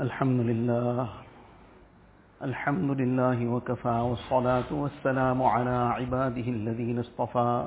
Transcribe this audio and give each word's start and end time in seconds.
الحمد 0.00 0.40
لله. 0.40 1.08
الحمد 2.42 2.90
لله 3.00 3.38
وكفى 3.48 3.98
والصلاة 4.08 4.70
والسلام 4.70 5.42
على 5.42 5.76
عباده 5.98 6.46
الذين 6.58 6.98
اصطفى. 6.98 7.64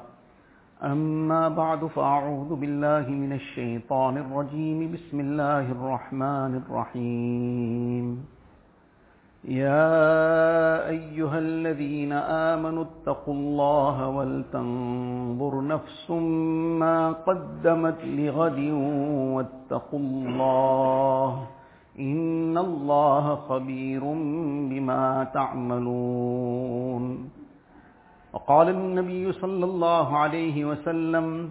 أما 0.83 1.49
بعد 1.49 1.85
فأعوذ 1.85 2.55
بالله 2.55 3.09
من 3.09 3.33
الشيطان 3.33 4.17
الرجيم. 4.17 4.91
بسم 4.95 5.20
الله 5.20 5.71
الرحمن 5.71 6.52
الرحيم. 6.63 8.25
يا 9.43 10.88
أيها 10.88 11.38
الذين 11.39 12.13
آمنوا 12.53 12.84
اتقوا 12.84 13.34
الله 13.34 14.07
ولتنظر 14.07 15.53
نفس 15.67 16.11
ما 16.79 17.11
قدمت 17.11 17.99
لغد 18.05 18.59
واتقوا 19.35 19.99
الله 19.99 21.48
إن 22.00 22.58
الله 22.58 23.36
خبير 23.36 24.04
بما 24.72 25.27
تعملون. 25.34 27.04
وقال 28.34 28.70
النبي 28.70 29.31
صلى 29.31 29.66
الله 29.66 30.17
عليه 30.17 30.66
وسلم 30.66 31.50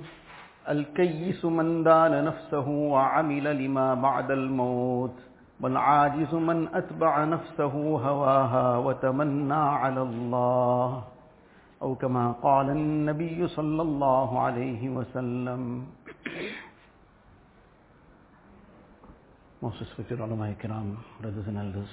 الكيس 0.68 1.44
من 1.44 1.82
دان 1.84 2.24
نفسه 2.24 2.68
وعمل 2.68 3.64
لما 3.64 3.94
بعد 3.94 4.30
الموت 4.30 5.16
والعاجز 5.60 6.34
من 6.34 6.68
أتبع 6.74 7.24
نفسه 7.24 7.74
هواها 8.08 8.78
وتمنى 8.78 9.54
على 9.54 10.02
الله. 10.02 11.02
أو 11.82 11.94
كما 11.94 12.32
قال 12.42 12.70
النبي 12.70 13.46
صلى 13.48 13.82
الله 13.82 14.40
عليه 14.40 14.88
وسلم 14.88 15.84
Most 19.62 19.76
respected 19.78 20.20
ulama 20.20 20.54
kiram, 20.62 20.96
brothers 21.20 21.44
and 21.46 21.58
elders. 21.58 21.88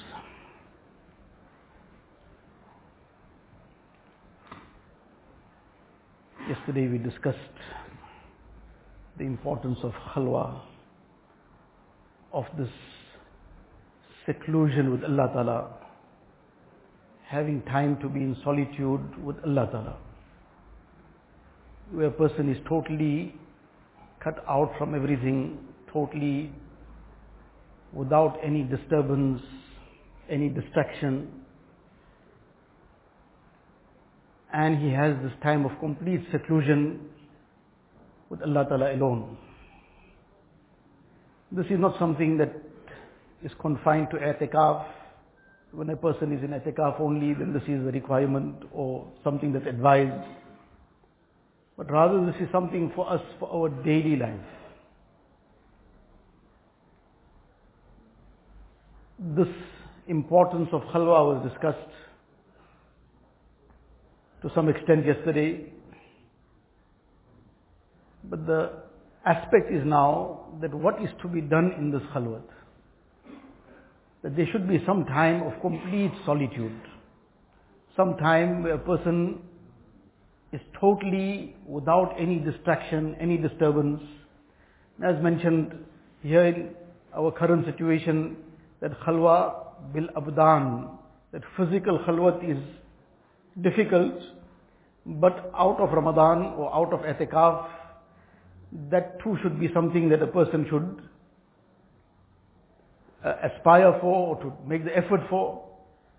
Yesterday 6.48 6.88
we 6.88 6.98
discussed 6.98 7.38
the 9.18 9.26
importance 9.26 9.80
of 9.84 9.92
khalwa, 10.14 10.62
of 12.32 12.46
this 12.58 12.70
seclusion 14.26 14.90
with 14.90 15.04
Allah 15.04 15.30
Ta'ala, 15.34 15.74
having 17.28 17.62
time 17.64 17.98
to 18.00 18.08
be 18.08 18.22
in 18.22 18.38
solitude 18.46 19.26
with 19.26 19.36
Allah 19.44 19.68
Ta'ala, 19.70 19.98
where 21.92 22.08
a 22.08 22.12
person 22.12 22.50
is 22.50 22.58
totally 22.70 23.36
cut 24.24 24.42
out 24.48 24.72
from 24.78 24.96
everything, 24.96 25.58
totally 25.92 26.50
without 27.94 28.38
any 28.44 28.64
disturbance, 28.64 29.42
any 30.30 30.50
distraction, 30.50 31.28
and 34.54 34.78
he 34.78 34.90
has 34.92 35.16
this 35.24 35.34
time 35.44 35.66
of 35.66 35.72
complete 35.80 36.22
seclusion 36.32 37.00
with 38.30 38.42
Allah 38.42 38.66
Ta'ala 38.68 38.94
alone. 38.94 39.38
This 41.52 41.66
is 41.68 41.80
not 41.80 41.98
something 42.00 42.38
that 42.38 42.54
is 43.44 43.52
confined 43.60 44.08
to 44.12 44.18
i'tikaf. 44.18 44.86
When 45.72 45.90
a 45.90 45.96
person 45.96 46.34
is 46.34 46.44
in 46.44 46.50
i'tikaf 46.52 47.00
only, 47.00 47.34
then 47.34 47.54
this 47.54 47.64
is 47.64 47.86
a 47.88 47.92
requirement 47.92 48.56
or 48.72 49.08
something 49.24 49.54
that's 49.54 49.68
advised. 49.68 50.28
But 51.78 51.92
rather 51.92 52.26
this 52.26 52.36
is 52.42 52.48
something 52.52 52.92
for 52.96 53.10
us 53.10 53.22
for 53.40 53.50
our 53.54 53.70
daily 53.84 54.16
life. 54.16 54.40
This 59.20 59.48
importance 60.08 60.70
of 60.72 60.82
khalwa 60.94 61.36
was 61.36 61.50
discussed 61.50 61.78
to 64.42 64.52
some 64.54 64.70
extent 64.70 65.06
yesterday. 65.06 65.72
But 68.24 68.46
the 68.46 68.72
aspect 69.26 69.72
is 69.72 69.84
now 69.86 70.46
that 70.62 70.74
what 70.74 71.02
is 71.02 71.10
to 71.22 71.28
be 71.28 71.42
done 71.42 71.72
in 71.78 71.92
this 71.92 72.02
khalwat 72.14 72.44
that 74.24 74.36
there 74.36 74.48
should 74.52 74.68
be 74.68 74.84
some 74.86 75.06
time 75.06 75.44
of 75.44 75.54
complete 75.62 76.12
solitude. 76.26 76.82
Some 77.96 78.18
time 78.18 78.64
where 78.64 78.74
a 78.74 78.80
person 78.80 79.40
is 80.52 80.62
totally 80.80 81.56
without 81.66 82.14
any 82.20 82.40
distraction, 82.40 83.16
any 83.20 83.38
disturbance. 83.38 84.02
As 85.04 85.22
mentioned 85.22 85.74
here 86.24 86.46
in 86.46 86.70
our 87.16 87.32
current 87.32 87.66
situation, 87.66 88.38
that 88.82 89.00
khalwa 89.02 89.94
bil 89.94 90.08
abdan, 90.16 90.90
that 91.32 91.42
physical 91.56 92.00
khalwat 92.00 92.50
is 92.50 92.58
difficult, 93.62 94.14
but 95.06 95.52
out 95.58 95.80
of 95.80 95.92
Ramadan 95.92 96.54
or 96.58 96.74
out 96.74 96.94
of 96.94 97.00
etikaf, 97.02 97.68
that 98.92 99.20
too 99.24 99.38
should 99.42 99.60
be 99.60 99.70
something 99.74 100.10
that 100.10 100.22
a 100.22 100.28
person 100.28 100.66
should 100.70 101.02
uh, 103.26 103.34
aspire 103.44 103.98
for 104.02 104.36
or 104.36 104.44
to 104.44 104.54
make 104.68 104.84
the 104.84 104.96
effort 104.96 105.22
for, 105.30 105.64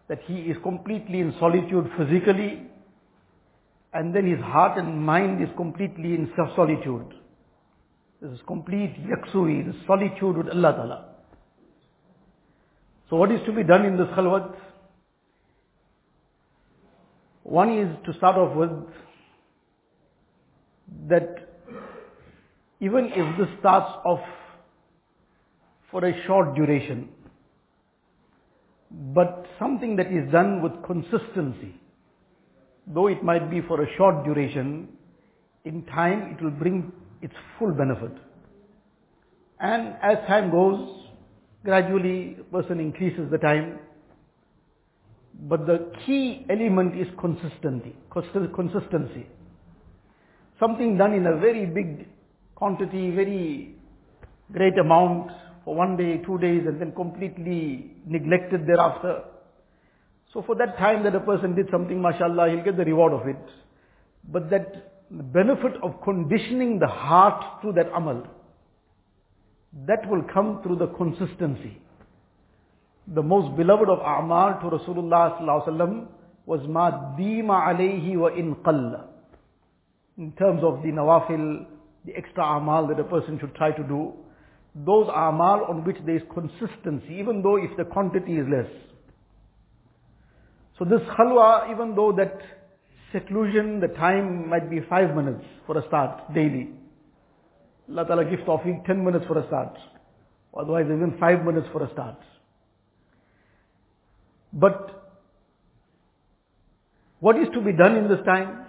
that 0.08 0.20
he 0.26 0.40
is 0.40 0.56
completely 0.62 1.20
in 1.20 1.34
solitude 1.38 1.90
physically, 1.96 2.62
and 3.92 4.14
then 4.14 4.26
his 4.26 4.40
heart 4.40 4.78
and 4.78 5.00
mind 5.00 5.42
is 5.42 5.48
completely 5.56 6.14
in 6.14 6.30
self-solitude. 6.36 7.14
This 8.20 8.32
is 8.32 8.40
complete 8.46 8.96
yaksui, 9.06 9.66
this 9.66 9.76
solitude 9.86 10.36
with 10.36 10.48
Allah 10.48 10.72
Ta'ala. 10.72 11.07
So 13.08 13.16
what 13.16 13.32
is 13.32 13.40
to 13.46 13.52
be 13.52 13.62
done 13.62 13.86
in 13.86 13.96
this 13.96 14.08
khalwat? 14.08 14.54
One 17.42 17.78
is 17.78 17.96
to 18.04 18.12
start 18.18 18.36
off 18.36 18.54
with 18.54 18.70
that 21.08 21.48
even 22.80 23.06
if 23.06 23.38
this 23.38 23.48
starts 23.58 23.90
off 24.04 24.20
for 25.90 26.04
a 26.04 26.26
short 26.26 26.54
duration, 26.54 27.08
but 28.90 29.46
something 29.58 29.96
that 29.96 30.12
is 30.12 30.30
done 30.30 30.62
with 30.62 30.72
consistency, 30.84 31.74
though 32.86 33.06
it 33.06 33.22
might 33.24 33.50
be 33.50 33.60
for 33.62 33.82
a 33.82 33.96
short 33.96 34.24
duration, 34.24 34.88
in 35.64 35.84
time 35.86 36.36
it 36.36 36.42
will 36.42 36.50
bring 36.50 36.92
its 37.20 37.34
full 37.58 37.72
benefit. 37.72 38.12
And 39.60 39.94
as 40.02 40.18
time 40.28 40.50
goes, 40.50 41.07
gradually 41.64 42.36
person 42.52 42.80
increases 42.80 43.30
the 43.30 43.38
time. 43.38 43.78
But 45.40 45.66
the 45.66 45.92
key 46.04 46.46
element 46.50 46.98
is 46.98 47.06
consistency. 47.18 47.94
Consistency. 48.10 49.26
Something 50.58 50.96
done 50.96 51.12
in 51.12 51.26
a 51.26 51.36
very 51.36 51.66
big 51.66 52.08
quantity, 52.56 53.10
very 53.12 53.76
great 54.52 54.76
amount 54.78 55.30
for 55.64 55.74
one 55.74 55.96
day, 55.96 56.18
two 56.18 56.38
days, 56.38 56.64
and 56.66 56.80
then 56.80 56.92
completely 56.92 57.92
neglected 58.06 58.66
thereafter. 58.66 59.22
So 60.32 60.42
for 60.42 60.56
that 60.56 60.76
time 60.76 61.04
that 61.04 61.14
a 61.14 61.20
person 61.20 61.54
did 61.54 61.68
something, 61.70 62.00
mashallah, 62.02 62.50
he'll 62.50 62.64
get 62.64 62.76
the 62.76 62.84
reward 62.84 63.12
of 63.12 63.28
it. 63.28 63.38
But 64.24 64.50
that 64.50 64.92
benefit 65.10 65.72
of 65.82 66.02
conditioning 66.02 66.78
the 66.78 66.86
heart 66.86 67.62
through 67.62 67.72
that 67.74 67.90
amal, 67.94 68.26
that 69.86 70.08
will 70.08 70.22
come 70.32 70.60
through 70.62 70.76
the 70.76 70.88
consistency. 70.88 71.78
The 73.14 73.22
most 73.22 73.56
beloved 73.56 73.88
of 73.88 73.98
a'mal 74.00 74.60
to 74.60 74.76
Rasulullah 74.76 75.40
sallallahu 75.40 76.06
was 76.46 76.60
ma 76.68 76.90
dima 77.18 77.68
alayhi 77.68 78.16
wa 78.16 78.28
in 78.28 78.54
qalla. 78.56 79.04
In 80.16 80.32
terms 80.32 80.62
of 80.62 80.82
the 80.82 80.88
nawafil, 80.88 81.66
the 82.04 82.16
extra 82.16 82.44
amal 82.44 82.86
that 82.88 82.98
a 82.98 83.04
person 83.04 83.38
should 83.38 83.54
try 83.54 83.70
to 83.70 83.82
do, 83.82 84.12
those 84.74 85.08
amal 85.08 85.64
on 85.68 85.84
which 85.84 85.96
there 86.06 86.16
is 86.16 86.22
consistency, 86.32 87.14
even 87.18 87.42
though 87.42 87.56
if 87.56 87.76
the 87.76 87.84
quantity 87.84 88.36
is 88.36 88.46
less. 88.48 88.70
So 90.78 90.84
this 90.84 91.00
khalwa, 91.18 91.70
even 91.70 91.94
though 91.94 92.12
that 92.12 92.40
seclusion, 93.12 93.80
the 93.80 93.88
time 93.88 94.48
might 94.48 94.70
be 94.70 94.80
five 94.88 95.14
minutes 95.14 95.44
for 95.66 95.76
a 95.78 95.86
start 95.88 96.32
daily. 96.34 96.68
Allah 97.90 98.06
Ta'ala 98.06 98.24
gives 98.24 98.42
tawfiq 98.42 98.84
10 98.86 99.04
minutes 99.04 99.24
for 99.26 99.38
a 99.38 99.46
start. 99.46 99.76
Otherwise 100.58 100.86
even 100.86 101.16
5 101.18 101.44
minutes 101.44 101.66
for 101.72 101.82
a 101.82 101.92
start. 101.92 102.18
But 104.52 105.12
what 107.20 107.36
is 107.36 107.48
to 107.54 107.60
be 107.60 107.72
done 107.72 107.96
in 107.96 108.08
this 108.08 108.24
time? 108.24 108.66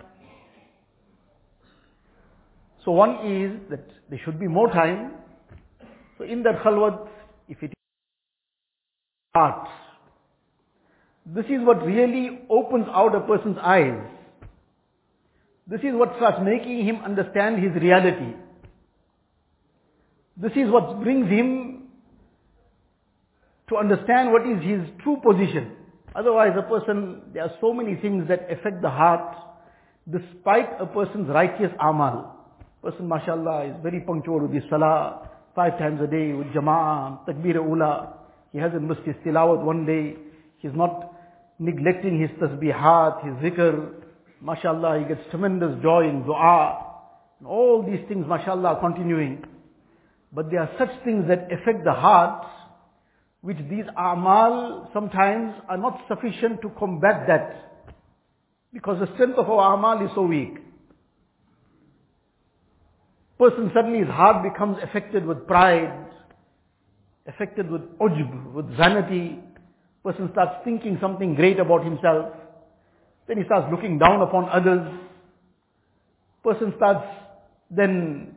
So 2.85 2.91
one 2.91 3.25
is 3.25 3.69
that 3.69 3.85
there 4.09 4.19
should 4.23 4.39
be 4.39 4.47
more 4.47 4.69
time. 4.71 5.11
So 6.17 6.23
in 6.23 6.43
that 6.43 6.63
khalwat, 6.63 7.07
if 7.47 7.61
it 7.61 7.73
starts, 9.31 9.69
this 11.25 11.45
is 11.45 11.61
what 11.61 11.85
really 11.85 12.39
opens 12.49 12.87
out 12.89 13.15
a 13.15 13.21
person's 13.21 13.57
eyes. 13.61 13.99
This 15.67 15.81
is 15.81 15.93
what 15.93 16.15
starts 16.17 16.39
making 16.43 16.85
him 16.85 16.97
understand 17.03 17.61
his 17.63 17.73
reality. 17.81 18.33
This 20.41 20.53
is 20.55 20.71
what 20.71 21.01
brings 21.03 21.29
him 21.29 21.83
to 23.67 23.75
understand 23.75 24.31
what 24.31 24.47
is 24.47 24.63
his 24.63 24.81
true 25.03 25.17
position. 25.21 25.75
Otherwise 26.15 26.53
a 26.57 26.63
person, 26.63 27.21
there 27.33 27.43
are 27.43 27.51
so 27.59 27.73
many 27.73 27.95
things 27.95 28.27
that 28.29 28.49
affect 28.49 28.81
the 28.81 28.89
heart 28.89 29.35
despite 30.09 30.69
a 30.79 30.85
person's 30.85 31.27
righteous 31.27 31.71
amal. 31.79 32.35
Person 32.81 33.07
mashallah 33.09 33.65
is 33.65 33.75
very 33.83 33.99
punctual 33.99 34.39
with 34.39 34.53
his 34.53 34.63
salah, 34.69 35.29
five 35.55 35.77
times 35.77 35.99
a 36.01 36.07
day 36.07 36.31
with 36.31 36.47
jama'ah, 36.47 37.27
takbir 37.27 37.55
ula. 37.55 38.13
He 38.53 38.59
hasn't 38.59 38.83
missed 38.83 39.01
his 39.05 39.15
tilawat 39.25 39.61
one 39.61 39.85
day. 39.85 40.15
He's 40.59 40.71
not 40.73 41.13
neglecting 41.59 42.19
his 42.19 42.29
tasbihat, 42.39 43.25
his 43.25 43.51
zikr. 43.51 43.91
Mashallah, 44.41 44.99
he 44.99 45.05
gets 45.13 45.21
tremendous 45.31 45.75
joy 45.83 46.07
in 46.07 46.23
dua. 46.23 46.85
And 47.39 47.47
all 47.47 47.83
these 47.83 47.99
things, 48.07 48.25
mashallah, 48.25 48.69
are 48.69 48.79
continuing. 48.79 49.43
But 50.31 50.51
there 50.51 50.61
are 50.61 50.69
such 50.77 50.89
things 51.03 51.27
that 51.27 51.51
affect 51.51 51.83
the 51.83 51.93
heart, 51.93 52.45
which 53.41 53.57
these 53.69 53.85
amal 53.97 54.89
sometimes 54.93 55.53
are 55.67 55.77
not 55.77 56.01
sufficient 56.07 56.61
to 56.61 56.69
combat 56.77 57.25
that. 57.27 57.85
Because 58.71 58.99
the 58.99 59.11
strength 59.15 59.37
of 59.37 59.49
our 59.49 59.75
amal 59.75 60.05
is 60.05 60.11
so 60.13 60.21
weak. 60.23 60.57
Person 63.39 63.71
suddenly 63.73 63.99
his 63.99 64.09
heart 64.09 64.43
becomes 64.43 64.77
affected 64.83 65.25
with 65.25 65.47
pride, 65.47 66.05
affected 67.25 67.71
with 67.71 67.81
ujb, 67.97 68.53
with 68.53 68.67
vanity. 68.75 69.39
Person 70.03 70.29
starts 70.33 70.63
thinking 70.63 70.97
something 71.01 71.35
great 71.35 71.59
about 71.59 71.83
himself. 71.83 72.33
Then 73.27 73.37
he 73.37 73.45
starts 73.45 73.67
looking 73.71 73.97
down 73.97 74.21
upon 74.21 74.49
others. 74.49 74.93
Person 76.43 76.73
starts 76.75 77.05
then 77.71 78.35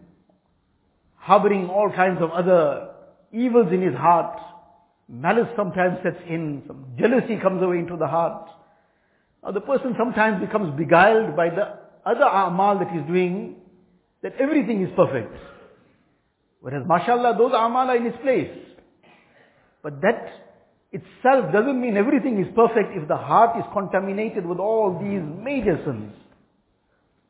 harboring 1.22 1.68
all 1.68 1.88
kinds 1.94 2.20
of 2.20 2.32
other 2.32 2.88
evils 3.32 3.68
in 3.72 3.80
his 3.80 3.94
heart. 3.94 4.40
Malice 5.08 5.46
sometimes 5.56 5.98
sets 6.02 6.18
in, 6.28 6.64
some 6.66 6.84
jealousy 6.98 7.36
comes 7.40 7.62
away 7.62 7.78
into 7.78 7.96
the 7.96 8.08
heart. 8.08 8.48
Now 9.44 9.52
the 9.52 9.60
person 9.60 9.94
sometimes 9.96 10.44
becomes 10.44 10.76
beguiled 10.76 11.36
by 11.36 11.50
the 11.50 11.78
other 12.04 12.24
amal 12.24 12.80
that 12.80 12.90
he's 12.90 13.06
doing, 13.06 13.54
that 14.22 14.32
everything 14.40 14.82
is 14.82 14.90
perfect. 14.96 15.32
Whereas 16.60 16.82
mashallah, 16.88 17.36
those 17.38 17.52
amal 17.52 17.90
are 17.90 17.96
in 17.96 18.06
its 18.06 18.18
place. 18.20 18.50
But 19.80 20.00
that 20.00 20.26
itself 20.90 21.52
doesn't 21.52 21.80
mean 21.80 21.96
everything 21.96 22.40
is 22.40 22.48
perfect 22.56 22.96
if 22.96 23.06
the 23.06 23.16
heart 23.16 23.56
is 23.58 23.64
contaminated 23.72 24.44
with 24.44 24.58
all 24.58 24.98
these 25.00 25.22
major 25.22 25.80
sins. 25.86 26.12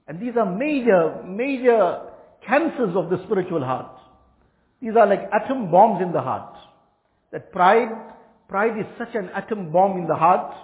And 0.08 0.18
these 0.18 0.32
are 0.38 0.46
major, 0.46 1.22
major 1.26 2.11
cancers 2.46 2.96
of 2.96 3.10
the 3.10 3.22
spiritual 3.24 3.64
heart. 3.64 3.98
These 4.80 4.96
are 4.96 5.06
like 5.06 5.28
atom 5.32 5.70
bombs 5.70 6.02
in 6.02 6.12
the 6.12 6.20
heart. 6.20 6.56
That 7.30 7.52
pride, 7.52 7.88
pride 8.48 8.78
is 8.78 8.86
such 8.98 9.14
an 9.14 9.30
atom 9.34 9.72
bomb 9.72 9.98
in 9.98 10.06
the 10.06 10.16
heart 10.16 10.54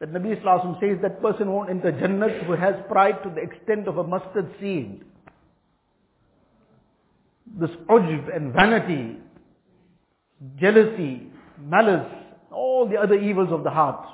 that 0.00 0.12
Nabi 0.12 0.36
Islam 0.36 0.76
says 0.80 0.98
that 1.02 1.20
person 1.20 1.50
won't 1.50 1.70
enter 1.70 1.92
Jannah 1.92 2.28
who 2.44 2.52
has 2.52 2.74
pride 2.88 3.22
to 3.22 3.30
the 3.30 3.42
extent 3.42 3.86
of 3.86 3.98
a 3.98 4.04
mustard 4.04 4.50
seed. 4.58 5.02
This 7.58 7.70
ujb 7.88 8.34
and 8.34 8.52
vanity, 8.52 9.18
jealousy, 10.58 11.28
malice, 11.62 12.10
all 12.50 12.88
the 12.88 12.96
other 12.96 13.14
evils 13.14 13.50
of 13.52 13.62
the 13.62 13.70
heart. 13.70 14.06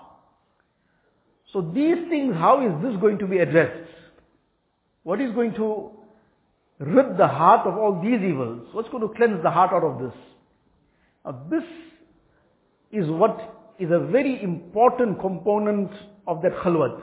So 1.52 1.61
these 1.61 1.96
things, 2.11 2.34
how 2.34 2.67
is 2.67 2.82
this 2.82 3.00
going 3.00 3.19
to 3.19 3.26
be 3.26 3.38
addressed? 3.38 3.88
What 5.05 5.20
is 5.20 5.31
going 5.32 5.55
to 5.55 5.93
rid 6.78 7.17
the 7.17 7.26
heart 7.26 7.67
of 7.67 7.76
all 7.76 8.00
these 8.02 8.20
evils? 8.20 8.69
What's 8.73 8.88
going 8.88 9.06
to 9.06 9.14
cleanse 9.14 9.43
the 9.43 9.50
heart 9.50 9.73
out 9.73 9.84
of 9.84 10.00
this? 10.00 10.19
Now 11.25 11.43
this 11.50 11.64
is 12.93 13.08
what 13.11 13.75
is 13.78 13.90
a 13.90 13.99
very 13.99 14.43
important 14.43 15.20
component 15.20 15.90
of 16.26 16.43
that 16.43 16.52
khalwat. 16.52 17.00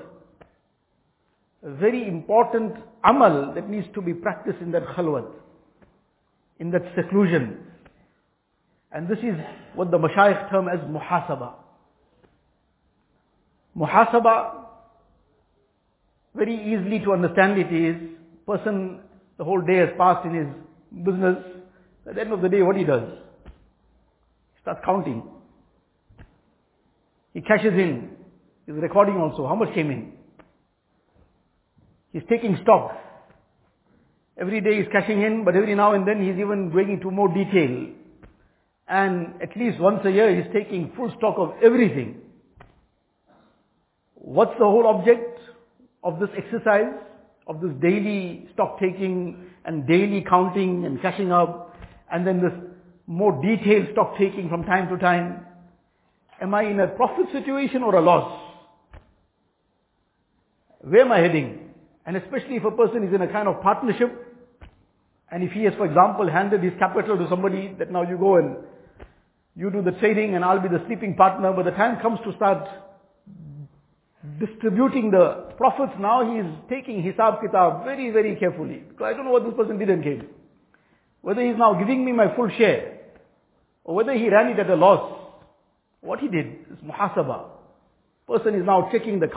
A 1.64 1.72
very 1.72 2.08
important 2.08 2.76
amal 3.04 3.54
that 3.56 3.70
needs 3.70 3.88
to 3.94 4.02
be 4.02 4.14
practiced 4.14 4.60
in 4.60 4.72
that 4.72 4.84
khalwat, 4.84 5.32
in 6.60 6.72
that 6.72 6.84
seclusion. 6.96 7.60
And 8.92 9.08
this 9.08 9.20
is 9.20 9.36
what 9.76 9.92
the 9.92 9.98
mashayikh 9.98 10.50
term 10.50 10.68
as 10.68 10.80
muhasaba. 10.80 11.54
Muhasaba, 13.78 14.66
very 16.36 16.56
easily 16.56 17.00
to 17.00 17.14
understand 17.14 17.58
it 17.58 17.74
is, 17.74 17.96
person, 18.46 19.00
the 19.44 19.50
whole 19.50 19.62
day 19.62 19.76
has 19.76 19.90
passed 19.98 20.26
in 20.26 20.34
his 20.34 20.48
business, 21.04 21.36
at 22.08 22.16
the 22.16 22.22
end 22.22 22.32
of 22.32 22.42
the 22.42 22.48
day 22.48 22.62
what 22.62 22.78
he 22.78 22.86
does? 22.86 23.10
He 23.44 24.62
starts 24.62 24.80
counting. 24.86 25.22
He 27.34 27.42
cashes 27.42 27.74
in. 27.74 28.12
He's 28.66 28.76
recording 28.76 29.18
also. 29.18 29.46
How 29.46 29.56
much 29.56 29.74
came 29.74 29.92
in? 29.92 30.14
He's 32.14 32.22
taking 32.30 32.58
stock. 32.64 32.92
Every 34.40 34.62
day 34.62 34.78
he's 34.78 34.90
cashing 34.94 35.22
in, 35.22 35.44
but 35.44 35.58
every 35.58 35.76
now 35.76 35.94
and 35.94 36.08
then 36.08 36.22
he's 36.26 36.40
even 36.40 36.72
going 36.72 36.92
into 36.92 37.12
more 37.12 37.28
detail. 37.28 37.88
And 38.88 39.42
at 39.42 39.58
least 39.58 39.78
once 39.78 40.06
a 40.06 40.10
year 40.10 40.34
he's 40.42 40.54
taking 40.54 40.94
full 40.96 41.14
stock 41.18 41.36
of 41.38 41.56
everything. 41.62 42.22
What's 44.14 44.54
the 44.58 44.66
whole 44.66 44.88
object 44.88 45.38
of 46.02 46.22
this 46.22 46.30
exercise? 46.38 46.94
Of 47.46 47.62
this 47.62 47.72
daily 47.82 48.48
stock 48.54 48.80
taking 48.80 49.46
and 49.66 49.86
daily 49.88 50.26
counting 50.28 50.86
and 50.86 51.02
cashing 51.02 51.32
up 51.32 51.76
and 52.12 52.26
then 52.26 52.42
this 52.42 52.54
more 53.08 53.42
detailed 53.42 53.88
stock 53.92 54.18
taking 54.18 54.50
from 54.50 54.64
time 54.64 54.88
to 54.90 54.98
time. 54.98 55.46
Am 56.42 56.54
I 56.54 56.64
in 56.64 56.80
a 56.80 56.88
profit 56.88 57.26
situation 57.32 57.84
or 57.84 57.96
a 57.96 58.02
loss? 58.02 58.40
Where 60.82 61.02
am 61.02 61.12
I 61.12 61.20
heading? 61.20 61.70
And 62.06 62.18
especially 62.18 62.58
if 62.58 62.66
a 62.66 62.72
person 62.72 63.08
is 63.08 63.14
in 63.14 63.22
a 63.22 63.32
kind 63.32 63.48
of 63.48 63.62
partnership, 63.62 64.12
and 65.32 65.44
if 65.44 65.52
he 65.52 65.64
has, 65.64 65.74
for 65.76 65.86
example, 65.86 66.30
handed 66.30 66.62
his 66.62 66.74
capital 66.78 67.18
to 67.18 67.28
somebody 67.30 67.74
that 67.80 67.92
now 67.92 68.04
you 68.04 68.18
go 68.18 68.36
and 68.36 68.58
you 69.56 69.72
do 69.72 69.82
the 69.82 69.92
trading 69.94 70.36
and 70.36 70.44
I'll 70.44 70.60
be 70.60 70.68
the 70.68 70.84
sleeping 70.86 71.16
partner, 71.16 71.54
but 71.54 71.66
the 71.66 71.72
time 71.72 72.02
comes 72.02 72.20
to 72.26 72.36
start 72.36 72.68
distributing 74.40 75.12
the 75.12 75.54
profits, 75.58 75.94
now 76.00 76.30
he 76.32 76.40
is 76.40 76.46
taking 76.70 77.04
hisab 77.04 77.42
kitab 77.42 77.84
very, 77.84 78.10
very 78.12 78.36
carefully. 78.36 78.84
Because 78.90 79.06
I 79.06 79.14
don't 79.14 79.26
know 79.26 79.32
what 79.32 79.44
this 79.44 79.54
person 79.54 79.78
did 79.78 79.90
and 79.90 80.04
came. 80.04 80.28
Whether 81.22 81.46
he's 81.46 81.58
now 81.58 81.74
giving 81.74 82.04
me 82.06 82.12
my 82.12 82.36
full 82.36 82.50
share, 82.58 83.00
or 83.84 83.96
whether 83.96 84.14
he 84.14 84.30
ran 84.30 84.48
it 84.48 84.60
at 84.60 84.70
a 84.70 84.76
loss. 84.76 85.20
What 86.02 86.20
he 86.20 86.28
did 86.28 86.48
is 86.72 86.78
muhasaba. 86.86 87.46
Person 88.28 88.56
is 88.56 88.66
now 88.66 88.90
checking 88.92 89.20
the 89.20 89.28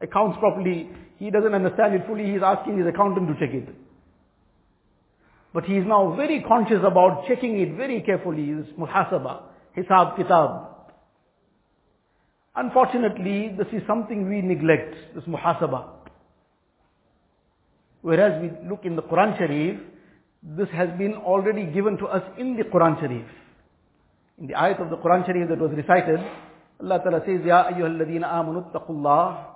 accounts 0.00 0.38
properly. 0.38 0.90
He 1.18 1.30
doesn't 1.30 1.54
understand 1.54 1.94
it 1.94 2.06
fully. 2.06 2.32
He's 2.32 2.42
asking 2.42 2.78
his 2.78 2.86
accountant 2.86 3.28
to 3.28 3.34
check 3.34 3.54
it. 3.54 3.68
But 5.54 5.64
he 5.64 5.76
is 5.76 5.86
now 5.86 6.14
very 6.14 6.42
conscious 6.42 6.80
about 6.84 7.26
checking 7.26 7.58
it 7.60 7.76
very 7.76 8.02
carefully. 8.02 8.46
His 8.46 8.66
muhasaba, 8.78 9.42
hisab, 9.76 10.16
kitab. 10.16 10.75
Unfortunately, 12.56 13.54
this 13.56 13.66
is 13.72 13.82
something 13.86 14.28
we 14.28 14.40
neglect, 14.40 14.94
this 15.14 15.24
muhasaba. 15.24 15.88
Whereas 18.00 18.40
we 18.40 18.68
look 18.68 18.84
in 18.84 18.96
the 18.96 19.02
Quran 19.02 19.36
Sharif, 19.36 19.78
this 20.42 20.68
has 20.70 20.88
been 20.96 21.14
already 21.14 21.66
given 21.66 21.98
to 21.98 22.06
us 22.06 22.22
in 22.38 22.56
the 22.56 22.62
Quran 22.62 22.98
Sharif. 23.00 23.26
In 24.38 24.46
the 24.46 24.54
ayat 24.54 24.80
of 24.80 24.90
the 24.90 24.96
Quran 24.96 25.26
Sharif 25.26 25.48
that 25.48 25.58
was 25.58 25.72
recited, 25.72 26.20
Allah 26.80 26.98
Ta'ala 27.02 27.20
says, 27.26 27.40
Ya 27.44 27.64
ayyuhal 27.64 27.98
ladina 28.00 28.32
amanu 28.32 28.70
attaqullah 28.70 29.46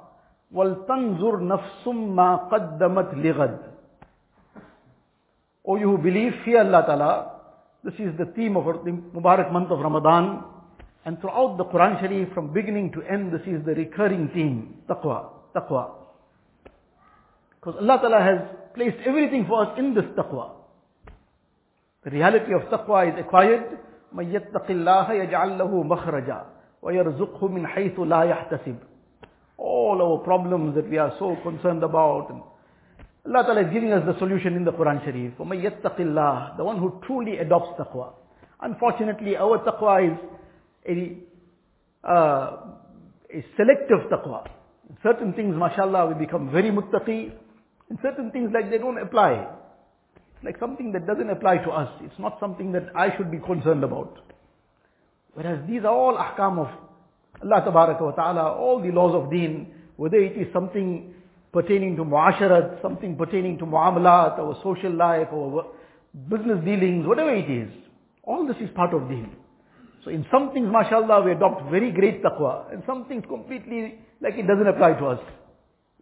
wal 0.50 0.84
tanzur 0.88 1.40
nafsum 1.40 2.14
ma 2.14 2.50
qaddamat 2.50 3.14
lighad. 3.14 3.58
O 5.64 5.76
you 5.76 5.90
who 5.90 5.98
believe, 5.98 6.32
fear 6.44 6.60
Allah 6.60 6.84
Ta'ala. 6.86 7.40
This 7.84 7.94
is 7.94 8.16
the 8.18 8.26
theme 8.36 8.56
of 8.56 8.84
the 8.84 8.90
Mubarak 8.90 9.52
month 9.52 9.70
of 9.70 9.78
Ramadan. 9.78 10.44
And 11.05 11.19
throughout 11.21 11.57
the 11.57 11.65
Quran 11.65 11.99
Sharif, 11.99 12.33
from 12.33 12.51
beginning 12.51 12.91
to 12.93 13.01
end, 13.03 13.31
this 13.31 13.41
is 13.45 13.63
the 13.65 13.75
recurring 13.75 14.29
theme. 14.33 14.77
Taqwa. 14.89 15.29
Taqwa. 15.55 15.91
Because 17.59 17.75
Allah 17.79 17.99
Ta'ala 18.01 18.21
has 18.21 18.39
placed 18.73 18.97
everything 19.05 19.45
for 19.47 19.65
us 19.65 19.79
in 19.79 19.93
this 19.93 20.05
taqwa. 20.17 20.51
The 22.03 22.11
reality 22.11 22.53
of 22.53 22.61
taqwa 22.69 23.11
is 23.13 23.19
acquired 23.19 23.79
من 24.15 24.33
يتق 24.33 24.69
الله 24.69 25.13
يجعل 25.13 25.57
له 25.57 25.83
مخرجا 25.83 26.45
ويرزقه 26.81 27.47
من 27.47 27.67
حيث 27.67 27.99
لا 27.99 28.23
يحتسب 28.23 28.75
all 29.57 30.01
our 30.01 30.17
problems 30.23 30.75
that 30.75 30.89
we 30.89 30.97
are 30.97 31.13
so 31.19 31.35
concerned 31.43 31.83
about 31.83 32.29
and 32.29 32.41
Allah 33.25 33.43
Ta'ala 33.45 33.61
is 33.61 33.73
giving 33.73 33.91
us 33.91 34.05
the 34.05 34.17
solution 34.19 34.55
in 34.55 34.63
the 34.63 34.71
Quran 34.71 35.03
Sharif 35.03 35.33
ومن 35.39 35.63
يتق 35.63 35.99
الله 35.99 36.57
the 36.57 36.63
one 36.63 36.77
who 36.77 37.01
truly 37.05 37.39
adopts 37.39 37.79
taqwa 37.79 38.13
unfortunately 38.61 39.35
our 39.35 39.59
taqwa 39.59 40.11
is 40.11 40.17
a, 40.88 41.16
uh, 42.08 42.56
a 43.32 43.44
selective 43.56 44.08
taqwa 44.10 44.46
in 44.88 44.96
certain 45.02 45.32
things 45.32 45.54
mashallah 45.56 46.06
we 46.06 46.14
become 46.14 46.50
very 46.50 46.70
muttaqi 46.70 47.32
in 47.90 47.98
certain 48.02 48.30
things 48.30 48.50
like 48.52 48.70
they 48.70 48.78
don't 48.78 48.98
apply 48.98 49.46
It's 50.40 50.46
like 50.46 50.58
something 50.58 50.92
that 50.92 51.06
doesn't 51.06 51.28
apply 51.28 51.58
to 51.58 51.70
us. 51.70 51.90
It's 52.02 52.18
not 52.18 52.38
something 52.40 52.72
that 52.72 52.86
I 52.96 53.14
should 53.16 53.30
be 53.30 53.38
concerned 53.38 53.84
about. 53.84 54.18
Whereas 55.34 55.60
these 55.68 55.80
are 55.82 55.92
all 55.92 56.16
ahkam 56.16 56.58
of 56.58 56.68
Allah 57.42 57.62
Tabaraka 57.66 58.00
wa 58.00 58.10
Ta'ala, 58.12 58.52
all 58.54 58.80
the 58.80 58.90
laws 58.90 59.14
of 59.14 59.30
deen, 59.30 59.72
whether 59.96 60.16
it 60.16 60.36
is 60.36 60.50
something 60.52 61.14
pertaining 61.52 61.96
to 61.96 62.04
muasharat, 62.04 62.80
something 62.80 63.16
pertaining 63.16 63.58
to 63.58 63.66
muamalat, 63.66 64.38
our 64.38 64.56
social 64.62 64.92
life, 64.92 65.28
our 65.32 65.66
business 66.28 66.64
dealings, 66.64 67.06
whatever 67.06 67.34
it 67.34 67.50
is. 67.50 67.70
All 68.24 68.46
this 68.46 68.56
is 68.60 68.70
part 68.74 68.94
of 68.94 69.08
deen. 69.08 69.36
So 70.04 70.10
in 70.10 70.24
some 70.32 70.52
things, 70.52 70.68
mashallah, 70.70 71.22
we 71.22 71.32
adopt 71.32 71.70
very 71.70 71.90
great 71.92 72.22
taqwa, 72.22 72.72
and 72.72 72.82
some 72.86 73.04
things 73.04 73.24
completely 73.28 73.98
like 74.20 74.34
it 74.34 74.46
doesn't 74.46 74.66
apply 74.66 74.94
to 74.94 75.06
us. 75.06 75.20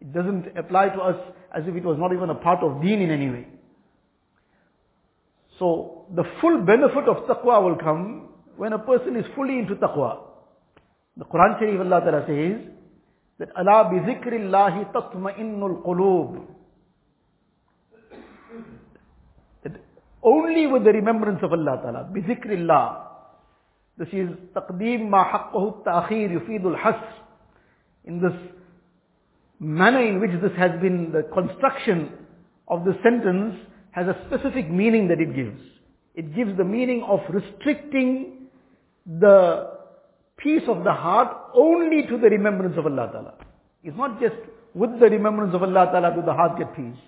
It 0.00 0.12
doesn't 0.12 0.56
apply 0.56 0.90
to 0.90 1.00
us 1.00 1.16
as 1.54 1.64
if 1.66 1.74
it 1.74 1.84
was 1.84 1.98
not 1.98 2.12
even 2.12 2.30
a 2.30 2.34
part 2.34 2.62
of 2.62 2.80
deen 2.80 3.00
in 3.00 3.10
any 3.10 3.28
way. 3.28 3.46
So 5.58 6.06
the 6.14 6.22
full 6.40 6.60
benefit 6.62 7.08
of 7.08 7.26
taqwa 7.26 7.62
will 7.64 7.76
come 7.76 8.28
when 8.56 8.72
a 8.72 8.78
person 8.78 9.16
is 9.16 9.24
fully 9.34 9.58
into 9.58 9.74
taqwa. 9.74 10.18
The 11.16 11.24
Quran 11.24 11.58
Sharif 11.58 11.80
Allah 11.80 12.00
Ta'ala 12.00 12.24
says 12.28 12.60
that 13.40 13.48
Allah 13.56 13.90
bi 13.90 13.98
zikrillahi 14.06 14.92
tatma'innul 14.92 15.82
qulub. 15.82 16.46
That 19.64 19.72
only 20.22 20.68
with 20.68 20.84
the 20.84 20.92
remembrance 20.92 21.40
of 21.42 21.52
Allah 21.52 21.80
Ta'ala, 21.82 22.10
bi 22.14 22.20
zikrillah. 22.20 23.07
This 23.98 24.08
is 24.12 24.28
taqdeem 24.54 25.08
ma 25.10 25.24
haqqahu 25.24 25.84
ta'khir 25.84 26.28
yufidul 26.30 26.78
hasr. 26.80 27.12
In 28.04 28.20
this 28.20 28.32
manner 29.58 30.02
in 30.02 30.20
which 30.20 30.40
this 30.40 30.56
has 30.56 30.80
been, 30.80 31.12
the 31.12 31.24
construction 31.34 32.12
of 32.68 32.84
the 32.84 32.96
sentence 33.02 33.56
has 33.90 34.06
a 34.06 34.16
specific 34.26 34.70
meaning 34.70 35.08
that 35.08 35.20
it 35.20 35.34
gives. 35.34 35.60
It 36.14 36.34
gives 36.34 36.56
the 36.56 36.64
meaning 36.64 37.02
of 37.02 37.20
restricting 37.28 38.48
the 39.06 39.70
peace 40.36 40.62
of 40.68 40.84
the 40.84 40.92
heart 40.92 41.36
only 41.54 42.06
to 42.06 42.18
the 42.18 42.28
remembrance 42.28 42.76
of 42.78 42.86
Allah 42.86 43.10
Ta'ala. 43.12 43.34
It's 43.82 43.96
not 43.96 44.20
just 44.20 44.36
with 44.74 45.00
the 45.00 45.06
remembrance 45.06 45.54
of 45.54 45.62
Allah 45.62 45.86
Ta'ala 45.92 46.14
do 46.14 46.22
the 46.22 46.32
heart 46.32 46.58
get 46.58 46.74
peace. 46.76 46.98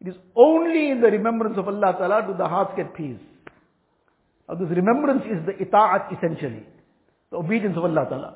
It 0.00 0.08
is 0.08 0.14
only 0.36 0.90
in 0.90 1.00
the 1.00 1.10
remembrance 1.10 1.58
of 1.58 1.66
Allah 1.66 1.94
Ta'ala 1.98 2.26
do 2.26 2.36
the 2.36 2.46
heart 2.46 2.76
get 2.76 2.94
peace. 2.94 3.18
Now 4.50 4.56
this 4.56 4.68
remembrance 4.68 5.22
is 5.26 5.46
the 5.46 5.64
ita'at 5.64 6.18
essentially. 6.18 6.66
The 7.30 7.36
obedience 7.36 7.76
of 7.76 7.84
Allah 7.84 8.06
Ta'ala. 8.10 8.34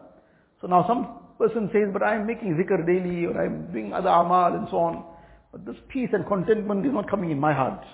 So 0.60 0.68
now 0.68 0.86
some 0.86 1.18
person 1.38 1.68
says, 1.72 1.90
but 1.92 2.04
I 2.04 2.14
am 2.14 2.24
making 2.24 2.54
zikr 2.54 2.86
daily 2.86 3.26
or 3.26 3.36
I 3.36 3.46
am 3.46 3.72
doing 3.72 3.92
other 3.92 4.10
amal 4.10 4.54
and 4.54 4.68
so 4.70 4.76
on. 4.76 5.04
But 5.50 5.66
this 5.66 5.74
peace 5.88 6.10
and 6.12 6.24
contentment 6.24 6.86
is 6.86 6.92
not 6.92 7.10
coming 7.10 7.32
in 7.32 7.40
my 7.40 7.52
heart. 7.52 7.84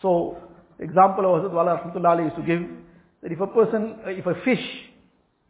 So, 0.00 0.38
the 0.78 0.84
example 0.84 1.24
of 1.24 1.42
Hazrat 1.42 1.52
Wala 1.52 1.78
Rahmatullah 1.78 2.24
used 2.24 2.36
to 2.36 2.42
give, 2.42 2.62
that 3.22 3.30
if 3.30 3.40
a 3.40 3.46
person, 3.46 3.96
uh, 4.06 4.10
if 4.10 4.26
a 4.26 4.34
fish 4.44 4.64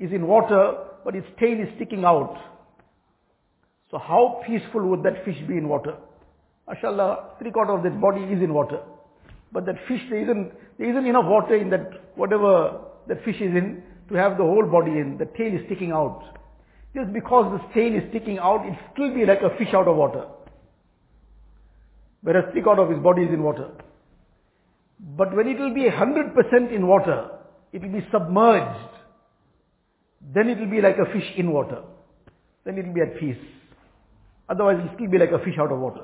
is 0.01 0.13
in 0.13 0.27
water, 0.27 0.75
but 1.05 1.15
its 1.15 1.27
tail 1.39 1.59
is 1.61 1.69
sticking 1.77 2.05
out, 2.05 2.37
so 3.91 3.99
how 3.99 4.43
peaceful 4.47 4.87
would 4.89 5.03
that 5.05 5.25
fish 5.25 5.39
be 5.47 5.57
in 5.57 5.69
water? 5.69 5.95
MashaAllah, 6.69 7.39
three 7.39 7.53
quarter 7.53 7.73
of 7.73 7.85
that 7.85 8.01
body 8.01 8.23
is 8.23 8.43
in 8.43 8.53
water. 8.53 8.81
But 9.55 9.67
that 9.67 9.77
fish, 9.87 10.01
there 10.11 10.21
isn't, 10.21 10.53
there 10.79 10.91
isn't 10.91 11.07
enough 11.07 11.27
water 11.27 11.55
in 11.55 11.71
that, 11.71 12.17
whatever 12.17 12.81
that 13.07 13.25
fish 13.25 13.37
is 13.37 13.55
in, 13.55 13.85
to 14.09 14.17
have 14.17 14.37
the 14.37 14.43
whole 14.43 14.67
body 14.67 14.91
in. 14.91 15.17
The 15.17 15.27
tail 15.39 15.55
is 15.55 15.65
sticking 15.67 15.93
out. 15.93 16.23
Just 16.93 17.13
because 17.13 17.57
the 17.57 17.73
tail 17.73 17.95
is 17.95 18.03
sticking 18.11 18.39
out, 18.39 18.67
it 18.67 18.75
still 18.93 19.15
be 19.15 19.25
like 19.25 19.43
a 19.43 19.57
fish 19.57 19.73
out 19.73 19.87
of 19.87 19.97
water. 19.97 20.27
Whereas 22.23 22.47
three 22.51 22.63
quarter 22.63 22.83
of 22.83 22.91
his 22.91 22.99
body 22.99 23.23
is 23.23 23.33
in 23.33 23.45
water. 23.45 23.71
But 24.99 25.37
when 25.37 25.47
it 25.47 25.59
will 25.61 25.73
be 25.73 25.89
100% 25.89 26.75
in 26.75 26.87
water, 26.89 27.31
it 27.73 27.81
will 27.83 27.93
be 27.93 28.07
submerged. 28.11 28.91
Then 30.35 30.49
it 30.49 30.59
will 30.59 30.71
be 30.71 30.81
like 30.81 30.97
a 30.99 31.13
fish 31.13 31.31
in 31.37 31.53
water. 31.53 31.83
Then 32.65 32.79
it 32.79 32.87
will 32.87 32.95
be 32.95 33.03
at 33.03 33.21
peace. 33.21 33.37
Otherwise 34.49 34.79
it 34.79 34.89
will 34.89 34.95
still 34.97 35.11
be 35.11 35.19
like 35.19 35.31
a 35.31 35.39
fish 35.45 35.55
out 35.61 35.71
of 35.71 35.79
water. 35.79 36.03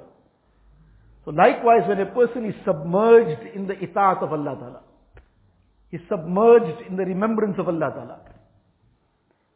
So 1.31 1.37
likewise, 1.37 1.83
when 1.87 2.01
a 2.01 2.07
person 2.07 2.45
is 2.45 2.57
submerged 2.65 3.55
in 3.55 3.69
the 3.69 3.75
itaat 3.75 4.21
of 4.21 4.33
Allah 4.33 4.57
Ta'ala, 4.59 4.81
is 5.93 6.01
submerged 6.09 6.89
in 6.89 6.97
the 6.97 7.05
remembrance 7.05 7.55
of 7.57 7.69
Allah 7.69 7.93
Ta'ala, 7.95 8.21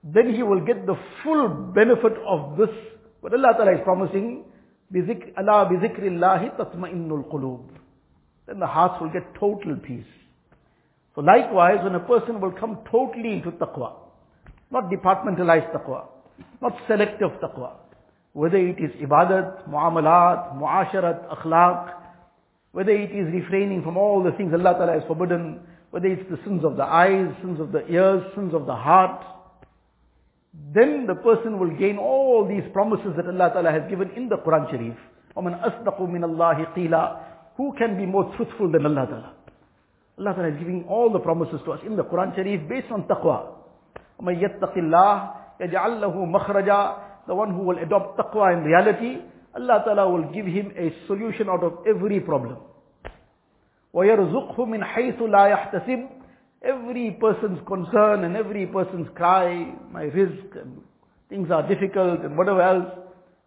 then 0.04 0.32
he 0.36 0.44
will 0.44 0.64
get 0.64 0.86
the 0.86 0.94
full 1.24 1.48
benefit 1.74 2.12
of 2.28 2.56
this. 2.56 2.68
What 3.22 3.34
Allah 3.34 3.54
Ta'ala 3.56 3.72
is 3.72 3.80
promising, 3.82 4.44
Allah 5.36 5.68
bizikrillahi 5.68 6.56
tatma'innul 6.56 7.28
qulub. 7.28 7.66
Then 8.46 8.60
the 8.60 8.68
hearts 8.68 9.02
will 9.02 9.10
get 9.10 9.34
total 9.34 9.74
peace. 9.84 10.06
So 11.16 11.22
likewise, 11.22 11.78
when 11.82 11.96
a 11.96 12.06
person 12.06 12.40
will 12.40 12.52
come 12.52 12.84
totally 12.88 13.32
into 13.32 13.50
taqwa, 13.50 13.94
not 14.70 14.92
departmentalized 14.92 15.72
taqwa, 15.74 16.06
not 16.62 16.76
selective 16.86 17.32
taqwa, 17.42 17.72
whether 18.33 18.57
it 18.57 18.77
is 18.79 18.91
ibadat, 19.01 19.67
muamalat, 19.69 20.55
muasharat, 20.57 21.27
akhlaq, 21.29 21.93
whether 22.71 22.91
it 22.91 23.11
is 23.11 23.33
refraining 23.33 23.81
from 23.83 23.97
all 23.97 24.23
the 24.23 24.31
things 24.33 24.53
Allah 24.53 24.73
Ta'ala 24.73 24.93
has 24.93 25.03
forbidden, 25.07 25.59
whether 25.91 26.07
it's 26.07 26.29
the 26.29 26.37
sins 26.45 26.63
of 26.63 26.77
the 26.77 26.83
eyes, 26.83 27.27
sins 27.41 27.59
of 27.59 27.71
the 27.71 27.85
ears, 27.87 28.23
sins 28.35 28.53
of 28.53 28.65
the 28.67 28.75
heart, 28.75 29.25
then 30.73 31.05
the 31.07 31.15
person 31.15 31.59
will 31.59 31.75
gain 31.77 31.97
all 31.97 32.47
these 32.47 32.63
promises 32.73 33.13
that 33.17 33.25
Allah 33.25 33.49
Ta'ala 33.53 33.71
has 33.71 33.89
given 33.89 34.11
in 34.15 34.29
the 34.29 34.37
Quran 34.37 34.69
Sharif. 34.69 34.95
وَمَنْ 35.35 35.61
أَصْدَقُ 35.61 35.99
مِنَ 36.01 36.23
اللَّهِ 36.25 36.75
قِيلًا 36.75 37.19
Who 37.57 37.73
can 37.77 37.97
be 37.97 38.05
more 38.05 38.33
truthful 38.35 38.71
than 38.71 38.85
Allah 38.85 39.05
Ta'ala? 39.07 39.33
Allah 40.19 40.33
Ta'ala 40.35 40.49
is 40.49 40.59
giving 40.59 40.85
all 40.87 41.11
the 41.11 41.19
promises 41.19 41.59
to 41.65 41.71
us 41.71 41.79
in 41.85 41.95
the 41.95 42.03
Quran 42.03 42.35
Sharif 42.35 42.67
based 42.69 42.91
on 42.91 43.03
taqwa. 43.03 43.55
وَمَنْ 44.21 44.41
يَتَّقِ 44.41 44.77
اللَّهِ 44.77 45.33
يَجْعَلْ 45.61 46.01
لَهُ 46.01 46.13
مَخْرَجًا 46.13 47.02
the 47.26 47.34
one 47.34 47.54
who 47.54 47.62
will 47.62 47.78
adopt 47.78 48.18
taqwa 48.18 48.56
in 48.56 48.64
reality, 48.64 49.18
Allah 49.54 49.82
Ta'ala 49.84 50.10
will 50.10 50.32
give 50.32 50.46
him 50.46 50.72
a 50.76 50.92
solution 51.06 51.48
out 51.48 51.62
of 51.62 51.78
every 51.86 52.20
problem. 52.20 52.56
وَيَرْزُقْهُ 53.94 54.58
مِنْ 54.58 54.82
حَيْثُ 54.82 55.18
لَا 55.20 55.54
يَحْتَسِبُ 55.54 56.08
Every 56.62 57.16
person's 57.20 57.60
concern 57.66 58.24
and 58.24 58.36
every 58.36 58.66
person's 58.66 59.06
cry, 59.14 59.74
my 59.92 60.04
rizq, 60.04 60.60
and 60.60 60.80
things 61.28 61.50
are 61.50 61.66
difficult 61.68 62.20
and 62.20 62.36
whatever 62.36 62.62
else. 62.62 62.90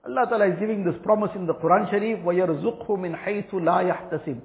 Allah 0.06 0.26
Ta'ala 0.30 0.48
is 0.48 0.60
giving 0.60 0.86
this 0.86 0.96
promise 1.04 1.32
in 1.36 1.46
the 1.46 1.56
Quran 1.56 1.90
Sharif, 1.90 2.20
وَيَرْزُقْهُ 2.20 2.88
مِنْ 2.88 3.16
حَيْثُ 3.22 3.52
لَا 3.52 3.84
يَحْتَسِبُ 3.84 4.42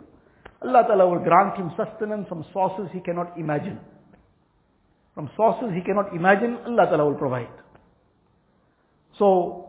Allah 0.63 0.85
Ta'ala 0.87 1.09
will 1.09 1.23
grant 1.23 1.57
him 1.57 1.71
sustenance 1.77 2.29
from 2.29 2.45
sources 2.53 2.89
he 2.93 3.01
cannot 3.01 3.39
imagine. 3.39 3.79
From 5.15 5.31
sources 5.37 5.71
he 5.75 5.83
cannot 5.83 6.15
imagine, 6.15 6.57
Allah 6.67 6.87
Ta'ala 6.87 7.05
will 7.05 7.19
provide. 7.19 7.51
So, 9.18 9.68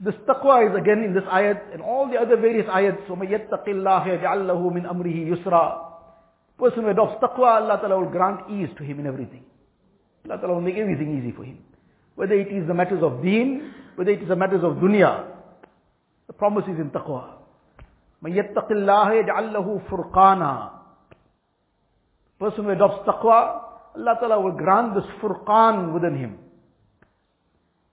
this 0.00 0.14
taqwa 0.26 0.70
is 0.70 0.76
again 0.76 1.02
in 1.04 1.14
this 1.14 1.24
ayat 1.24 1.72
and 1.72 1.82
all 1.82 2.08
the 2.10 2.16
other 2.16 2.36
various 2.36 2.66
ayats. 2.66 3.06
وَمَن 3.06 3.28
يَتَّقِ 3.30 3.64
اللَّهَ 3.66 4.22
يَجْعَلْ 4.22 4.46
لَهُ 4.46 4.72
مِنْ 4.72 4.86
أَمْرِهِ 4.86 5.28
يُسْرًا 5.32 5.94
Person 6.58 6.84
who 6.84 6.88
adopts 6.88 7.22
taqwa, 7.22 7.62
Allah 7.62 7.78
Ta'ala 7.80 7.98
will 7.98 8.10
grant 8.10 8.50
ease 8.50 8.68
to 8.78 8.84
him 8.84 9.00
in 9.00 9.06
everything. 9.06 9.44
Allah 10.24 10.38
Ta'ala 10.38 10.54
will 10.54 10.60
make 10.60 10.76
everything 10.76 11.18
easy 11.18 11.34
for 11.34 11.44
him. 11.44 11.58
Whether 12.14 12.34
it 12.34 12.48
is 12.48 12.66
the 12.66 12.74
matters 12.74 13.02
of 13.02 13.22
deen, 13.22 13.72
whether 13.96 14.10
it 14.10 14.22
is 14.22 14.28
the 14.28 14.36
matters 14.36 14.62
of 14.62 14.76
dunya. 14.76 15.26
The 16.26 16.32
promise 16.32 16.64
is 16.64 16.78
in 16.78 16.90
taqwa. 16.90 17.38
مَن 18.22 18.32
يَتَّقِ 18.32 18.70
اللَّهَ 18.70 19.28
يَجْعَلْ 19.28 19.52
لَهُ 19.52 19.88
فُرْقَانًا 19.88 20.70
Person 22.38 22.64
who 22.64 22.70
adopts 22.70 23.06
taqwa, 23.08 23.62
Allah 23.96 24.16
Ta'ala 24.20 24.40
will 24.40 24.52
grant 24.52 24.94
this 24.94 25.04
furqan 25.22 25.92
within 25.92 26.16
him. 26.16 26.38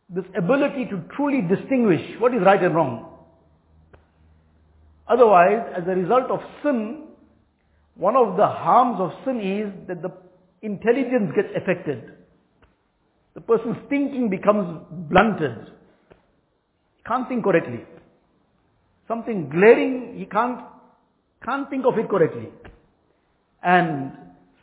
This 0.09 0.25
ability 0.37 0.87
to 0.87 1.03
truly 1.17 1.43
distinguish 1.43 2.01
what 2.21 2.33
is 2.35 2.41
right 2.43 2.63
and 2.63 2.75
wrong. 2.75 3.07
Otherwise, 5.09 5.73
as 5.77 5.85
a 5.87 5.97
result 5.97 6.31
of 6.31 6.41
sin, 6.63 7.03
one 7.97 8.17
of 8.17 8.37
the 8.37 8.47
harms 8.47 9.01
of 9.01 9.13
sin 9.25 9.41
is 9.41 9.89
that 9.89 10.03
the 10.03 10.13
intelligence 10.63 11.33
gets 11.35 11.49
affected. 11.57 12.13
The 13.35 13.41
person's 13.41 13.77
thinking 13.89 14.31
becomes 14.31 14.81
blunted. 14.91 15.73
Can't 17.07 17.29
think 17.29 17.45
correctly. 17.45 17.85
Something 19.09 19.49
glaring, 19.49 20.17
he 20.19 20.27
can't, 20.27 20.61
can't 21.45 21.69
think 21.71 21.85
of 21.85 21.99
it 21.99 22.09
correctly. 22.09 22.49
And 23.63 24.13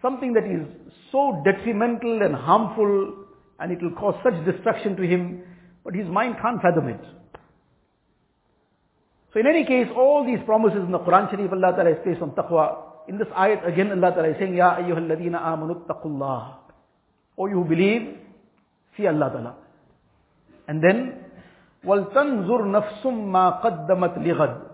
something 0.02 0.34
that 0.34 0.46
is 0.46 0.68
so 1.12 1.42
detrimental 1.46 2.22
and 2.22 2.36
harmful 2.36 3.23
and 3.61 3.73
it 3.73 3.83
will 3.83 3.93
cause 3.93 4.15
such 4.23 4.35
destruction 4.45 4.97
to 4.97 5.03
him, 5.03 5.43
but 5.85 5.95
his 5.95 6.07
mind 6.07 6.37
can't 6.41 6.61
fathom 6.63 6.89
it. 6.89 7.01
So 9.33 9.41
in 9.41 9.47
any 9.47 9.65
case, 9.65 9.89
all 9.95 10.25
these 10.25 10.39
promises 10.47 10.81
in 10.81 10.93
the 10.93 10.99
Quran 10.99 11.31
Sharif, 11.31 11.53
Allah 11.53 11.73
Ta'ala 11.77 11.91
is 11.91 11.99
placed 12.03 12.23
on 12.23 12.31
taqwa. 12.31 13.09
In 13.09 13.19
this 13.19 13.29
ayat 13.29 13.67
again 13.67 13.91
Allah 13.93 14.11
Ta'ala 14.13 14.29
is 14.31 14.37
saying, 14.39 14.55
Ya 14.55 14.77
ayyuhal 14.77 15.07
ladina 15.07 15.41
amanu 15.43 15.87
taqullah. 15.87 16.55
O 17.37 17.47
you 17.47 17.63
who 17.63 17.65
believe, 17.65 18.17
fear 18.97 19.11
Allah 19.11 19.31
Ta'ala. 19.31 19.55
And 20.67 20.83
then, 20.83 21.25
وَلْتَنْظُرْ 21.85 22.61
نَفْسٌ 22.73 23.03
مَا 23.05 23.63
قَدَّمَتْ 23.63 24.19
لِغَدْ 24.19 24.65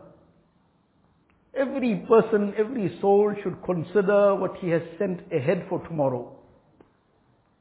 Every 1.57 2.05
person, 2.09 2.55
every 2.59 2.99
soul 3.01 3.35
should 3.43 3.63
consider 3.65 4.35
what 4.35 4.57
he 4.57 4.71
has 4.71 4.83
sent 4.99 5.21
ahead 5.33 5.67
for 5.69 5.81
tomorrow. 5.87 6.37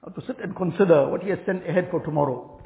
To 0.05 0.23
sit 0.27 0.39
and 0.43 0.57
consider 0.57 1.09
what 1.09 1.23
he 1.23 1.31
has 1.31 1.39
sent 1.45 1.69
ahead 1.69 1.89
for 1.91 2.01
tomorrow. 2.01 2.63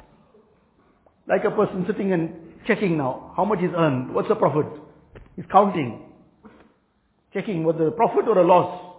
Like 1.27 1.43
a 1.43 1.51
person 1.51 1.83
sitting 1.87 2.13
and 2.13 2.31
checking 2.65 2.97
now, 2.97 3.33
how 3.35 3.43
much 3.43 3.59
he's 3.59 3.71
earned, 3.75 4.13
what's 4.13 4.29
the 4.29 4.35
profit? 4.35 4.67
He's 5.35 5.45
counting. 5.51 6.03
Checking 7.33 7.63
whether 7.63 7.87
a 7.87 7.91
profit 7.91 8.27
or 8.27 8.37
a 8.37 8.45
loss. 8.45 8.95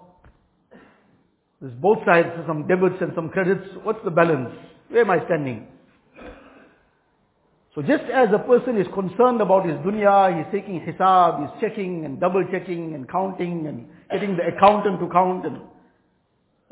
There's 1.61 1.73
both 1.75 1.99
sides, 2.05 2.29
some 2.47 2.67
debits 2.67 2.97
and 3.01 3.13
some 3.15 3.31
credits. 3.31 3.67
What's 3.83 4.05
the 4.05 4.11
balance? 4.11 4.51
Where 4.89 5.03
am 5.03 5.11
I 5.11 5.25
standing? 5.25 5.67
So 7.75 7.83
just 7.83 8.05
as 8.05 8.29
a 8.33 8.39
person 8.39 8.79
is 8.79 8.87
concerned 8.95 9.41
about 9.41 9.67
his 9.67 9.77
dunya, 9.79 10.37
he's 10.37 10.53
taking 10.53 10.81
hisab, 10.81 11.41
he's 11.41 11.61
checking 11.61 12.05
and 12.05 12.21
double 12.21 12.45
checking 12.51 12.95
and 12.95 13.09
counting 13.09 13.67
and 13.67 13.89
getting 14.13 14.37
the 14.37 14.47
accountant 14.55 15.01
to 15.01 15.09
count 15.09 15.47
and 15.47 15.61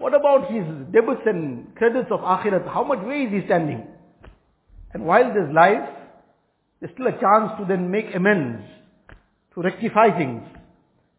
what 0.02 0.14
about 0.14 0.52
his 0.52 0.64
debits 0.92 1.22
and 1.26 1.76
credits 1.76 2.10
of 2.12 2.20
akhirat? 2.20 2.68
How 2.68 2.84
much 2.84 3.00
way 3.06 3.24
is 3.24 3.32
he 3.32 3.46
standing? 3.46 3.88
And 4.94 5.06
while 5.06 5.34
there's 5.34 5.54
life, 5.54 5.90
there's 6.80 6.94
still 6.94 7.08
a 7.08 7.20
chance 7.20 7.52
to 7.60 7.66
then 7.68 7.90
make 7.90 8.14
amends, 8.16 8.64
to 9.56 9.62
rectify 9.62 10.16
things. 10.18 10.44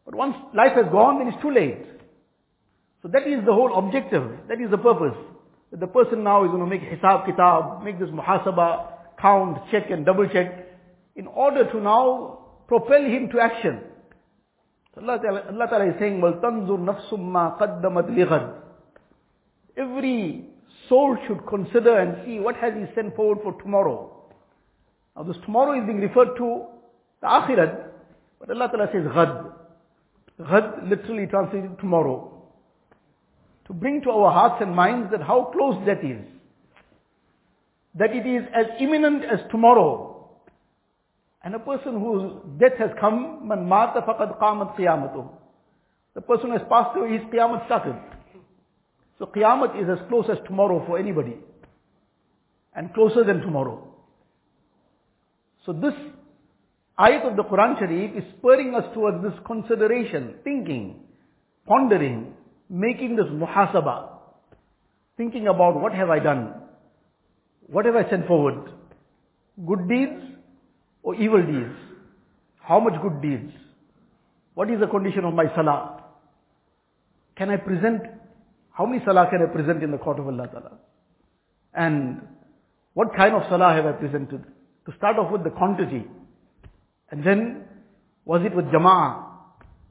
But 0.04 0.14
once 0.14 0.36
life 0.54 0.72
has 0.76 0.86
gone, 0.92 1.18
then 1.18 1.28
it's 1.28 1.42
too 1.42 1.50
late. 1.50 1.84
So 3.02 3.08
that 3.08 3.26
is 3.26 3.44
the 3.44 3.52
whole 3.52 3.76
objective. 3.78 4.22
That 4.48 4.60
is 4.60 4.70
the 4.70 4.78
purpose. 4.78 5.18
That 5.70 5.80
the 5.80 5.86
person 5.86 6.24
now 6.24 6.44
is 6.44 6.50
going 6.50 6.62
to 6.62 6.66
make 6.66 6.82
hisab 6.82 7.26
kitab, 7.26 7.82
make 7.82 7.98
this 7.98 8.08
muhasabah, 8.10 9.18
count, 9.20 9.58
check 9.70 9.90
and 9.90 10.06
double 10.06 10.28
check, 10.28 10.66
in 11.16 11.26
order 11.26 11.70
to 11.70 11.80
now 11.80 12.38
propel 12.68 13.04
him 13.04 13.28
to 13.32 13.40
action. 13.40 13.80
Allah 14.96 15.18
Ta'ala, 15.22 15.42
Allah 15.50 15.66
Ta'ala 15.68 15.86
is 15.90 15.94
saying, 16.00 16.20
وَلْتَنْظُرْ 16.20 16.78
نَفْسٌ 16.78 17.12
مَا 17.12 17.58
قَدَّمَتْ 17.60 18.10
لِغَدْ 18.10 18.54
Every 19.77 20.45
soul 20.87 21.17
should 21.27 21.45
consider 21.47 21.99
and 21.99 22.25
see 22.25 22.39
what 22.39 22.55
has 22.57 22.73
he 22.73 22.85
sent 22.95 23.15
forward 23.15 23.39
for 23.43 23.53
tomorrow. 23.61 24.31
Now 25.15 25.23
this 25.23 25.37
tomorrow 25.45 25.79
is 25.79 25.85
being 25.85 25.99
referred 25.99 26.35
to 26.37 26.65
the 27.21 27.27
akhirat, 27.27 27.87
but 28.39 28.49
Allah 28.49 28.69
Ta'ala 28.69 28.89
says 28.91 29.05
ghad. 29.05 29.53
Ghad 30.39 30.89
literally 30.89 31.27
translated 31.27 31.79
tomorrow. 31.79 32.29
To 33.67 33.73
bring 33.73 34.01
to 34.01 34.09
our 34.11 34.31
hearts 34.31 34.61
and 34.61 34.75
minds 34.75 35.09
that 35.11 35.21
how 35.21 35.51
close 35.53 35.81
that 35.85 36.03
is. 36.03 36.21
That 37.95 38.11
it 38.15 38.25
is 38.25 38.43
as 38.53 38.65
imminent 38.79 39.23
as 39.23 39.39
tomorrow. 39.51 40.29
And 41.43 41.55
a 41.55 41.59
person 41.59 41.99
whose 41.99 42.33
death 42.59 42.77
has 42.79 42.91
come, 42.99 43.47
man 43.47 43.67
mata 43.67 44.01
faqad 44.01 44.39
qamat 44.39 44.77
qiyamatuh. 44.77 45.29
The 46.15 46.21
person 46.21 46.47
who 46.47 46.57
has 46.57 46.67
passed 46.69 46.97
away, 46.97 47.17
his 47.17 47.21
qiyamah 47.33 47.65
started. 47.65 47.95
So 49.19 49.25
qiyamah 49.25 49.81
is 49.81 49.89
as 49.89 50.07
close 50.09 50.25
as 50.29 50.37
tomorrow 50.45 50.83
for 50.85 50.97
anybody. 50.97 51.37
And 52.75 52.93
closer 52.93 53.23
than 53.23 53.41
tomorrow. 53.41 53.93
So 55.65 55.73
this 55.73 55.93
ayat 56.99 57.29
of 57.29 57.35
the 57.37 57.43
Quran 57.43 57.77
Sharif 57.79 58.17
is 58.17 58.23
spurring 58.37 58.75
us 58.75 58.85
towards 58.93 59.23
this 59.23 59.33
consideration, 59.45 60.35
thinking, 60.43 61.01
pondering, 61.67 62.33
making 62.69 63.15
this 63.15 63.25
muhasabah, 63.25 64.09
thinking 65.17 65.47
about 65.47 65.79
what 65.79 65.93
have 65.93 66.09
I 66.09 66.19
done? 66.19 66.55
What 67.67 67.85
have 67.85 67.95
I 67.95 68.09
sent 68.09 68.27
forward? 68.27 68.71
Good 69.65 69.87
deeds 69.87 70.21
or 71.03 71.15
evil 71.15 71.45
deeds? 71.45 71.77
How 72.59 72.79
much 72.79 73.01
good 73.01 73.21
deeds? 73.21 73.53
What 74.55 74.69
is 74.69 74.79
the 74.79 74.87
condition 74.87 75.25
of 75.25 75.33
my 75.33 75.45
salah? 75.55 76.03
Can 77.35 77.49
I 77.49 77.57
present, 77.57 78.03
how 78.73 78.87
many 78.87 79.03
salah 79.05 79.27
can 79.29 79.41
I 79.41 79.53
present 79.53 79.83
in 79.83 79.91
the 79.91 79.99
court 79.99 80.19
of 80.19 80.27
Allah 80.27 80.47
Ta'ala? 80.47 80.71
And 81.75 82.27
what 82.93 83.15
kind 83.15 83.35
of 83.35 83.43
salah 83.47 83.73
have 83.73 83.85
I 83.85 83.91
presented? 83.91 84.43
To 84.85 84.93
start 84.97 85.17
off 85.17 85.31
with 85.31 85.43
the 85.43 85.51
quantity. 85.51 86.05
And 87.11 87.25
then, 87.25 87.65
was 88.25 88.41
it 88.43 88.55
with 88.55 88.65
jama'ah? 88.65 89.25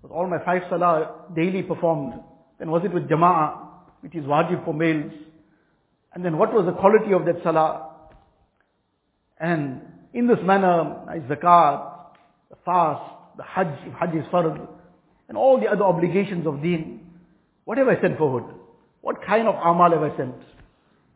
Was 0.02 0.10
all 0.12 0.26
my 0.26 0.44
five 0.44 0.62
salah 0.68 1.26
daily 1.34 1.62
performed? 1.62 2.14
Then 2.58 2.70
was 2.70 2.82
it 2.84 2.92
with 2.92 3.08
jama'ah, 3.08 3.68
which 4.00 4.16
is 4.16 4.24
wajib 4.24 4.64
for 4.64 4.74
males? 4.74 5.12
And 6.12 6.24
then 6.24 6.36
what 6.36 6.52
was 6.52 6.66
the 6.66 6.72
quality 6.72 7.12
of 7.12 7.24
that 7.26 7.42
salah? 7.44 7.88
And 9.38 9.80
in 10.12 10.26
this 10.26 10.38
manner, 10.42 11.06
zakat, 11.30 11.88
the 12.50 12.56
fast, 12.64 13.02
the 13.36 13.44
hajj, 13.44 13.68
if 13.86 13.94
hajj 13.94 14.14
is 14.16 14.26
fard, 14.32 14.68
and 15.28 15.38
all 15.38 15.60
the 15.60 15.68
other 15.68 15.84
obligations 15.84 16.48
of 16.48 16.62
deen, 16.62 17.00
what 17.64 17.78
have 17.78 17.86
I 17.86 18.00
sent 18.00 18.18
forward? 18.18 18.44
What 19.02 19.16
kind 19.26 19.46
of 19.46 19.54
amal 19.56 19.90
have 19.90 20.02
I 20.02 20.16
sent? 20.16 20.34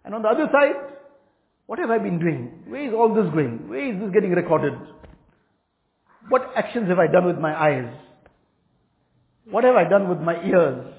And 0.04 0.14
on 0.14 0.22
the 0.22 0.28
other 0.28 0.48
side, 0.52 0.74
what 1.66 1.78
have 1.78 1.90
I 1.90 1.98
been 1.98 2.18
doing? 2.18 2.64
Where 2.66 2.86
is 2.86 2.92
all 2.92 3.14
this 3.14 3.32
going? 3.32 3.68
Where 3.68 3.92
is 3.92 4.00
this 4.00 4.10
getting 4.12 4.32
recorded? 4.32 4.74
What 6.28 6.52
actions 6.56 6.88
have 6.88 6.98
I 6.98 7.06
done 7.06 7.26
with 7.26 7.38
my 7.38 7.54
eyes? 7.54 7.92
What 9.50 9.64
have 9.64 9.76
I 9.76 9.88
done 9.88 10.08
with 10.08 10.18
my 10.18 10.34
ears? 10.44 10.92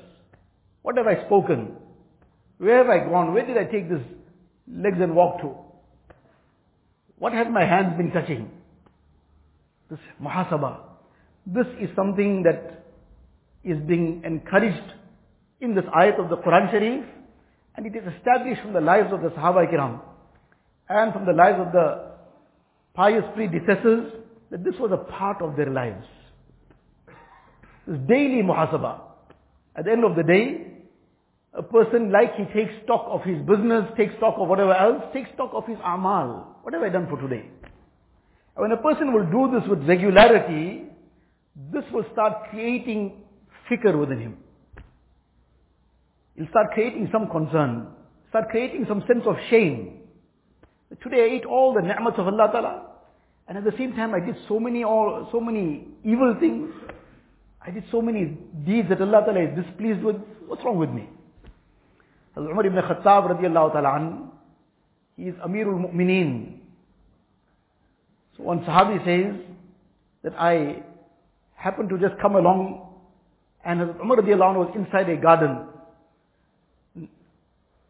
What 0.81 0.97
have 0.97 1.07
I 1.07 1.25
spoken? 1.25 1.75
Where 2.57 2.77
have 2.77 2.87
I 2.87 2.99
gone? 3.09 3.33
Where 3.33 3.45
did 3.45 3.57
I 3.57 3.65
take 3.65 3.89
these 3.89 4.05
legs 4.67 4.97
and 5.01 5.15
walk 5.15 5.41
to? 5.41 5.53
What 7.19 7.33
have 7.33 7.49
my 7.49 7.65
hands 7.65 7.97
been 7.97 8.11
touching? 8.11 8.49
This 9.89 9.99
muhasabah. 10.21 10.79
This 11.45 11.67
is 11.79 11.89
something 11.95 12.43
that 12.43 12.85
is 13.63 13.77
being 13.87 14.21
encouraged 14.23 14.93
in 15.59 15.75
this 15.75 15.85
ayat 15.85 16.19
of 16.19 16.29
the 16.29 16.37
Quran 16.37 16.71
Sharif 16.71 17.05
and 17.75 17.85
it 17.85 17.95
is 17.95 18.03
established 18.15 18.61
from 18.61 18.73
the 18.73 18.81
lives 18.81 19.11
of 19.11 19.21
the 19.21 19.29
Sahaba 19.29 19.71
Kiram 19.71 20.01
and 20.89 21.13
from 21.13 21.25
the 21.25 21.33
lives 21.33 21.59
of 21.59 21.71
the 21.71 22.11
pious 22.93 23.23
predecessors 23.35 24.13
that 24.51 24.63
this 24.63 24.75
was 24.79 24.91
a 24.91 25.11
part 25.11 25.41
of 25.41 25.55
their 25.55 25.69
lives. 25.69 26.05
This 27.85 27.99
daily 28.07 28.41
muhasabah. 28.43 29.01
At 29.75 29.85
the 29.85 29.91
end 29.91 30.03
of 30.03 30.15
the 30.15 30.23
day, 30.23 30.67
a 31.53 31.63
person 31.63 32.11
like 32.11 32.35
he 32.35 32.45
takes 32.53 32.73
stock 32.83 33.05
of 33.09 33.23
his 33.23 33.39
business, 33.45 33.85
takes 33.95 34.15
stock 34.17 34.35
of 34.37 34.47
whatever 34.47 34.73
else, 34.73 35.03
takes 35.13 35.29
stock 35.33 35.51
of 35.53 35.65
his 35.65 35.77
amal. 35.83 36.57
What 36.63 36.73
have 36.73 36.83
I 36.83 36.89
done 36.89 37.07
for 37.09 37.19
today? 37.19 37.45
When 38.55 38.71
a 38.71 38.77
person 38.77 39.13
will 39.13 39.25
do 39.25 39.59
this 39.59 39.69
with 39.69 39.87
regularity, 39.87 40.85
this 41.71 41.83
will 41.91 42.05
start 42.11 42.49
creating 42.49 43.23
fikr 43.69 43.97
within 43.99 44.19
him. 44.19 44.37
He'll 46.37 46.47
start 46.49 46.71
creating 46.73 47.09
some 47.11 47.27
concern, 47.29 47.87
start 48.29 48.49
creating 48.49 48.85
some 48.87 49.03
sense 49.07 49.23
of 49.25 49.35
shame. 49.49 50.01
Today 51.01 51.23
I 51.23 51.35
ate 51.35 51.45
all 51.45 51.73
the 51.73 51.81
ni'mats 51.81 52.19
of 52.19 52.27
Allah 52.27 52.49
Ta'ala, 52.51 52.81
and 53.47 53.57
at 53.57 53.63
the 53.63 53.73
same 53.77 53.93
time 53.93 54.13
I 54.13 54.19
did 54.19 54.35
so 54.47 54.59
many 54.59 54.83
all, 54.83 55.27
so 55.31 55.41
many 55.41 55.87
evil 56.05 56.35
things. 56.39 56.71
I 57.59 57.71
did 57.71 57.83
so 57.91 58.01
many 58.01 58.37
deeds 58.65 58.87
that 58.89 59.01
Allah 59.01 59.23
Ta'ala 59.25 59.41
is 59.41 59.65
displeased 59.65 60.03
with. 60.03 60.17
What's 60.45 60.63
wrong 60.63 60.77
with 60.77 60.91
me? 60.91 61.09
Hazrat 62.37 62.51
Umar 62.51 62.65
ibn 62.67 62.81
Khattab 62.81 63.35
radiallahu 63.35 63.73
ta'ala 63.73 64.29
he 65.17 65.23
is 65.23 65.35
Amirul 65.35 65.89
Mu'mineen. 65.89 66.59
So 68.37 68.43
one 68.43 68.59
Sahabi 68.59 69.03
says 69.03 69.41
that 70.23 70.33
I 70.39 70.83
happened 71.55 71.89
to 71.89 71.97
just 71.97 72.21
come 72.21 72.35
along 72.35 72.93
and 73.65 73.79
Hazrat 73.79 74.01
Umar 74.01 74.53
was 74.53 74.71
inside 74.75 75.09
a 75.09 75.17
garden. 75.17 75.67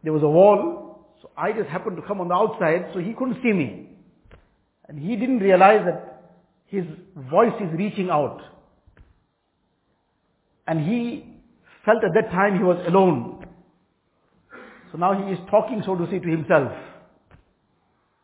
There 0.08 0.14
was 0.14 0.24
a 0.24 0.30
wall, 0.30 1.06
so 1.22 1.30
I 1.36 1.52
just 1.52 1.68
happened 1.68 1.98
to 1.98 2.02
come 2.02 2.22
on 2.22 2.30
the 2.30 2.34
outside, 2.34 2.92
so 2.94 3.00
he 3.02 3.12
couldn't 3.12 3.44
see 3.44 3.52
me. 3.52 3.90
And 4.88 4.98
he 4.98 5.18
didn't 5.18 5.40
realize 5.40 5.82
that 5.84 6.32
his 6.68 6.86
voice 7.30 7.52
is 7.60 7.78
reaching 7.78 8.10
out. 8.10 8.40
And 10.66 10.88
he 10.88 11.26
felt 11.84 12.06
at 12.06 12.14
that 12.14 12.32
time 12.32 12.58
he 12.58 12.64
was 12.64 12.82
alone. 12.88 13.48
So 14.94 14.98
now 14.98 15.12
he 15.12 15.34
is 15.34 15.40
talking, 15.52 15.84
so 15.86 15.98
to 15.98 16.10
say, 16.10 16.20
to 16.20 16.30
himself. 16.30 16.72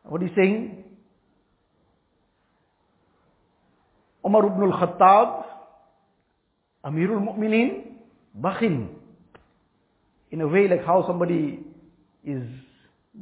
What 0.04 0.24
is 0.24 0.30
he 0.30 0.36
saying? 0.38 0.86
Umar 4.26 4.46
ibn 4.46 4.72
al-Khattab, 4.72 5.44
Amirul 6.86 7.28
Mu'mineen, 7.28 7.88
Bakhin. 8.40 8.88
In 10.32 10.40
a 10.40 10.48
way 10.48 10.70
like 10.70 10.86
how 10.86 11.06
somebody 11.06 11.60
is 12.26 12.44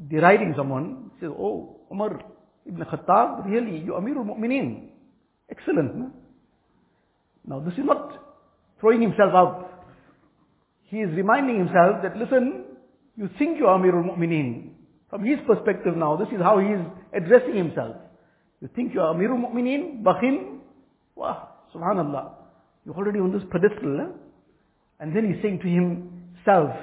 deriding 0.09 0.53
someone, 0.55 1.11
says, 1.19 1.29
oh, 1.29 1.81
Umar 1.91 2.21
ibn 2.65 2.83
Khattab, 2.83 3.45
really, 3.45 3.79
you 3.79 3.93
Amirul 3.93 4.25
Mu'mineen. 4.25 4.89
Excellent. 5.49 5.95
No? 5.95 6.11
Now 7.45 7.59
this 7.59 7.73
is 7.73 7.85
not 7.85 8.23
throwing 8.79 9.01
himself 9.01 9.33
up. 9.33 9.85
He 10.83 10.97
is 10.97 11.09
reminding 11.15 11.57
himself 11.57 12.01
that, 12.03 12.17
listen, 12.17 12.65
you 13.15 13.29
think 13.37 13.57
you 13.59 13.67
are 13.67 13.79
Amirul 13.79 14.15
Mu'mineen. 14.15 14.69
From 15.09 15.25
his 15.25 15.39
perspective 15.45 15.97
now, 15.97 16.15
this 16.15 16.29
is 16.29 16.41
how 16.41 16.59
he 16.59 16.67
is 16.67 16.81
addressing 17.13 17.55
himself. 17.55 17.97
You 18.61 18.69
think 18.75 18.93
you 18.93 19.01
are 19.01 19.13
Amirul 19.13 19.41
Mu'mineen, 19.41 20.03
Bakhin? 20.03 20.59
Wow, 21.15 21.49
subhanallah. 21.75 22.31
You're 22.85 22.95
already 22.95 23.19
on 23.19 23.31
this 23.31 23.43
pedestal. 23.51 23.99
Eh? 23.99 24.05
And 24.99 25.15
then 25.15 25.33
he's 25.33 25.41
saying 25.41 25.59
to 25.59 25.67
himself, 25.67 26.75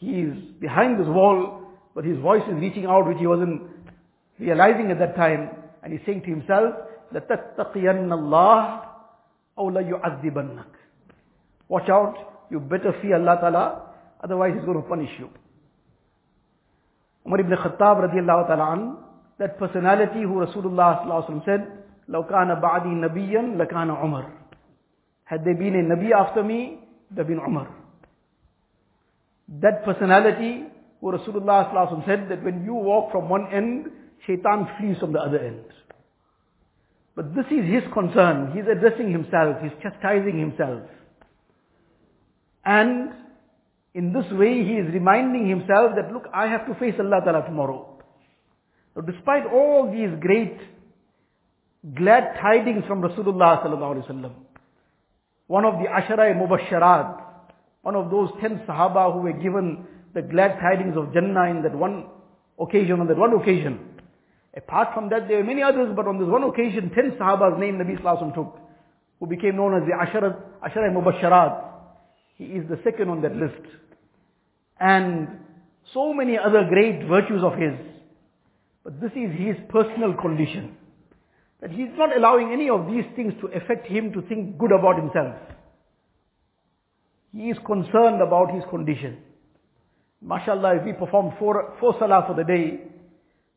He 0.00 0.20
is 0.20 0.36
behind 0.60 1.00
this 1.00 1.06
wall, 1.08 1.62
but 1.94 2.04
his 2.04 2.18
voice 2.18 2.42
is 2.48 2.54
reaching 2.54 2.86
out, 2.86 3.06
which 3.06 3.18
he 3.18 3.26
wasn't 3.26 3.62
realizing 4.38 4.90
at 4.90 4.98
that 4.98 5.16
time. 5.16 5.50
And 5.82 5.92
he's 5.92 6.02
saying 6.04 6.22
to 6.22 6.30
himself, 6.30 6.74
لَتَتَّقِيَنَّ 7.14 8.10
اللَّهِ 8.12 8.82
أَوْ 9.58 9.70
لَيُعَذِّبَنَّكَ 9.72 10.72
Watch 11.68 11.88
out, 11.88 12.14
you 12.50 12.60
better 12.60 12.94
fear 13.00 13.16
Allah 13.16 13.38
Ta'ala, 13.40 13.82
otherwise 14.22 14.52
He's 14.54 14.64
going 14.64 14.80
to 14.80 14.88
punish 14.88 15.10
you. 15.18 15.30
Umar 17.26 17.40
ibn 17.40 17.52
Khattab 17.56 18.06
radiallahu 18.06 18.46
ta'ala 18.46 18.72
an, 18.72 18.96
that 19.38 19.58
personality 19.58 20.22
who 20.22 20.46
Rasulullah 20.46 21.02
sallallahu 21.02 21.28
alaihi 21.28 21.30
wasallam 21.30 21.44
said, 21.44 21.84
لَوْ 22.08 22.30
كَانَ 22.30 22.60
بَعْدِي 22.60 22.92
نَبِيًّا 23.02 23.56
لَكَانَ 23.56 23.90
عُمَرٍ 23.90 24.30
Had 25.24 25.44
there 25.44 25.54
been 25.54 25.74
a 25.74 25.82
Nabi 25.82 26.12
after 26.12 26.42
me, 26.44 26.78
there 27.10 27.24
been 27.24 27.40
Umar. 27.40 27.68
That 29.59 29.83
personality 29.83 30.63
who 31.01 31.11
Rasulullah 31.11 32.05
said 32.05 32.27
that 32.29 32.43
when 32.43 32.63
you 32.63 32.73
walk 32.73 33.11
from 33.11 33.27
one 33.27 33.51
end, 33.51 33.87
shaitan 34.25 34.67
flees 34.79 34.97
from 34.99 35.11
the 35.13 35.19
other 35.19 35.39
end. 35.39 35.65
But 37.15 37.35
this 37.35 37.45
is 37.51 37.65
his 37.65 37.83
concern. 37.93 38.53
He's 38.53 38.63
addressing 38.71 39.11
himself. 39.11 39.57
He's 39.61 39.71
chastising 39.81 40.39
himself. 40.39 40.83
And 42.63 43.09
in 43.93 44.13
this 44.13 44.31
way, 44.31 44.63
he 44.63 44.75
is 44.75 44.93
reminding 44.93 45.49
himself 45.49 45.91
that, 45.95 46.13
look, 46.13 46.23
I 46.33 46.47
have 46.47 46.65
to 46.67 46.75
face 46.75 46.95
Allah 46.99 47.21
Ta'ala 47.25 47.45
tomorrow. 47.45 47.99
So 48.95 49.01
despite 49.01 49.45
all 49.45 49.91
these 49.91 50.09
great 50.21 50.57
glad 51.95 52.35
tidings 52.41 52.85
from 52.87 53.01
Rasulullah 53.01 53.65
Sallallahu 53.65 53.95
Alaihi 53.95 54.07
Wasallam, 54.07 54.33
one 55.47 55.65
of 55.65 55.73
the 55.79 55.85
Ashara 55.85 56.33
Mubasharat, 56.35 57.30
one 57.81 57.95
of 57.95 58.11
those 58.11 58.29
ten 58.41 58.61
Sahaba 58.67 59.13
who 59.13 59.19
were 59.21 59.33
given 59.33 59.85
the 60.13 60.21
glad 60.21 60.59
tidings 60.59 60.95
of 60.97 61.13
Jannah 61.13 61.49
in 61.49 61.63
that 61.63 61.75
one 61.75 62.05
occasion, 62.59 62.99
on 62.99 63.07
that 63.07 63.17
one 63.17 63.33
occasion. 63.33 63.79
Apart 64.55 64.89
from 64.93 65.09
that, 65.09 65.27
there 65.27 65.37
were 65.37 65.43
many 65.43 65.63
others, 65.63 65.93
but 65.95 66.07
on 66.07 66.19
this 66.19 66.27
one 66.27 66.43
occasion, 66.43 66.91
ten 66.93 67.11
Sahabas 67.19 67.59
name 67.59 67.75
Nabi 67.75 67.99
Sallallahu 68.01 68.35
took, 68.35 68.59
who 69.19 69.27
became 69.27 69.55
known 69.55 69.81
as 69.81 69.87
the 69.87 69.93
Ashara, 69.93 70.37
Ashara 70.61 70.91
Mubasharat. 70.91 71.69
He 72.37 72.45
is 72.45 72.67
the 72.69 72.79
second 72.83 73.09
on 73.09 73.21
that 73.21 73.35
list. 73.35 73.61
And 74.79 75.39
so 75.93 76.13
many 76.13 76.37
other 76.37 76.65
great 76.67 77.07
virtues 77.07 77.43
of 77.43 77.53
his. 77.53 77.73
But 78.83 78.99
this 78.99 79.11
is 79.11 79.31
his 79.37 79.55
personal 79.69 80.13
condition. 80.15 80.75
That 81.61 81.71
he's 81.71 81.89
not 81.95 82.15
allowing 82.15 82.51
any 82.51 82.69
of 82.69 82.87
these 82.87 83.05
things 83.15 83.33
to 83.41 83.47
affect 83.47 83.87
him 83.87 84.11
to 84.13 84.21
think 84.23 84.57
good 84.57 84.71
about 84.71 84.97
himself. 84.97 85.35
He 87.33 87.49
is 87.49 87.57
concerned 87.65 88.21
about 88.21 88.53
his 88.53 88.63
condition. 88.69 89.17
MashaAllah, 90.23 90.79
if 90.79 90.85
we 90.85 90.93
perform 90.93 91.33
four, 91.39 91.75
four 91.79 91.95
salah 91.97 92.25
for 92.27 92.35
the 92.35 92.43
day, 92.43 92.81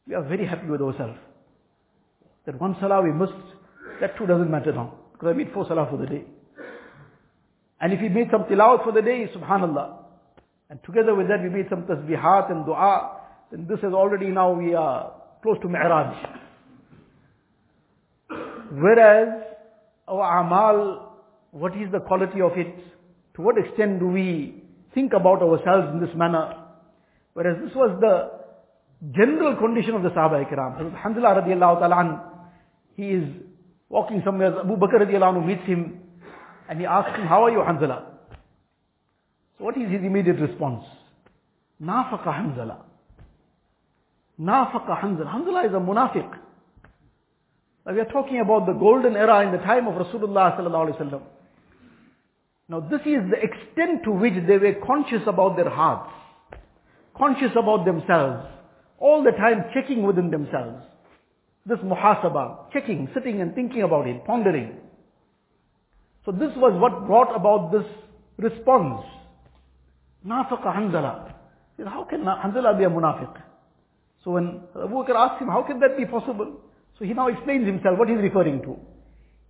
we 0.07 0.15
are 0.15 0.23
very 0.23 0.47
happy 0.47 0.67
with 0.69 0.81
ourselves. 0.81 1.19
That 2.47 2.61
one 2.61 2.77
salah 2.81 3.03
we 3.03 3.13
missed, 3.13 3.33
that 4.01 4.17
too 4.17 4.27
doesn't 4.27 4.51
matter 4.51 4.73
now. 4.73 4.95
Because 5.13 5.29
I 5.29 5.33
made 5.33 5.53
four 5.53 5.67
salah 5.67 5.89
for 5.91 5.97
the 5.97 6.07
day. 6.07 6.25
And 7.81 7.93
if 7.93 8.01
we 8.01 8.09
made 8.09 8.29
some 8.31 8.45
tilawat 8.45 8.85
for 8.85 8.93
the 8.93 9.03
day, 9.03 9.29
subhanallah. 9.35 9.99
And 10.71 10.79
together 10.85 11.15
with 11.15 11.29
that 11.29 11.43
we 11.43 11.51
made 11.51 11.67
some 11.69 11.83
tasbihat 11.83 12.51
and 12.51 12.65
dua, 12.65 13.21
then 13.51 13.67
this 13.69 13.79
is 13.81 13.93
already 13.93 14.29
now 14.29 14.53
we 14.53 14.75
are 14.75 15.13
close 15.43 15.59
to 15.63 15.69
mi'raj. 15.69 16.17
Whereas 18.73 19.43
our 20.09 20.41
amal, 20.41 21.13
what 21.51 21.73
is 21.77 21.93
the 21.93 22.01
quality 22.01 22.41
of 22.41 22.53
it? 22.57 22.75
To 23.37 23.43
what 23.43 23.59
extent 23.59 23.99
do 23.99 24.07
we 24.07 24.63
think 24.95 25.13
about 25.13 25.43
ourselves 25.43 25.89
in 25.93 26.01
this 26.01 26.15
manner? 26.15 26.55
Whereas 27.33 27.57
this 27.65 27.75
was 27.75 27.99
the 28.01 28.31
general 29.13 29.57
condition 29.57 29.95
of 29.95 30.03
the 30.03 30.11
Sahaba 30.11 30.45
Ikram. 30.45 30.95
Alhamdulillah 30.95 31.43
radiallahu 31.43 31.81
ta'ala 31.81 32.31
he 32.97 33.09
is 33.09 33.25
walking 33.89 34.23
somewhere, 34.25 34.61
Abu 34.61 34.77
Bakr 34.77 35.01
radiallahu 35.05 35.35
anhu 35.35 35.47
meets 35.47 35.67
him, 35.67 36.01
and 36.69 36.79
he 36.79 36.87
asks 36.87 37.19
him, 37.19 37.27
how 37.27 37.45
are 37.45 37.51
you 37.51 37.59
Hanzala? 37.59 38.05
So 39.59 39.65
what 39.65 39.77
is 39.77 39.91
his 39.91 40.01
immediate 40.01 40.39
response? 40.39 40.85
Nafaqa 41.83 42.27
Hanzala. 42.27 42.79
Nafaqa 44.41 45.01
Hanzala. 45.03 45.35
Hanzala 45.35 45.67
is 45.67 45.73
a 45.73 45.77
munafiq. 45.77 46.31
Now 47.85 47.93
we 47.93 48.01
are 48.01 48.07
talking 48.07 48.41
about 48.41 48.67
the 48.67 48.73
golden 48.73 49.17
era 49.17 49.45
in 49.45 49.53
the 49.53 49.59
time 49.59 49.87
of 49.87 49.95
Rasulullah 49.95 50.57
sallallahu 50.57 50.89
alaihi 50.89 51.01
wasallam. 51.01 51.23
Now 52.69 52.81
this 52.81 53.01
is 53.01 53.21
the 53.31 53.41
extent 53.43 54.05
to 54.05 54.11
which 54.11 54.35
they 54.47 54.59
were 54.59 54.75
conscious 54.87 55.23
about 55.27 55.57
their 55.57 55.69
hearts, 55.69 56.11
conscious 57.17 57.53
about 57.57 57.85
themselves, 57.85 58.47
all 58.99 59.23
the 59.23 59.33
time 59.33 59.65
checking 59.75 60.03
within 60.03 60.31
themselves. 60.31 60.83
This 61.67 61.79
muhasaba, 61.79 62.73
checking, 62.73 63.09
sitting 63.15 63.41
and 63.41 63.55
thinking 63.55 63.83
about 63.83 64.07
it, 64.07 64.25
pondering. 64.25 64.77
So 66.25 66.33
this 66.33 66.51
was 66.57 66.73
what 66.81 67.07
brought 67.07 67.35
about 67.37 67.71
this 67.71 67.85
response. 68.39 69.05
Nafaqa 70.27 70.75
Hanzala. 70.75 71.35
How 71.87 72.05
can 72.05 72.23
Hanzala 72.25 72.79
be 72.79 72.85
a 72.85 72.91
munafiq? 72.91 73.35
So 74.25 74.31
when 74.33 74.63
Abu 74.75 74.95
Bakr 74.95 75.15
asked 75.15 75.43
him, 75.43 75.49
how 75.49 75.63
can 75.63 75.81
that 75.81 75.99
be 75.99 76.07
possible? 76.07 76.61
So 76.99 77.05
he 77.05 77.13
now 77.13 77.29
explains 77.29 77.67
himself 77.67 77.99
what 77.99 78.09
he's 78.09 78.19
referring 78.19 78.63
to. 78.63 78.77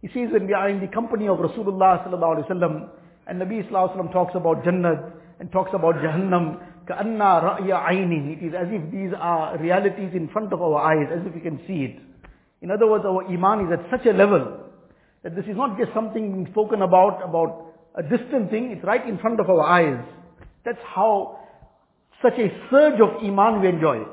He 0.03 0.09
says 0.09 0.33
when 0.33 0.47
we 0.47 0.53
are 0.53 0.69
in 0.69 0.81
the 0.81 0.89
company 0.89 1.29
of 1.29 1.39
Rasulullah 1.39 2.05
sallallahu 2.05 2.37
alaihi 2.37 2.51
wasallam 2.51 2.89
and 3.27 3.41
Nabi 3.41 3.69
Wasallam 3.71 4.13
talks 4.13 4.35
about 4.35 4.65
Jannat 4.65 5.13
and 5.41 5.51
talks 5.53 5.71
about 5.75 5.97
Jahannam. 5.97 6.61
Ka'anna 6.87 7.59
ra'ya 7.59 7.89
aynin. 7.89 8.37
It 8.37 8.47
is 8.47 8.55
as 8.55 8.69
if 8.71 8.93
these 8.93 9.11
are 9.19 9.57
realities 9.59 10.11
in 10.15 10.29
front 10.29 10.53
of 10.53 10.61
our 10.61 10.77
eyes, 10.77 11.09
as 11.11 11.27
if 11.27 11.35
we 11.35 11.41
can 11.41 11.59
see 11.67 11.85
it. 11.85 12.01
In 12.61 12.71
other 12.71 12.87
words, 12.87 13.05
our 13.07 13.25
iman 13.27 13.67
is 13.67 13.73
at 13.73 13.91
such 13.91 14.07
a 14.07 14.13
level 14.13 14.61
that 15.23 15.35
this 15.35 15.45
is 15.47 15.57
not 15.57 15.79
just 15.79 15.93
something 15.95 16.47
spoken 16.51 16.83
about, 16.83 17.23
about 17.25 17.73
a 17.95 18.03
distant 18.03 18.51
thing, 18.51 18.71
it's 18.71 18.85
right 18.85 19.07
in 19.09 19.19
front 19.19 19.41
of 19.41 19.49
our 19.49 19.63
eyes. 19.63 20.05
That's 20.65 20.83
how 20.85 21.39
such 22.23 22.39
a 22.39 22.49
surge 22.71 23.01
of 23.01 23.23
iman 23.23 23.61
we 23.61 23.69
enjoy. 23.69 24.05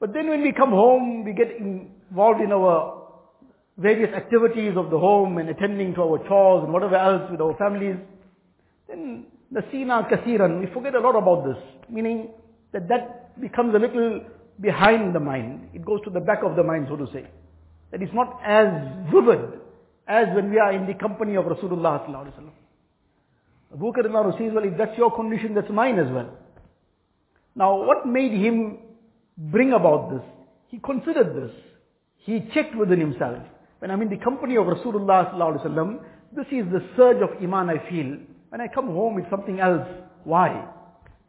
But 0.00 0.12
then 0.14 0.28
when 0.28 0.42
we 0.42 0.52
come 0.52 0.70
home, 0.70 1.24
we 1.24 1.32
get 1.32 1.50
involved 1.58 2.40
in 2.40 2.52
our 2.52 2.99
various 3.80 4.14
activities 4.14 4.76
of 4.76 4.90
the 4.90 4.98
home 4.98 5.38
and 5.38 5.48
attending 5.48 5.94
to 5.94 6.02
our 6.02 6.18
chores 6.28 6.64
and 6.64 6.72
whatever 6.72 6.96
else 6.96 7.30
with 7.30 7.40
our 7.40 7.56
families, 7.56 7.96
then 8.88 9.26
nasina 9.52 10.08
kasiran, 10.10 10.60
we 10.60 10.66
forget 10.72 10.94
a 10.94 11.00
lot 11.00 11.16
about 11.16 11.44
this. 11.46 11.56
Meaning 11.88 12.28
that 12.72 12.88
that 12.88 13.40
becomes 13.40 13.74
a 13.74 13.78
little 13.78 14.20
behind 14.60 15.14
the 15.14 15.20
mind. 15.20 15.70
It 15.72 15.84
goes 15.84 16.00
to 16.04 16.10
the 16.10 16.20
back 16.20 16.42
of 16.42 16.56
the 16.56 16.62
mind, 16.62 16.86
so 16.88 16.96
to 16.96 17.06
say. 17.12 17.26
That 17.90 18.02
it's 18.02 18.12
not 18.12 18.38
as 18.44 18.68
vivid 19.10 19.60
as 20.06 20.26
when 20.34 20.50
we 20.50 20.58
are 20.58 20.72
in 20.72 20.86
the 20.86 20.94
company 20.94 21.36
of 21.36 21.44
Rasulullah 21.46 22.04
sallallahu 22.04 22.26
alaihi 22.26 22.34
wasallam. 22.34 22.52
Abu 23.72 23.92
Bakr 23.92 24.38
says, 24.38 24.52
well, 24.52 24.64
if 24.64 24.76
that's 24.76 24.98
your 24.98 25.14
condition, 25.14 25.54
that's 25.54 25.70
mine 25.70 25.98
as 25.98 26.10
well. 26.12 26.36
Now, 27.54 27.82
what 27.82 28.06
made 28.06 28.32
him 28.32 28.78
bring 29.38 29.72
about 29.72 30.10
this? 30.10 30.22
He 30.68 30.78
considered 30.78 31.34
this. 31.34 31.54
He 32.18 32.48
checked 32.52 32.76
within 32.76 33.00
himself. 33.00 33.42
When 33.80 33.90
I'm 33.90 34.02
in 34.02 34.10
the 34.10 34.18
company 34.18 34.56
of 34.56 34.66
Rasulullah 34.66 35.32
sallallahu 35.32 36.00
this 36.36 36.46
is 36.52 36.64
the 36.70 36.86
surge 36.96 37.22
of 37.22 37.42
iman 37.42 37.70
I 37.70 37.90
feel. 37.90 38.18
When 38.50 38.60
I 38.60 38.68
come 38.68 38.86
home, 38.86 39.18
it's 39.18 39.30
something 39.30 39.58
else. 39.58 39.88
Why? 40.24 40.68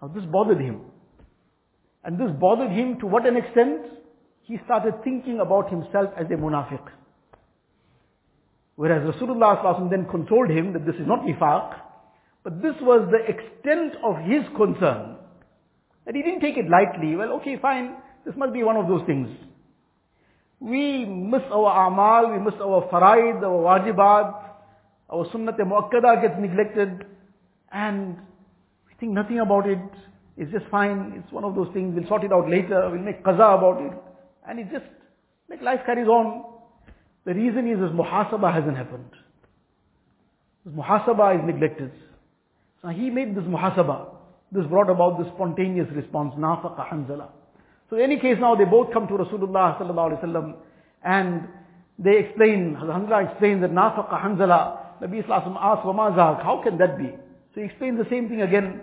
Now, 0.02 0.10
this 0.10 0.26
bothered 0.26 0.60
him. 0.60 0.82
And 2.04 2.20
this 2.20 2.30
bothered 2.40 2.72
him 2.72 3.00
to 3.00 3.08
what 3.08 3.26
an 3.26 3.38
extent? 3.38 3.82
He 4.44 4.60
started 4.66 4.96
thinking 5.04 5.40
about 5.40 5.70
himself 5.70 6.12
as 6.18 6.26
a 6.28 6.36
munafiq. 6.36 6.84
Whereas 8.76 9.04
Rasulullah 9.16 9.90
then 9.90 10.08
consoled 10.10 10.50
him 10.50 10.74
that 10.74 10.86
this 10.86 10.96
is 10.96 11.08
not 11.08 11.22
nifaq, 11.22 11.76
but 12.44 12.62
this 12.62 12.76
was 12.82 13.08
the 13.12 13.22
extent 13.30 13.94
of 14.04 14.18
his 14.26 14.42
concern. 14.58 15.18
That 16.06 16.16
he 16.16 16.22
didn't 16.22 16.42
take 16.42 16.58
it 16.58 16.66
lightly. 16.70 17.16
Well, 17.16 17.34
okay, 17.40 17.58
fine. 17.62 17.96
This 18.26 18.36
must 18.36 18.54
be 18.54 18.64
one 18.64 18.76
of 18.76 18.88
those 18.88 19.06
things. 19.06 19.30
We 20.62 21.06
miss 21.06 21.42
our 21.52 21.88
amal, 21.88 22.32
we 22.32 22.38
miss 22.38 22.54
our 22.62 22.88
faraid, 22.92 23.44
our 23.44 23.62
wajibat, 23.66 24.52
our 25.10 25.26
sunnat 25.34 25.58
muakkada 25.58 26.22
gets 26.22 26.36
neglected, 26.40 27.04
and 27.72 28.16
we 28.88 28.94
think 29.00 29.12
nothing 29.12 29.40
about 29.40 29.68
it. 29.68 29.80
It's 30.38 30.52
just 30.52 30.66
fine. 30.70 31.14
It's 31.18 31.34
one 31.34 31.44
of 31.44 31.56
those 31.56 31.70
things. 31.74 31.96
We'll 31.96 32.08
sort 32.08 32.24
it 32.24 32.32
out 32.32 32.48
later. 32.48 32.90
We'll 32.92 33.02
make 33.02 33.24
qaza 33.24 33.58
about 33.58 33.82
it. 33.82 33.92
And 34.48 34.60
it 34.60 34.68
just, 34.72 34.86
like 35.50 35.64
life 35.64 35.80
carries 35.86 36.08
on. 36.08 36.46
The 37.26 37.34
reason 37.34 37.68
is 37.68 37.80
this 37.80 37.90
muhasaba 37.90 38.54
hasn't 38.54 38.78
happened. 38.78 39.10
This 40.64 40.76
muhasaba 40.76 41.40
is 41.40 41.46
neglected. 41.46 41.92
So 42.84 42.90
he 42.90 43.10
made 43.10 43.36
this 43.36 43.44
muhasaba. 43.46 44.10
This 44.52 44.66
brought 44.68 44.92
about 44.92 45.18
this 45.18 45.28
spontaneous 45.34 45.88
response, 45.96 46.36
nafaqa 46.38 46.88
hanzala. 46.88 47.30
So 47.92 47.98
in 47.98 48.04
any 48.04 48.18
case 48.18 48.38
now 48.40 48.56
they 48.56 48.64
both 48.64 48.94
come 48.94 49.06
to 49.10 49.14
Rasulullah 49.14 49.78
sallallahu 49.78 50.56
and 51.04 51.48
they 52.00 52.20
explain, 52.20 52.78
Hanzala 52.82 53.30
explains 53.30 53.62
that 53.62 53.72
nafaqa 53.72 54.20
hanzala, 54.24 54.78
Nabi 55.04 55.22
Islam 55.22 55.58
asks, 55.60 55.86
Wamazak, 55.86 56.42
how 56.42 56.62
can 56.64 56.78
that 56.78 56.98
be? 56.98 57.10
So 57.54 57.60
he 57.60 57.64
explains 57.64 57.98
the 57.98 58.10
same 58.10 58.30
thing 58.30 58.42
again, 58.42 58.82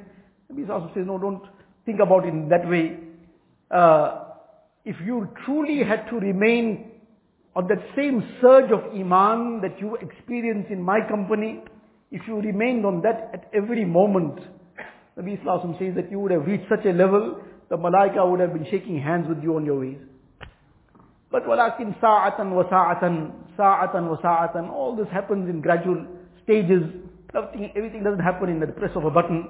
Nabi 0.53 0.66
Sallallahu 0.66 0.94
says, 0.94 1.05
no, 1.07 1.18
don't 1.18 1.42
think 1.87 2.01
about 2.01 2.27
it 2.27 2.29
in 2.29 2.51
that 2.51 2.68
way. 2.68 2.99
Uh, 3.71 4.25
if 4.85 4.97
you 5.05 5.29
truly 5.47 5.83
had 5.83 6.07
to 6.11 6.16
remain 6.16 6.90
on 7.57 7.66
that 7.68 7.79
same 7.97 8.23
surge 8.42 8.71
of 8.71 8.81
iman 8.94 9.62
that 9.62 9.81
you 9.81 9.97
experience 9.97 10.66
in 10.71 10.83
my 10.83 11.01
company, 11.09 11.62
if 12.11 12.23
you 12.27 12.37
remained 12.37 12.85
on 12.85 13.01
that 13.03 13.31
at 13.33 13.51
every 13.55 13.85
moment, 13.87 14.38
Nabi 15.18 15.42
Sallallahu 15.42 15.79
says 15.79 15.94
that 15.97 16.11
you 16.11 16.21
would 16.21 16.31
have 16.31 16.47
reached 16.47 16.68
such 16.68 16.85
a 16.85 16.92
level, 16.92 17.40
the 17.68 17.76
malaika 17.76 18.28
would 18.28 18.40
have 18.40 18.52
been 18.52 18.66
shaking 18.70 19.00
hands 19.00 19.28
with 19.28 19.42
you 19.42 19.57
on 19.57 19.64
your 19.64 19.81
ways. 19.81 19.98
But 21.31 21.44
walakin 21.44 21.98
sa'atan 22.00 22.50
wa 22.52 22.64
sa'atan, 22.68 23.33
sa'atan 23.57 24.09
wa 24.09 24.16
sa'atan, 24.22 24.70
all 24.70 24.96
this 24.96 25.09
happens 25.12 25.48
in 25.48 25.61
gradual 25.61 26.07
stages. 26.42 26.83
Nothing, 27.35 27.70
everything 27.76 28.02
doesn't 28.02 28.24
happen 28.24 28.48
in 28.48 28.61
the 28.61 28.66
press 28.68 28.90
of 28.94 29.04
a 29.04 29.11
button. 29.11 29.48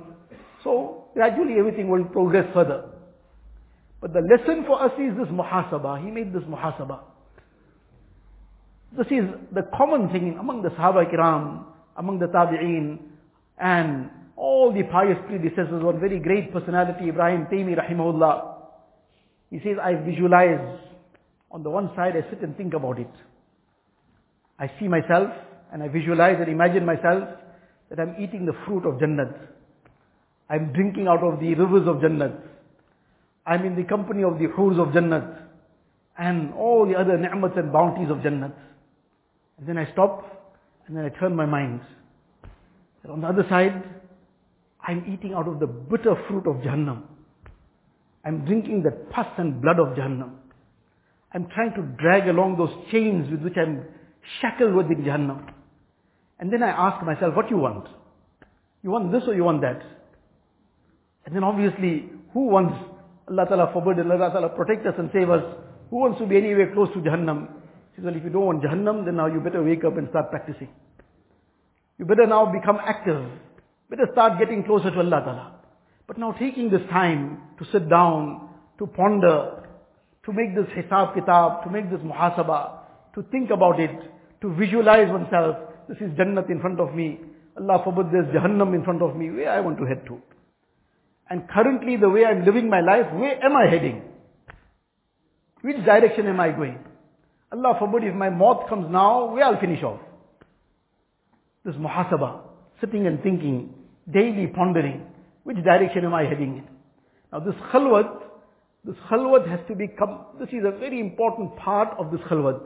So 0.64 1.04
gradually 1.14 1.58
everything 1.58 1.88
will 1.88 2.04
progress 2.04 2.46
further. 2.52 2.84
But 4.00 4.12
the 4.12 4.20
lesson 4.20 4.64
for 4.66 4.82
us 4.82 4.92
is 4.98 5.16
this 5.16 5.28
muhasabah. 5.28 6.04
He 6.04 6.10
made 6.10 6.32
this 6.32 6.42
muhasabah. 6.42 7.00
This 8.96 9.06
is 9.08 9.24
the 9.52 9.62
common 9.76 10.08
thing 10.10 10.36
among 10.40 10.62
the 10.62 10.70
Sahaba 10.70 11.12
Kiram, 11.12 11.64
among 11.96 12.18
the 12.20 12.26
Tabi'een, 12.26 12.98
and 13.58 14.10
all 14.38 14.72
the 14.72 14.84
pious 14.84 15.18
predecessors, 15.26 15.82
one 15.82 15.98
very 15.98 16.20
great 16.20 16.52
personality, 16.52 17.08
Ibrahim 17.08 17.46
Taymi 17.46 17.76
rahimahullah. 17.76 18.54
He 19.50 19.58
says, 19.58 19.78
I 19.82 19.94
visualize, 19.94 20.78
on 21.50 21.64
the 21.64 21.70
one 21.70 21.90
side 21.96 22.14
I 22.16 22.28
sit 22.30 22.40
and 22.42 22.56
think 22.56 22.72
about 22.72 23.00
it. 23.00 23.10
I 24.58 24.70
see 24.78 24.86
myself, 24.86 25.30
and 25.72 25.82
I 25.82 25.88
visualize 25.88 26.36
and 26.38 26.48
imagine 26.48 26.86
myself 26.86 27.28
that 27.90 27.98
I'm 27.98 28.14
eating 28.20 28.46
the 28.46 28.54
fruit 28.64 28.86
of 28.86 29.00
Jannat. 29.00 29.34
I'm 30.48 30.72
drinking 30.72 31.08
out 31.08 31.24
of 31.24 31.40
the 31.40 31.54
rivers 31.54 31.88
of 31.88 31.96
Jannat. 31.96 32.40
I'm 33.44 33.64
in 33.64 33.74
the 33.74 33.84
company 33.84 34.22
of 34.22 34.38
the 34.38 34.46
hurs 34.46 34.78
of 34.78 34.88
Jannat. 34.88 35.42
And 36.16 36.54
all 36.54 36.86
the 36.86 36.94
other 36.94 37.16
ni'mats 37.16 37.56
and 37.56 37.72
bounties 37.72 38.10
of 38.10 38.18
Jannat. 38.18 38.54
And 39.58 39.66
then 39.66 39.78
I 39.78 39.90
stop, 39.92 40.54
and 40.86 40.96
then 40.96 41.04
I 41.04 41.08
turn 41.08 41.34
my 41.34 41.46
mind. 41.46 41.80
And 43.02 43.12
on 43.12 43.20
the 43.20 43.26
other 43.26 43.46
side, 43.48 43.82
I'm 44.88 45.04
eating 45.12 45.34
out 45.34 45.46
of 45.46 45.60
the 45.60 45.66
bitter 45.66 46.16
fruit 46.26 46.46
of 46.46 46.56
Jahannam. 46.62 47.02
I'm 48.24 48.46
drinking 48.46 48.82
the 48.82 48.90
pus 49.12 49.26
and 49.36 49.60
blood 49.60 49.78
of 49.78 49.88
Jahannam. 49.88 50.30
I'm 51.34 51.46
trying 51.54 51.74
to 51.74 51.82
drag 52.02 52.26
along 52.26 52.56
those 52.56 52.72
chains 52.90 53.30
with 53.30 53.42
which 53.42 53.56
I'm 53.58 53.84
shackled 54.40 54.74
within 54.74 55.04
Jahannam. 55.04 55.52
And 56.40 56.50
then 56.50 56.62
I 56.62 56.70
ask 56.70 57.04
myself, 57.04 57.36
what 57.36 57.50
you 57.50 57.58
want? 57.58 57.86
You 58.82 58.90
want 58.90 59.12
this 59.12 59.24
or 59.26 59.34
you 59.34 59.44
want 59.44 59.60
that? 59.60 59.82
And 61.26 61.36
then 61.36 61.44
obviously, 61.44 62.06
who 62.32 62.46
wants, 62.46 62.74
Allah 63.28 63.44
Ta'ala 63.46 63.70
forbid, 63.74 64.00
Allah 64.00 64.30
Ta'ala 64.30 64.48
protect 64.48 64.86
us 64.86 64.94
and 64.96 65.10
save 65.12 65.28
us, 65.28 65.44
who 65.90 65.96
wants 65.96 66.18
to 66.20 66.26
be 66.26 66.38
anywhere 66.38 66.72
close 66.72 66.88
to 66.94 67.00
Jahannam? 67.00 67.48
He 67.92 67.96
says, 67.96 68.06
well, 68.06 68.16
if 68.16 68.24
you 68.24 68.30
don't 68.30 68.46
want 68.46 68.62
Jahannam, 68.62 69.04
then 69.04 69.16
now 69.16 69.26
you 69.26 69.40
better 69.40 69.62
wake 69.62 69.84
up 69.84 69.98
and 69.98 70.08
start 70.08 70.30
practicing. 70.30 70.70
You 71.98 72.06
better 72.06 72.26
now 72.26 72.50
become 72.50 72.78
active. 72.82 73.28
Better 73.90 74.06
start 74.12 74.38
getting 74.38 74.64
closer 74.64 74.90
to 74.90 74.98
Allah 74.98 75.20
Ta'ala. 75.24 75.52
But 76.06 76.18
now 76.18 76.32
taking 76.32 76.70
this 76.70 76.82
time 76.90 77.40
to 77.58 77.64
sit 77.72 77.88
down, 77.88 78.48
to 78.78 78.86
ponder, 78.86 79.64
to 80.24 80.32
make 80.32 80.54
this 80.54 80.66
hisab 80.76 81.14
kitab, 81.14 81.64
to 81.64 81.70
make 81.70 81.90
this 81.90 82.00
muhasabah, 82.00 82.80
to 83.14 83.22
think 83.30 83.50
about 83.50 83.80
it, 83.80 83.90
to 84.42 84.54
visualize 84.54 85.08
oneself, 85.08 85.56
this 85.88 85.98
is 85.98 86.10
Jannat 86.18 86.50
in 86.50 86.60
front 86.60 86.80
of 86.80 86.94
me, 86.94 87.18
Allah 87.58 87.82
forbid 87.82 88.12
there's 88.12 88.26
Jahannam 88.34 88.74
in 88.74 88.84
front 88.84 89.02
of 89.02 89.16
me, 89.16 89.30
where 89.30 89.50
I 89.50 89.60
want 89.60 89.78
to 89.78 89.84
head 89.84 90.06
to. 90.06 90.20
And 91.30 91.48
currently 91.48 91.96
the 91.96 92.08
way 92.08 92.24
I'm 92.24 92.44
living 92.44 92.70
my 92.70 92.80
life, 92.80 93.12
where 93.14 93.42
am 93.44 93.56
I 93.56 93.66
heading? 93.68 94.02
Which 95.62 95.84
direction 95.84 96.26
am 96.26 96.40
I 96.40 96.50
going? 96.52 96.78
Allah 97.50 97.76
forbid 97.78 98.04
if 98.04 98.14
my 98.14 98.30
maut 98.30 98.68
comes 98.68 98.86
now, 98.90 99.32
where 99.32 99.44
I'll 99.44 99.60
finish 99.60 99.82
off. 99.82 100.00
This 101.64 101.74
muhasabah, 101.74 102.40
sitting 102.80 103.06
and 103.06 103.22
thinking, 103.22 103.74
daily 104.12 104.46
pondering, 104.46 105.06
which 105.44 105.56
direction 105.64 106.04
am 106.04 106.14
I 106.14 106.24
heading 106.24 106.58
in? 106.58 106.68
Now 107.32 107.40
this 107.40 107.54
khalwat, 107.72 108.22
this 108.84 108.96
khalwat 109.10 109.48
has 109.48 109.60
to 109.68 109.74
become, 109.74 110.26
this 110.38 110.48
is 110.48 110.64
a 110.64 110.78
very 110.78 111.00
important 111.00 111.56
part 111.56 111.96
of 111.98 112.10
this 112.10 112.20
khalwat. 112.28 112.60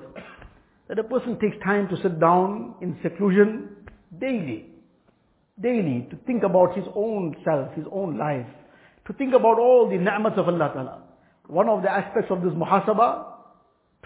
That 0.89 0.99
a 0.99 1.05
person 1.05 1.39
takes 1.39 1.57
time 1.65 1.89
to 1.89 1.97
sit 2.03 2.21
down 2.21 2.75
in 2.81 2.97
seclusion 3.03 3.71
daily, 4.21 4.67
daily, 5.61 6.07
to 6.11 6.17
think 6.27 6.43
about 6.43 6.77
his 6.77 6.85
own 6.95 7.35
self, 7.45 7.73
his 7.75 7.87
own 7.91 8.19
life, 8.19 8.47
to 9.07 9.13
think 9.15 9.35
about 9.35 9.59
all 9.59 9.89
the 9.89 9.97
ni'mats 9.97 10.39
of 10.39 10.49
Allah 10.49 10.71
Ta'ala. 10.73 11.03
One 11.47 11.69
of 11.69 11.83
the 11.83 11.91
aspects 11.91 12.31
of 12.31 12.43
this 12.43 12.53
muhasabah, 12.53 13.25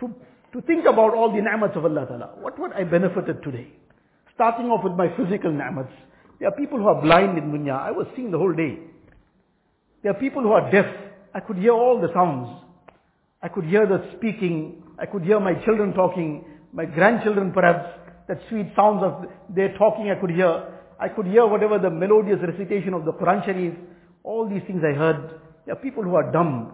to, 0.00 0.14
to 0.52 0.60
think 0.62 0.86
about 0.86 1.14
all 1.14 1.30
the 1.30 1.40
ni'mats 1.40 1.76
of 1.76 1.84
Allah 1.84 2.06
Ta'ala. 2.06 2.30
What 2.40 2.58
would 2.58 2.72
I 2.72 2.84
benefited 2.84 3.42
today? 3.42 3.68
Starting 4.34 4.66
off 4.66 4.84
with 4.84 4.94
my 4.94 5.08
physical 5.16 5.50
ni'mats. 5.50 5.92
There 6.38 6.48
are 6.48 6.52
people 6.52 6.78
who 6.78 6.88
are 6.88 7.00
blind 7.00 7.38
in 7.38 7.50
dunya. 7.50 7.80
I 7.80 7.90
was 7.90 8.06
seeing 8.14 8.30
the 8.30 8.38
whole 8.38 8.52
day. 8.52 8.78
There 10.02 10.12
are 10.12 10.20
people 10.20 10.42
who 10.42 10.52
are 10.52 10.70
deaf. 10.70 10.86
I 11.34 11.40
could 11.40 11.56
hear 11.56 11.72
all 11.72 12.00
the 12.00 12.12
sounds. 12.12 12.48
I 13.42 13.48
could 13.48 13.64
hear 13.64 13.86
the 13.86 14.10
speaking. 14.16 14.82
I 14.98 15.06
could 15.06 15.22
hear 15.22 15.40
my 15.40 15.54
children 15.64 15.92
talking. 15.94 16.44
My 16.72 16.84
grandchildren 16.84 17.52
perhaps. 17.52 17.88
That 18.28 18.40
sweet 18.48 18.72
sounds 18.74 19.02
of 19.02 19.26
their 19.54 19.76
talking 19.78 20.10
I 20.10 20.20
could 20.20 20.30
hear. 20.30 20.64
I 20.98 21.08
could 21.08 21.26
hear 21.26 21.46
whatever 21.46 21.78
the 21.78 21.90
melodious 21.90 22.38
recitation 22.42 22.92
of 22.92 23.04
the 23.04 23.12
Quran 23.12 23.44
Sharif. 23.44 23.74
All 24.24 24.48
these 24.48 24.62
things 24.66 24.82
I 24.84 24.92
heard. 24.96 25.40
There 25.64 25.74
are 25.74 25.78
people 25.78 26.02
who 26.02 26.16
are 26.16 26.30
dumb. 26.32 26.72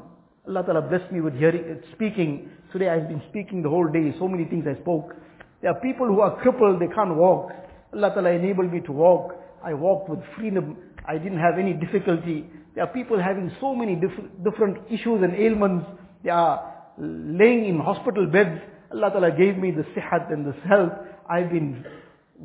Allah 0.48 0.64
Ta'ala 0.64 0.82
blessed 0.82 1.12
me 1.12 1.20
with 1.20 1.34
hearing, 1.34 1.80
speaking. 1.94 2.50
Today 2.72 2.88
I've 2.88 3.08
been 3.08 3.22
speaking 3.30 3.62
the 3.62 3.68
whole 3.68 3.88
day. 3.88 4.14
So 4.18 4.26
many 4.26 4.44
things 4.44 4.64
I 4.66 4.80
spoke. 4.80 5.14
There 5.60 5.70
are 5.70 5.80
people 5.80 6.06
who 6.06 6.20
are 6.20 6.40
crippled. 6.40 6.80
They 6.80 6.88
can't 6.88 7.14
walk. 7.16 7.52
Allah 7.94 8.10
Ta'ala 8.14 8.30
enabled 8.30 8.72
me 8.72 8.80
to 8.80 8.92
walk. 8.92 9.34
I 9.64 9.74
walked 9.74 10.08
with 10.08 10.20
freedom. 10.36 10.76
I 11.06 11.18
didn't 11.18 11.38
have 11.38 11.58
any 11.58 11.72
difficulty. 11.72 12.46
There 12.74 12.84
are 12.84 12.92
people 12.92 13.20
having 13.20 13.50
so 13.60 13.74
many 13.74 13.96
diff- 13.96 14.30
different 14.44 14.78
issues 14.90 15.22
and 15.22 15.34
ailments. 15.34 15.86
They 16.24 16.30
are 16.30 16.72
laying 16.98 17.66
in 17.66 17.78
hospital 17.78 18.26
beds. 18.26 18.60
Allah 18.92 19.10
Ta'ala 19.10 19.30
gave 19.30 19.56
me 19.58 19.70
the 19.70 19.82
sihat 19.94 20.32
and 20.32 20.46
this 20.46 20.60
health. 20.68 20.92
I've 21.28 21.50
been 21.50 21.84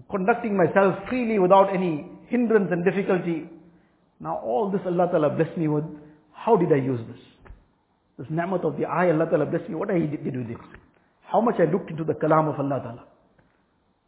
conducting 0.09 0.55
myself 0.55 0.95
freely 1.09 1.39
without 1.39 1.73
any 1.73 2.09
hindrance 2.27 2.69
and 2.71 2.83
difficulty. 2.85 3.49
Now 4.19 4.37
all 4.37 4.69
this 4.71 4.81
Allah 4.85 5.07
Ta'ala 5.11 5.29
blessed 5.29 5.57
me 5.57 5.67
with. 5.67 5.85
How 6.33 6.55
did 6.55 6.71
I 6.71 6.77
use 6.77 7.01
this? 7.09 7.19
This 8.17 8.27
ni'mat 8.29 8.63
of 8.63 8.77
the 8.77 8.85
eye, 8.85 9.11
Allah 9.11 9.25
Ta'ala 9.29 9.45
blessed 9.45 9.69
me. 9.69 9.75
What 9.75 9.91
I 9.91 9.99
did 9.99 10.35
with 10.35 10.49
it? 10.49 10.57
How 11.21 11.41
much 11.41 11.55
I 11.59 11.65
looked 11.65 11.91
into 11.91 12.03
the 12.03 12.13
kalam 12.13 12.51
of 12.51 12.59
Allah 12.59 12.79
Ta'ala. 12.81 13.03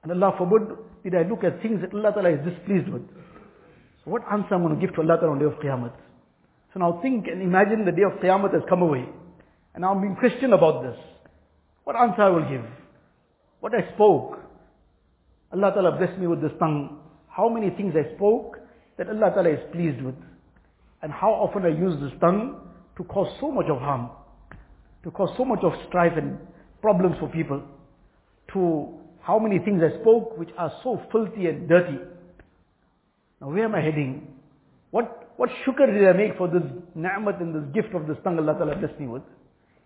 And 0.03 0.11
Allah 0.11 0.33
forbid, 0.37 0.77
did 1.03 1.15
I 1.15 1.27
look 1.27 1.43
at 1.43 1.61
things 1.61 1.81
that 1.81 1.93
Allah 1.93 2.11
Ta'ala 2.13 2.29
is 2.29 2.39
displeased 2.45 2.89
with? 2.89 3.03
So 4.03 4.11
what 4.11 4.21
answer 4.31 4.55
am 4.55 4.61
I'm 4.61 4.67
going 4.67 4.79
to 4.79 4.85
give 4.85 4.95
to 4.95 5.01
Allah 5.01 5.17
Ta'ala 5.17 5.33
on 5.33 5.39
the 5.39 5.49
day 5.49 5.53
of 5.53 5.59
Qiyamah? 5.61 5.91
So 6.73 6.79
now 6.79 6.99
think 7.01 7.27
and 7.27 7.41
imagine 7.41 7.85
the 7.85 7.91
day 7.91 8.03
of 8.03 8.13
Qiyamah 8.21 8.53
has 8.53 8.63
come 8.69 8.81
away. 8.81 9.05
And 9.75 9.83
I'm 9.83 10.01
being 10.01 10.15
questioned 10.15 10.53
about 10.53 10.83
this. 10.83 10.97
What 11.83 11.95
answer 11.95 12.21
I 12.21 12.29
will 12.29 12.47
give? 12.49 12.65
What 13.59 13.73
I 13.75 13.93
spoke? 13.93 14.39
Allah 15.51 15.71
Ta'ala 15.73 15.97
blessed 15.97 16.19
me 16.19 16.27
with 16.27 16.41
this 16.41 16.51
tongue. 16.59 16.99
How 17.27 17.49
many 17.49 17.69
things 17.71 17.93
I 17.95 18.15
spoke 18.15 18.57
that 18.97 19.09
Allah 19.09 19.31
Ta'ala 19.33 19.49
is 19.49 19.59
pleased 19.71 20.01
with? 20.01 20.15
And 21.01 21.11
how 21.11 21.31
often 21.31 21.65
I 21.65 21.69
use 21.69 21.99
this 22.01 22.11
tongue 22.19 22.61
to 22.97 23.03
cause 23.05 23.27
so 23.39 23.51
much 23.51 23.67
of 23.69 23.79
harm, 23.79 24.09
to 25.03 25.11
cause 25.11 25.29
so 25.37 25.45
much 25.45 25.63
of 25.63 25.71
strife 25.87 26.13
and 26.17 26.37
problems 26.81 27.15
for 27.19 27.29
people, 27.29 27.63
to 28.53 28.98
how 29.21 29.39
many 29.39 29.59
things 29.59 29.81
I 29.83 29.99
spoke 30.01 30.37
which 30.37 30.49
are 30.57 30.71
so 30.83 31.01
filthy 31.11 31.47
and 31.47 31.67
dirty. 31.67 31.99
Now 33.41 33.49
where 33.49 33.65
am 33.65 33.75
I 33.75 33.81
heading? 33.81 34.27
What, 34.91 35.33
what 35.37 35.49
shukr 35.65 35.85
did 35.85 36.07
I 36.07 36.13
make 36.13 36.37
for 36.37 36.47
this 36.47 36.63
ni'mat 36.95 37.39
and 37.39 37.53
this 37.53 37.73
gift 37.73 37.93
of 37.95 38.07
this 38.07 38.17
tongue 38.23 38.39
Allah 38.39 38.55
Ta'ala 38.57 38.75
blessed 38.75 38.99
me 38.99 39.07
with? 39.07 39.23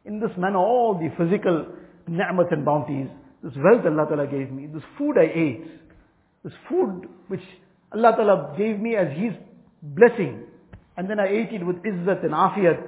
In 0.05 0.19
this 0.19 0.31
manner, 0.37 0.57
all 0.57 0.95
the 0.95 1.09
physical 1.17 1.67
ni'mat 2.07 2.51
and 2.51 2.65
bounties, 2.65 3.07
this 3.43 3.53
wealth 3.57 3.85
Allah 3.85 4.05
Ta'ala 4.07 4.27
gave 4.27 4.51
me, 4.51 4.67
this 4.67 4.83
food 4.97 5.17
I 5.17 5.29
ate, 5.33 5.65
this 6.43 6.53
food 6.69 7.07
which 7.27 7.43
Allah 7.93 8.13
Ta'ala 8.15 8.55
gave 8.57 8.79
me 8.79 8.95
as 8.95 9.07
His 9.17 9.33
blessing, 9.81 10.43
and 10.95 11.09
then 11.09 11.19
I 11.19 11.27
ate 11.27 11.51
it 11.51 11.65
with 11.65 11.77
izzat 11.77 12.23
and 12.23 12.33
afiyat, 12.33 12.81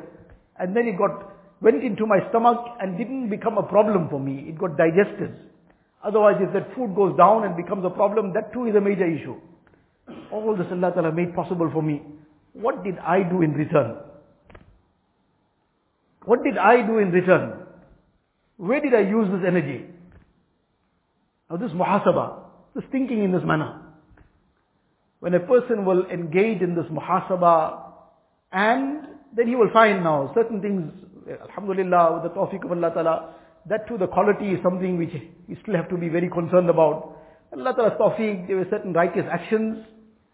and 0.60 0.75
then 0.75 0.88
it 0.88 0.97
got, 0.97 1.34
went 1.62 1.84
into 1.84 2.05
my 2.05 2.19
stomach 2.29 2.60
and 2.79 2.97
didn't 2.97 3.29
become 3.29 3.58
a 3.58 3.63
problem 3.63 4.08
for 4.10 4.19
me. 4.19 4.45
It 4.47 4.58
got 4.58 4.77
digested. 4.77 5.36
Otherwise, 6.03 6.36
if 6.39 6.53
that 6.53 6.75
food 6.75 6.95
goes 6.95 7.17
down 7.17 7.43
and 7.43 7.58
becomes 7.58 7.84
a 7.86 7.89
problem, 7.89 8.34
that 8.34 8.53
too 8.53 8.65
is 8.67 8.75
a 8.75 8.81
major 8.81 9.05
issue. 9.05 9.36
All 10.31 10.55
this 10.55 10.67
Allah 10.71 10.91
Ta'ala 10.93 11.12
made 11.12 11.34
possible 11.34 11.69
for 11.73 11.81
me. 11.81 12.01
What 12.53 12.84
did 12.84 12.97
I 12.99 13.23
do 13.23 13.41
in 13.41 13.53
return? 13.53 13.97
What 16.25 16.43
did 16.43 16.58
I 16.58 16.86
do 16.86 16.99
in 16.99 17.12
return? 17.12 17.65
Where 18.58 18.81
did 18.81 18.93
I 18.93 19.01
use 19.01 19.27
this 19.31 19.43
energy? 19.47 19.86
Now 21.49 21.58
this 21.58 21.71
muhasabah, 21.71 22.39
this 22.75 22.84
thinking 22.91 23.23
in 23.23 23.31
this 23.31 23.43
manner. 23.43 23.81
When 25.19 25.34
a 25.34 25.39
person 25.39 25.86
will 25.86 26.05
engage 26.05 26.62
in 26.62 26.75
this 26.75 26.86
muhasabah, 26.86 27.86
And 28.55 29.08
then 29.36 29.47
he 29.47 29.55
will 29.55 29.69
find 29.73 30.01
now 30.03 30.31
certain 30.34 30.62
things, 30.62 30.91
alhamdulillah, 31.49 32.13
with 32.13 32.23
the 32.23 32.39
tawfiq 32.39 32.63
of 32.63 32.71
Allah 32.71 32.91
Ta'ala, 32.93 33.36
that 33.69 33.88
too 33.88 33.97
the 33.97 34.08
quality 34.08 34.51
is 34.51 34.60
something 34.63 34.97
which 34.97 35.13
we 35.47 35.58
still 35.62 35.75
have 35.75 35.89
to 35.89 35.97
be 35.97 36.10
very 36.10 36.30
concerned 36.30 36.69
about. 36.69 37.17
Allah 37.54 37.73
Ta'ala's 37.75 37.97
tawfiq, 37.99 38.47
there 38.47 38.58
were 38.58 38.67
certain 38.69 38.93
righteous 38.93 39.25
actions, 39.32 39.86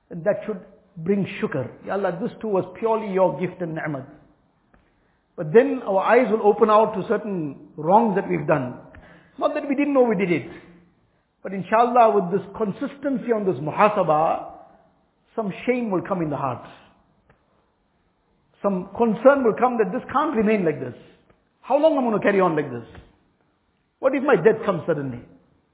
and 0.09 0.23
that 0.23 0.41
should 0.45 0.59
bring 0.97 1.25
shukr. 1.39 1.69
Ya 1.85 1.93
Allah, 1.93 2.17
this 2.21 2.31
too 2.41 2.47
was 2.47 2.65
purely 2.79 3.13
your 3.13 3.39
gift 3.39 3.61
and 3.61 3.75
ni'mat. 3.75 4.07
But 5.35 5.53
then 5.53 5.81
our 5.87 5.99
eyes 5.99 6.27
will 6.29 6.45
open 6.45 6.69
out 6.69 6.93
to 6.95 7.07
certain 7.07 7.69
wrongs 7.77 8.15
that 8.15 8.29
we've 8.29 8.47
done. 8.47 8.77
Not 9.37 9.53
that 9.53 9.67
we 9.67 9.75
didn't 9.75 9.93
know 9.93 10.03
we 10.03 10.15
did 10.15 10.31
it. 10.31 10.49
But 11.41 11.53
inshallah, 11.53 12.13
with 12.13 12.39
this 12.39 12.47
consistency 12.55 13.31
on 13.31 13.45
this 13.45 13.55
muhasabah, 13.55 14.51
some 15.35 15.53
shame 15.65 15.89
will 15.89 16.01
come 16.01 16.21
in 16.21 16.29
the 16.29 16.37
heart. 16.37 16.67
Some 18.61 18.89
concern 18.95 19.43
will 19.43 19.55
come 19.57 19.77
that 19.79 19.91
this 19.91 20.03
can't 20.11 20.35
remain 20.35 20.65
like 20.65 20.79
this. 20.79 20.93
How 21.61 21.79
long 21.79 21.97
am 21.97 21.99
I 21.99 22.09
going 22.09 22.19
to 22.19 22.23
carry 22.23 22.39
on 22.39 22.55
like 22.55 22.69
this? 22.69 22.83
What 24.01 24.15
if 24.15 24.23
my 24.23 24.35
death 24.35 24.65
comes 24.65 24.81
suddenly? 24.87 25.19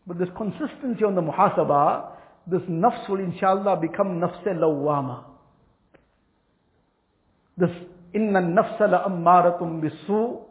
But 0.05 0.19
this 0.19 0.27
consistency 0.35 1.05
on 1.05 1.15
the 1.15 1.21
muhasabah, 1.21 2.09
this 2.45 2.59
nafs 2.63 3.07
will 3.07 3.21
inshallah 3.21 3.77
become 3.79 4.19
nafs 4.19 4.45
lawwama. 4.45 5.23
This 7.57 7.69
inna 8.13 8.41
nafsa 8.41 8.91
la 8.91 9.07
ammaratum 9.07 9.81
bisu, 9.81 10.41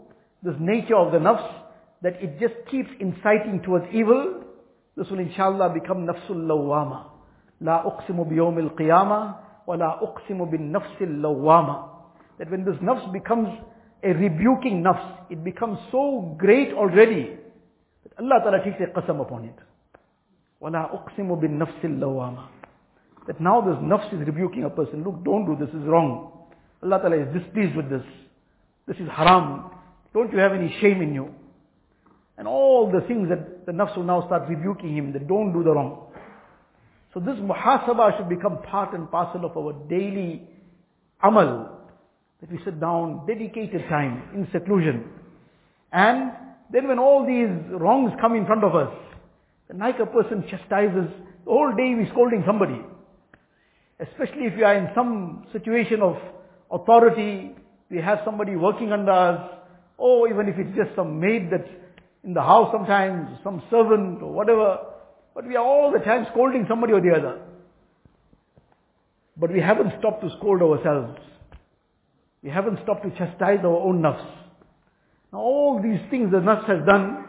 this 0.43 0.55
nature 0.59 0.97
of 0.97 1.13
the 1.13 1.19
nafs, 1.19 1.47
that 2.01 2.15
it 2.23 2.41
just 2.41 2.55
keeps 2.71 2.89
inciting 2.99 3.61
towards 3.63 3.85
evil, 3.93 4.43
this 4.97 5.11
will 5.11 5.19
inshallah 5.19 5.75
become 5.75 6.07
nafsul 6.07 6.47
lawwama. 6.49 7.11
La 7.61 7.83
uqsimu 7.83 8.27
biyawm 8.27 8.59
al-qiyamah, 8.71 9.37
wa 9.67 9.75
la 9.75 10.01
uqsimu 10.01 10.51
bin 10.51 10.73
nafsil 10.73 11.21
lawwama. 11.21 11.91
That 12.39 12.51
when 12.51 12.65
this 12.65 12.77
nafs 12.77 13.13
becomes 13.13 13.51
a 14.03 14.15
rebuking 14.15 14.83
nafs, 14.83 15.27
it 15.29 15.45
becomes 15.45 15.79
so 15.93 16.35
great 16.39 16.73
already, 16.73 17.37
Allah 18.20 18.40
Ta'ala 18.44 18.64
takes 18.64 18.78
a 18.82 19.00
qasam 19.00 19.22
upon 19.22 19.46
it. 19.46 19.56
وَلَا 20.62 20.92
أُقْسِمُ 20.94 21.28
بِالنَّفْسِ 21.42 21.84
اللَّوَّامَةِ 21.84 22.48
That 23.28 23.42
now 23.42 23.62
this 23.62 23.76
nafs 23.78 24.14
is 24.14 24.28
rebuking 24.28 24.64
a 24.64 24.70
person. 24.70 25.04
Look, 25.04 25.24
don't 25.24 25.46
do 25.46 25.56
this, 25.58 25.74
this 25.74 25.82
is 25.82 25.88
wrong. 25.88 26.32
Allah 26.84 27.00
Ta'ala 27.00 27.18
is 27.18 27.34
displeased 27.34 27.76
with 27.76 27.90
this. 27.90 28.04
This 28.88 28.98
is 28.98 29.10
haram. 29.10 29.72
Don't 30.14 30.32
you 30.32 30.40
have 30.40 30.54
any 30.54 30.76
shame 30.82 31.02
in 31.02 31.14
you? 31.14 31.34
And 32.38 32.48
all 32.48 32.92
the 32.92 33.02
things 33.08 33.30
that 33.30 33.66
the 33.66 33.72
nafs 33.72 33.96
will 33.96 34.04
now 34.04 34.26
start 34.26 34.50
rebuking 34.50 34.96
him, 34.96 35.14
that 35.14 35.28
don't 35.28 35.54
do 35.54 35.64
the 35.64 35.72
wrong. 35.72 36.08
So 37.14 37.20
this 37.20 37.36
muhasabah 37.36 38.18
should 38.18 38.30
become 38.30 38.62
part 38.64 38.94
and 38.94 39.10
parcel 39.10 39.46
of 39.46 39.58
our 39.58 39.74
daily 39.90 40.48
amal. 41.22 41.78
That 42.40 42.52
we 42.52 42.60
sit 42.64 42.80
down, 42.80 43.26
dedicated 43.28 43.88
time, 43.90 44.24
in 44.34 44.48
seclusion. 44.52 45.06
And 45.92 46.32
then 46.73 46.89
when 46.89 46.99
all 46.99 47.27
these 47.27 47.49
wrongs 47.71 48.13
come 48.21 48.35
in 48.35 48.47
front 48.47 48.65
of 48.65 48.75
us, 48.75 48.93
like 49.75 49.99
a 49.99 50.07
person 50.07 50.45
chastises, 50.49 51.11
whole 51.45 51.71
day 51.71 51.95
we're 51.95 52.09
scolding 52.11 52.43
somebody. 52.47 52.81
Especially 54.01 54.45
if 54.45 54.57
you 54.59 54.65
are 54.65 54.75
in 54.75 54.89
some 54.95 55.47
situation 55.53 56.03
of 56.03 56.17
authority, 56.71 57.55
we 57.91 57.99
have 57.99 58.21
somebody 58.25 58.57
working 58.57 58.93
under 58.93 59.13
us, 59.13 59.51
or 59.97 60.29
even 60.29 60.49
if 60.49 60.59
it's 60.59 60.77
just 60.77 60.95
some 60.97 61.21
maid 61.21 61.49
that's 61.51 61.69
in 62.25 62.35
the 62.35 62.43
house 62.43 62.71
sometimes, 62.73 63.39
some 63.45 63.63
servant 63.71 64.23
or 64.23 64.33
whatever, 64.33 64.79
but 65.35 65.47
we 65.47 65.55
are 65.55 65.65
all 65.65 65.93
the 65.93 66.01
time 66.01 66.27
scolding 66.33 66.67
somebody 66.69 66.93
or 66.93 67.01
the 67.01 67.11
other. 67.11 67.41
But 69.37 69.53
we 69.53 69.61
haven't 69.61 69.93
stopped 69.99 70.23
to 70.23 70.31
scold 70.39 70.63
ourselves. 70.63 71.19
We 72.43 72.51
haven't 72.51 72.79
stopped 72.83 73.05
to 73.05 73.11
chastise 73.11 73.61
our 73.63 73.77
own 73.77 74.01
nafs. 74.01 74.27
Now 75.36 75.40
all 75.40 75.82
these 75.82 76.00
things 76.10 76.32
the 76.32 76.38
nafs 76.38 76.68
has 76.68 76.86
done, 76.86 77.26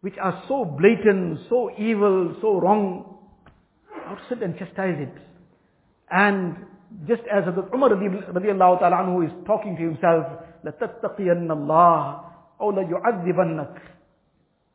which 0.00 0.14
are 0.20 0.42
so 0.48 0.64
blatant, 0.64 1.40
so 1.48 1.70
evil, 1.78 2.36
so 2.40 2.60
wrong, 2.60 3.18
I 4.06 4.10
would 4.12 4.20
sit 4.28 4.42
and 4.42 4.56
chastise 4.58 4.96
it. 4.98 5.14
And 6.10 6.56
just 7.08 7.22
as 7.32 7.44
Umar 7.74 7.90
radiallahu 7.90 8.78
ta'ala 8.80 8.96
anhu 8.96 9.26
is 9.26 9.32
talking 9.46 9.76
to 9.76 9.82
himself, 9.82 10.26
لَتَتَّقِيَنَّ 10.64 11.48
اللَّهِ 11.48 12.24
أَوْ 12.60 12.72
لَيُعَذِّبَنَّكَ 12.72 13.78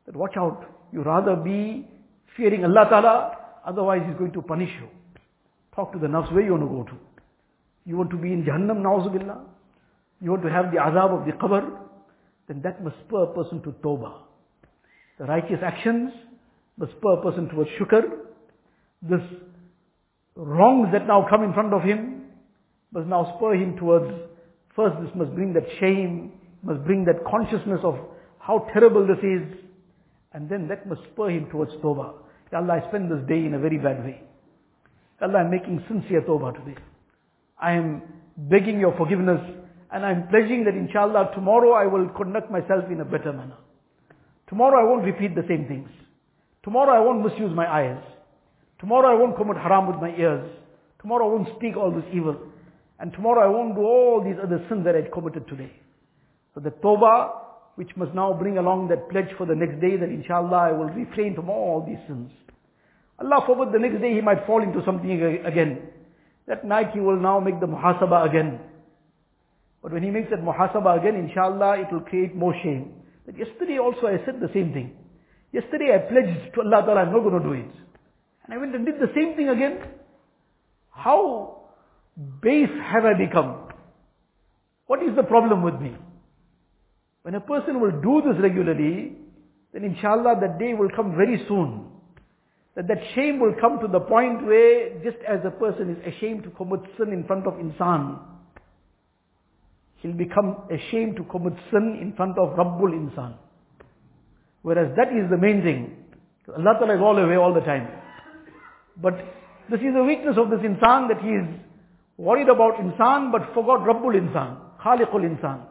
That 0.06 0.16
watch 0.16 0.36
out, 0.36 0.64
you 0.92 1.02
rather 1.02 1.36
be 1.36 1.88
fearing 2.36 2.64
Allah 2.64 2.86
ta'ala, 2.88 3.36
otherwise 3.66 4.02
He's 4.06 4.16
going 4.16 4.32
to 4.32 4.42
punish 4.42 4.70
you. 4.80 4.88
Talk 5.74 5.92
to 5.92 5.98
the 5.98 6.06
nafs 6.06 6.32
where 6.32 6.42
you 6.42 6.52
want 6.52 6.62
to 6.62 6.68
go 6.68 6.82
to. 6.84 7.02
You 7.84 7.96
want 7.96 8.10
to 8.10 8.16
be 8.16 8.32
in 8.32 8.44
Jahannam, 8.44 8.82
na'uzubillah? 8.82 9.40
You 10.20 10.30
want 10.30 10.42
to 10.42 10.50
have 10.50 10.70
the 10.70 10.76
azab 10.76 11.20
of 11.20 11.26
the 11.26 11.32
qabr? 11.32 11.78
Then 12.47 12.61
that 12.63 12.83
must 12.83 12.95
spur 13.05 13.23
a 13.23 13.33
person 13.33 13.61
to 13.63 13.71
tawbah. 13.83 14.13
The 15.19 15.25
righteous 15.25 15.59
actions 15.63 16.11
must 16.77 16.93
spur 16.93 17.13
a 17.13 17.21
person 17.21 17.49
towards 17.49 17.69
shukr. 17.79 18.03
This 19.01 19.21
wrongs 20.35 20.89
that 20.93 21.07
now 21.07 21.25
come 21.29 21.43
in 21.43 21.53
front 21.53 21.73
of 21.73 21.83
him 21.83 22.17
must 22.91 23.07
now 23.07 23.35
spur 23.37 23.55
him 23.55 23.77
towards, 23.77 24.11
first 24.75 24.95
this 25.01 25.11
must 25.15 25.33
bring 25.35 25.53
that 25.53 25.65
shame, 25.79 26.31
must 26.63 26.83
bring 26.85 27.05
that 27.05 27.23
consciousness 27.29 27.79
of 27.83 27.97
how 28.39 28.67
terrible 28.73 29.05
this 29.05 29.19
is, 29.19 29.57
and 30.33 30.49
then 30.49 30.67
that 30.67 30.87
must 30.87 31.01
spur 31.11 31.29
him 31.29 31.49
towards 31.49 31.71
tawbah. 31.83 32.13
Ya 32.51 32.59
Allah, 32.59 32.81
I 32.83 32.87
spend 32.87 33.11
this 33.11 33.27
day 33.27 33.45
in 33.45 33.53
a 33.55 33.59
very 33.59 33.77
bad 33.77 34.03
way. 34.03 34.21
Ya 35.19 35.27
Allah, 35.27 35.39
I'm 35.39 35.51
making 35.51 35.83
sincere 35.87 36.21
tawbah 36.21 36.53
today. 36.63 36.79
I 37.59 37.73
am 37.73 38.01
begging 38.37 38.79
your 38.79 38.95
forgiveness, 38.97 39.41
and 39.91 40.05
I'm 40.05 40.27
pledging 40.27 40.65
that 40.65 40.75
inshallah 40.75 41.31
tomorrow 41.33 41.71
I 41.71 41.85
will 41.85 42.09
conduct 42.09 42.51
myself 42.51 42.85
in 42.91 42.99
a 43.01 43.05
better 43.05 43.31
manner. 43.31 43.57
Tomorrow 44.49 44.81
I 44.81 44.89
won't 44.89 45.05
repeat 45.05 45.35
the 45.35 45.45
same 45.47 45.67
things. 45.67 45.89
Tomorrow 46.63 46.93
I 46.93 46.99
won't 46.99 47.23
misuse 47.25 47.55
my 47.55 47.67
eyes. 47.67 48.01
Tomorrow 48.79 49.09
I 49.09 49.19
won't 49.19 49.37
commit 49.37 49.57
haram 49.57 49.87
with 49.87 50.01
my 50.01 50.09
ears. 50.17 50.49
Tomorrow 51.01 51.29
I 51.29 51.33
won't 51.33 51.57
speak 51.57 51.77
all 51.77 51.91
this 51.91 52.05
evil. 52.13 52.37
And 52.99 53.13
tomorrow 53.13 53.43
I 53.43 53.47
won't 53.47 53.75
do 53.75 53.81
all 53.81 54.23
these 54.23 54.35
other 54.41 54.63
sins 54.69 54.83
that 54.85 54.95
I 54.95 55.03
committed 55.13 55.47
today. 55.47 55.71
So 56.53 56.59
the 56.59 56.71
tawbah, 56.71 57.31
which 57.75 57.91
must 57.95 58.13
now 58.13 58.33
bring 58.33 58.57
along 58.57 58.87
that 58.89 59.09
pledge 59.09 59.29
for 59.37 59.45
the 59.45 59.55
next 59.55 59.79
day 59.79 59.97
that 59.97 60.09
inshallah 60.09 60.57
I 60.57 60.71
will 60.71 60.89
refrain 60.89 61.35
from 61.35 61.49
all 61.49 61.85
these 61.85 61.99
sins. 62.07 62.31
Allah 63.19 63.43
forbid 63.45 63.73
the 63.73 63.79
next 63.79 64.01
day 64.01 64.13
he 64.13 64.21
might 64.21 64.45
fall 64.45 64.61
into 64.61 64.83
something 64.85 65.11
again. 65.45 65.89
That 66.47 66.65
night 66.65 66.91
he 66.93 66.99
will 66.99 67.19
now 67.19 67.39
make 67.39 67.59
the 67.59 67.67
muhasabah 67.67 68.29
again. 68.29 68.59
But 69.87 69.93
when 69.93 70.03
he 70.03 70.09
makes 70.09 70.29
that 70.31 70.41
muhasabah 70.41 70.99
again, 70.99 71.15
inshallah 71.15 71.79
it 71.79 71.93
will 71.93 72.01
create 72.01 72.35
more 72.35 72.53
shame. 72.61 72.91
But 73.25 73.37
yesterday 73.37 73.79
also 73.79 74.07
I 74.07 74.17
said 74.25 74.41
the 74.41 74.51
same 74.53 74.73
thing. 74.73 74.91
Yesterday 75.53 75.95
I 75.95 75.99
pledged 75.99 76.55
to 76.55 76.59
Allah 76.59 76.85
Ta'ala 76.85 77.01
I'm 77.03 77.13
not 77.13 77.23
going 77.23 77.41
to 77.41 77.47
do 77.47 77.53
it. 77.53 77.71
And 78.43 78.53
I 78.53 78.57
went 78.57 78.75
and 78.75 78.85
did 78.85 78.95
the 78.95 79.07
same 79.15 79.37
thing 79.37 79.47
again. 79.47 79.79
How 80.89 81.69
base 82.41 82.67
have 82.83 83.05
I 83.05 83.13
become? 83.13 83.69
What 84.87 85.01
is 85.03 85.15
the 85.15 85.23
problem 85.23 85.63
with 85.63 85.75
me? 85.75 85.95
When 87.21 87.35
a 87.35 87.39
person 87.39 87.79
will 87.79 88.01
do 88.01 88.21
this 88.27 88.41
regularly, 88.41 89.13
then 89.71 89.85
inshallah 89.85 90.41
that 90.41 90.59
day 90.59 90.73
will 90.73 90.89
come 90.93 91.15
very 91.15 91.45
soon. 91.47 91.85
That 92.75 92.89
that 92.89 92.99
shame 93.15 93.39
will 93.39 93.55
come 93.61 93.79
to 93.79 93.87
the 93.87 94.01
point 94.01 94.45
where 94.45 95.01
just 95.01 95.23
as 95.25 95.39
a 95.45 95.51
person 95.51 95.95
is 95.95 96.13
ashamed 96.13 96.43
to 96.43 96.49
commit 96.49 96.81
sin 96.97 97.13
in 97.13 97.23
front 97.23 97.47
of 97.47 97.53
insan, 97.53 98.19
he'll 99.97 100.13
become 100.13 100.57
ashamed 100.71 101.15
to 101.17 101.23
commit 101.23 101.53
sin 101.71 101.99
in 102.01 102.13
front 102.15 102.37
of 102.37 102.49
Rabbul 102.57 102.93
Insan. 102.93 103.35
Whereas 104.61 104.95
that 104.95 105.09
is 105.09 105.29
the 105.29 105.37
main 105.37 105.61
thing. 105.61 106.05
Allah 106.47 106.75
Ta'ala 106.79 106.95
is 106.95 107.01
all 107.01 107.17
away 107.17 107.35
all 107.35 107.53
the 107.53 107.61
time. 107.61 107.87
But 109.01 109.15
this 109.69 109.79
is 109.81 109.93
a 109.95 110.03
weakness 110.03 110.37
of 110.37 110.49
this 110.49 110.59
insan 110.59 111.09
that 111.09 111.21
he 111.21 111.29
is 111.29 111.47
worried 112.17 112.49
about 112.49 112.75
insan 112.75 113.31
but 113.31 113.53
forgot 113.53 113.81
Rabbul 113.81 114.15
Insan, 114.15 114.57
Khaliqul 114.81 115.23
Insan. 115.23 115.61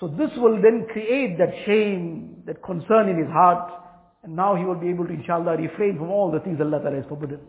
So 0.00 0.08
this 0.08 0.30
will 0.36 0.60
then 0.60 0.86
create 0.92 1.38
that 1.38 1.50
shame, 1.66 2.42
that 2.46 2.62
concern 2.62 3.08
in 3.08 3.18
his 3.18 3.28
heart, 3.28 3.72
and 4.24 4.34
now 4.34 4.56
he 4.56 4.64
will 4.64 4.74
be 4.74 4.88
able 4.88 5.06
to 5.06 5.12
inshallah 5.12 5.56
refrain 5.56 5.98
from 5.98 6.10
all 6.10 6.30
the 6.30 6.40
things 6.40 6.60
Allah 6.60 6.80
Ta'ala 6.80 6.96
has 6.96 7.04
forbidden. 7.08 7.40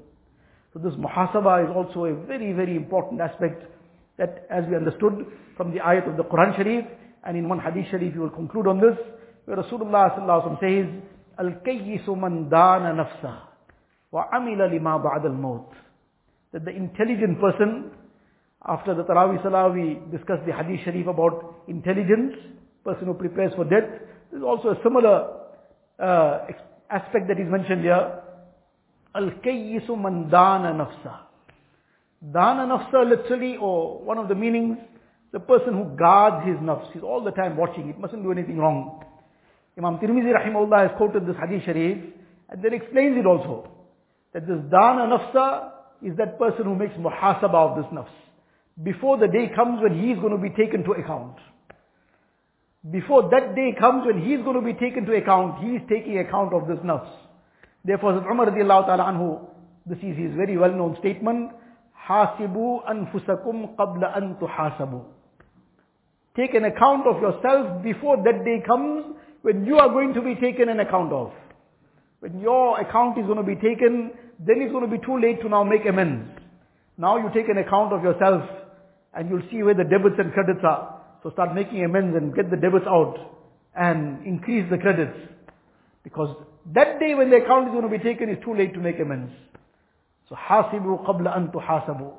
So 0.73 0.79
this 0.79 0.93
muhasabah 0.93 1.69
is 1.69 1.75
also 1.75 2.05
a 2.05 2.13
very, 2.25 2.51
very 2.53 2.75
important 2.75 3.21
aspect 3.21 3.63
that 4.17 4.45
as 4.49 4.63
we 4.69 4.75
understood 4.75 5.25
from 5.57 5.71
the 5.71 5.79
ayat 5.79 6.09
of 6.09 6.17
the 6.17 6.23
Quran 6.23 6.55
Sharif, 6.55 6.85
and 7.25 7.37
in 7.37 7.47
one 7.47 7.59
hadith 7.59 7.89
Sharif, 7.89 8.13
we 8.13 8.19
will 8.19 8.29
conclude 8.29 8.67
on 8.67 8.79
this, 8.79 8.97
where 9.45 9.57
Rasulullah 9.57 10.17
sallallahu 10.17 10.59
says, 10.59 10.87
Al-kayyisu 11.39 12.19
man 12.19 12.49
dana 12.49 12.93
nafsa 12.93 13.47
wa 14.11 14.25
amila 14.33 14.69
lima 14.69 14.99
ba'd 14.99 15.25
al-maut. 15.25 15.71
That 16.51 16.65
the 16.65 16.71
intelligent 16.71 17.39
person, 17.39 17.91
after 18.67 18.93
the 18.93 19.03
Taraweeh 19.03 19.41
Salah, 19.41 19.71
we 19.71 19.99
discussed 20.11 20.45
the 20.45 20.53
hadith 20.53 20.81
Sharif 20.85 21.07
about 21.07 21.63
intelligence, 21.67 22.35
person 22.83 23.07
who 23.07 23.13
prepares 23.15 23.53
for 23.55 23.63
death. 23.63 23.89
There's 24.31 24.43
also 24.43 24.69
a 24.69 24.77
similar 24.83 25.39
uh, 25.99 26.39
aspect 26.89 27.27
that 27.29 27.39
is 27.39 27.49
mentioned 27.49 27.81
here. 27.81 28.19
Al-kayyisu 29.15 29.99
man 29.99 30.29
dana 30.29 30.73
nafsa. 30.73 31.22
Dana 32.31 32.65
nafsa 32.65 33.07
literally, 33.07 33.57
or 33.57 33.99
one 33.99 34.17
of 34.17 34.29
the 34.29 34.35
meanings, 34.35 34.77
the 35.33 35.39
person 35.39 35.73
who 35.73 35.95
guards 35.97 36.47
his 36.47 36.57
nafs. 36.57 36.91
He's 36.93 37.03
all 37.03 37.23
the 37.23 37.31
time 37.31 37.57
watching. 37.57 37.89
It 37.89 37.99
mustn't 37.99 38.23
do 38.23 38.31
anything 38.31 38.57
wrong. 38.57 39.03
Imam 39.77 39.97
Tirmizi 39.97 40.31
rahimahullah 40.31 40.89
has 40.89 40.97
quoted 40.97 41.25
this 41.25 41.35
hadith 41.41 41.65
sharif 41.65 41.97
and 42.49 42.63
then 42.63 42.73
explains 42.73 43.17
it 43.17 43.25
also. 43.25 43.69
That 44.33 44.47
this 44.47 44.59
dana 44.69 45.09
nafsa 45.09 45.71
is 46.01 46.15
that 46.17 46.37
person 46.37 46.65
who 46.65 46.75
makes 46.75 46.93
muhasaba 46.93 47.55
of 47.55 47.77
this 47.77 47.91
nafs. 47.91 48.07
Before 48.81 49.17
the 49.17 49.27
day 49.27 49.51
comes 49.55 49.81
when 49.81 49.99
he 49.99 50.11
is 50.11 50.19
going 50.19 50.31
to 50.31 50.41
be 50.41 50.49
taken 50.49 50.83
to 50.83 50.91
account. 50.93 51.37
Before 52.89 53.29
that 53.29 53.55
day 53.55 53.73
comes 53.79 54.05
when 54.05 54.23
he 54.23 54.33
is 54.33 54.43
going 54.43 54.55
to 54.55 54.61
be 54.61 54.73
taken 54.73 55.05
to 55.05 55.15
account, 55.15 55.63
he 55.63 55.75
is 55.77 55.81
taking 55.89 56.19
account 56.19 56.53
of 56.53 56.67
this 56.67 56.79
nafs. 56.79 57.09
Therefore, 57.83 58.13
Umar 58.29 58.47
radiallahu 58.47 58.85
ta'ala 58.85 59.03
anhu, 59.03 59.39
this 59.85 59.97
is 59.99 60.17
his 60.17 60.35
very 60.35 60.57
well-known 60.57 60.97
statement, 60.99 61.51
Hasibu 62.07 62.83
anfusakum 62.85 63.75
qabla 63.75 64.17
an 64.17 64.35
tuhasabu. 64.35 65.03
Take 66.35 66.53
an 66.55 66.65
account 66.65 67.07
of 67.07 67.21
yourself 67.21 67.83
before 67.83 68.17
that 68.17 68.43
day 68.43 68.61
comes 68.65 69.15
when 69.41 69.65
you 69.65 69.77
are 69.77 69.89
going 69.89 70.13
to 70.13 70.21
be 70.21 70.35
taken 70.35 70.67
an 70.67 70.79
account 70.79 71.13
of. 71.13 71.31
When 72.19 72.39
your 72.39 72.79
account 72.79 73.17
is 73.17 73.25
going 73.25 73.37
to 73.37 73.43
be 73.43 73.55
taken, 73.55 74.11
then 74.39 74.61
it's 74.61 74.71
going 74.71 74.89
to 74.89 74.97
be 74.97 75.03
too 75.05 75.19
late 75.19 75.41
to 75.41 75.49
now 75.49 75.63
make 75.63 75.85
amends. 75.85 76.29
Now 76.97 77.17
you 77.17 77.29
take 77.33 77.49
an 77.49 77.57
account 77.57 77.93
of 77.93 78.03
yourself 78.03 78.43
and 79.13 79.29
you'll 79.29 79.47
see 79.51 79.63
where 79.63 79.73
the 79.73 79.83
debits 79.83 80.15
and 80.17 80.33
credits 80.33 80.61
are. 80.63 81.01
So 81.21 81.31
start 81.31 81.55
making 81.55 81.83
amends 81.85 82.17
and 82.17 82.33
get 82.35 82.49
the 82.49 82.57
debits 82.57 82.85
out 82.87 83.15
and 83.75 84.25
increase 84.25 84.69
the 84.69 84.77
credits. 84.77 85.17
Because 86.03 86.35
that 86.73 86.99
day 86.99 87.13
when 87.15 87.29
the 87.29 87.37
account 87.37 87.67
is 87.67 87.71
going 87.71 87.89
to 87.89 87.97
be 87.97 88.03
taken 88.03 88.29
is 88.29 88.37
too 88.43 88.55
late 88.55 88.73
to 88.73 88.79
make 88.79 88.99
amends. 88.99 89.31
So 90.28 90.36
hasibu 90.36 91.04
qabla 91.06 91.36
an 91.36 91.48
tuhasabu. 91.48 92.12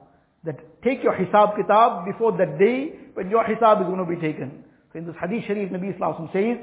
That 0.45 0.82
take 0.84 1.03
your 1.03 1.13
hisab 1.13 1.57
kitab 1.57 2.05
before 2.05 2.38
that 2.38 2.57
day 2.57 2.93
when 3.13 3.30
your 3.30 3.43
hisab 3.43 3.82
is 3.82 3.88
going 3.88 3.99
to 3.99 4.05
be 4.05 4.15
taken. 4.15 4.63
So 4.91 4.99
in 4.99 5.05
this 5.05 5.15
hadith 5.21 5.45
sharif, 5.45 5.69
Nabi 5.69 5.93
Islam 5.93 6.30
says, 6.34 6.57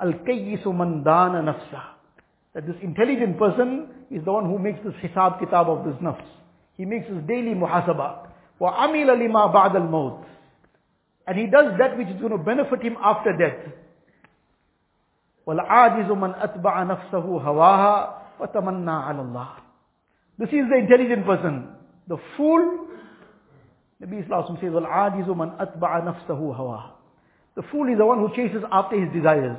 Al-kayyisu 0.00 0.76
man 0.76 1.02
dana 1.02 1.42
nafsa. 1.42 1.82
That 2.54 2.66
this 2.66 2.76
intelligent 2.82 3.38
person 3.38 3.88
is 4.10 4.24
the 4.24 4.32
one 4.32 4.44
who 4.46 4.58
makes 4.58 4.80
this 4.84 4.94
hisab 5.02 5.40
kitab 5.40 5.68
of 5.68 5.84
this 5.84 5.94
nafs. 6.02 6.22
He 6.76 6.84
makes 6.84 7.08
his 7.08 7.22
daily 7.26 7.54
muhasaba. 7.54 8.28
وَعَمِلَ 8.60 9.08
لِمَا 9.08 9.52
بَعْدَ 9.52 9.74
الْمَوْتِ 9.74 10.24
And 11.26 11.38
he 11.38 11.46
does 11.46 11.78
that 11.78 11.98
which 11.98 12.08
is 12.08 12.20
going 12.20 12.32
to 12.32 12.38
benefit 12.38 12.82
him 12.82 12.96
after 13.02 13.36
death. 13.36 13.72
وَالْعَاجِزُ 15.46 16.08
مَنْ 16.08 16.38
أَتْبَعَ 16.38 16.74
نَفْسَهُ 16.86 17.24
هَوَاهَا 17.42 18.14
وَتَمَنَّى 18.40 18.90
عَلَى 18.90 19.20
اللَّهِ 19.20 19.48
This 20.38 20.48
is 20.48 20.64
the 20.70 20.78
intelligent 20.78 21.26
person. 21.26 21.68
The 22.08 22.16
fool, 22.36 22.88
Nabi 24.02 24.24
Islam 24.24 24.58
says, 24.60 24.70
وَالْعَاجِزُ 24.70 25.26
مَنْ 25.26 25.56
أَتْبَعَ 25.60 26.04
نَفْسَهُ 26.04 26.40
هَوَاهَا 26.40 26.90
The 27.56 27.62
fool 27.70 27.92
is 27.92 27.98
the 27.98 28.06
one 28.06 28.18
who 28.18 28.34
chases 28.34 28.62
after 28.72 28.98
his 28.98 29.12
desires. 29.12 29.58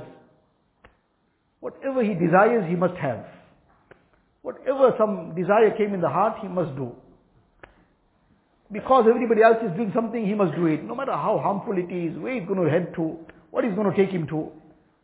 Whatever 1.60 2.04
he 2.04 2.14
desires, 2.14 2.70
he 2.70 2.76
must 2.76 2.96
have. 2.96 3.26
Whatever 4.42 4.94
some 4.98 5.34
desire 5.36 5.72
came 5.78 5.94
in 5.94 6.02
the 6.02 6.10
heart, 6.10 6.40
he 6.42 6.50
must 6.50 6.76
do. 6.76 6.92
Because 8.70 9.06
everybody 9.08 9.42
else 9.42 9.58
is 9.64 9.72
doing 9.78 9.92
something, 9.96 10.26
he 10.26 10.34
must 10.34 10.56
do 10.56 10.66
it. 10.66 10.84
No 10.84 10.96
matter 10.96 11.14
how 11.14 11.40
harmful 11.42 11.78
it 11.78 11.94
is, 11.94 12.18
where 12.18 12.34
it's 12.34 12.48
going 12.48 12.62
to 12.62 12.70
head 12.70 12.94
to, 12.96 13.18
what 13.52 13.64
it's 13.64 13.76
going 13.76 13.90
to 13.90 13.96
take 13.96 14.12
him 14.12 14.28
to. 14.28 14.52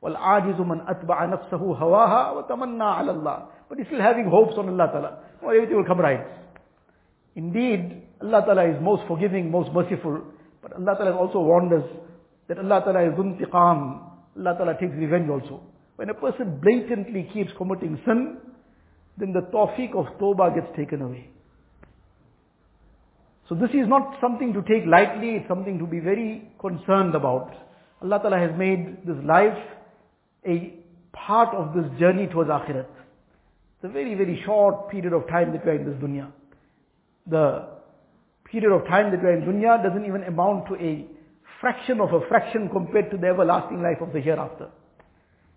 وَالْعَاجِزُ 0.03 0.59
مَنْ 0.59 0.83
أَتْبَعَ 0.89 1.17
نَفْسَهُ 1.31 1.79
هَوَاهَا 1.79 2.49
وَتَمَنَّى 2.49 2.81
عَلَى 2.81 3.15
اللَّهِ 3.15 3.45
But 3.69 3.77
he's 3.77 3.87
still 3.87 4.01
having 4.01 4.25
hopes 4.25 4.55
on 4.57 4.67
Allah 4.69 4.91
Ta'ala. 4.91 5.17
Everything 5.50 5.76
will 5.76 5.84
come 5.84 6.00
right. 6.00 6.24
Indeed, 7.36 8.02
Allah 8.22 8.42
Ta'ala 8.46 8.70
is 8.70 8.76
most 8.80 9.02
forgiving, 9.08 9.50
most 9.50 9.72
merciful. 9.72 10.22
But 10.62 10.72
Allah 10.74 10.94
Ta'ala 10.96 11.16
also 11.16 11.40
warned 11.40 11.72
us 11.72 11.84
that 12.48 12.58
Allah 12.58 12.80
Ta'ala 12.84 13.08
is 13.08 13.12
dhuntiqam. 13.14 14.02
Allah 14.38 14.54
Ta'ala 14.56 14.74
takes 14.80 14.94
revenge 14.94 15.28
also. 15.28 15.60
When 15.96 16.10
a 16.10 16.14
person 16.14 16.60
blatantly 16.60 17.28
keeps 17.32 17.50
committing 17.56 18.00
sin, 18.04 18.38
then 19.18 19.32
the 19.32 19.42
tawfiq 19.52 19.94
of 19.94 20.06
tawbah 20.18 20.54
gets 20.54 20.74
taken 20.76 21.02
away. 21.02 21.28
So 23.48 23.54
this 23.54 23.70
is 23.70 23.86
not 23.86 24.16
something 24.20 24.52
to 24.54 24.62
take 24.62 24.86
lightly, 24.86 25.36
it's 25.36 25.48
something 25.48 25.78
to 25.78 25.86
be 25.86 26.00
very 26.00 26.50
concerned 26.58 27.14
about. 27.14 27.52
Allah 28.02 28.18
Ta'ala 28.20 28.38
has 28.38 28.58
made 28.58 29.06
this 29.06 29.16
life 29.24 29.58
a 30.46 30.74
part 31.12 31.54
of 31.54 31.74
this 31.74 31.84
journey 32.00 32.26
towards 32.26 32.50
akhirat. 32.50 32.86
A 33.84 33.88
very, 33.88 34.14
very 34.14 34.42
short 34.46 34.88
period 34.88 35.12
of 35.12 35.28
time 35.28 35.52
that 35.52 35.62
we 35.62 35.70
are 35.70 35.74
in 35.74 35.84
this 35.84 35.96
dunya. 36.02 36.32
The 37.26 37.68
period 38.50 38.72
of 38.72 38.86
time 38.86 39.10
that 39.10 39.22
we 39.22 39.28
are 39.28 39.36
in 39.36 39.42
dunya 39.42 39.82
doesn't 39.82 40.06
even 40.06 40.22
amount 40.22 40.68
to 40.68 40.74
a 40.76 41.04
fraction 41.60 42.00
of 42.00 42.10
a 42.14 42.26
fraction 42.26 42.70
compared 42.70 43.10
to 43.10 43.18
the 43.18 43.26
everlasting 43.26 43.82
life 43.82 43.98
of 44.00 44.14
the 44.14 44.20
hereafter. 44.20 44.70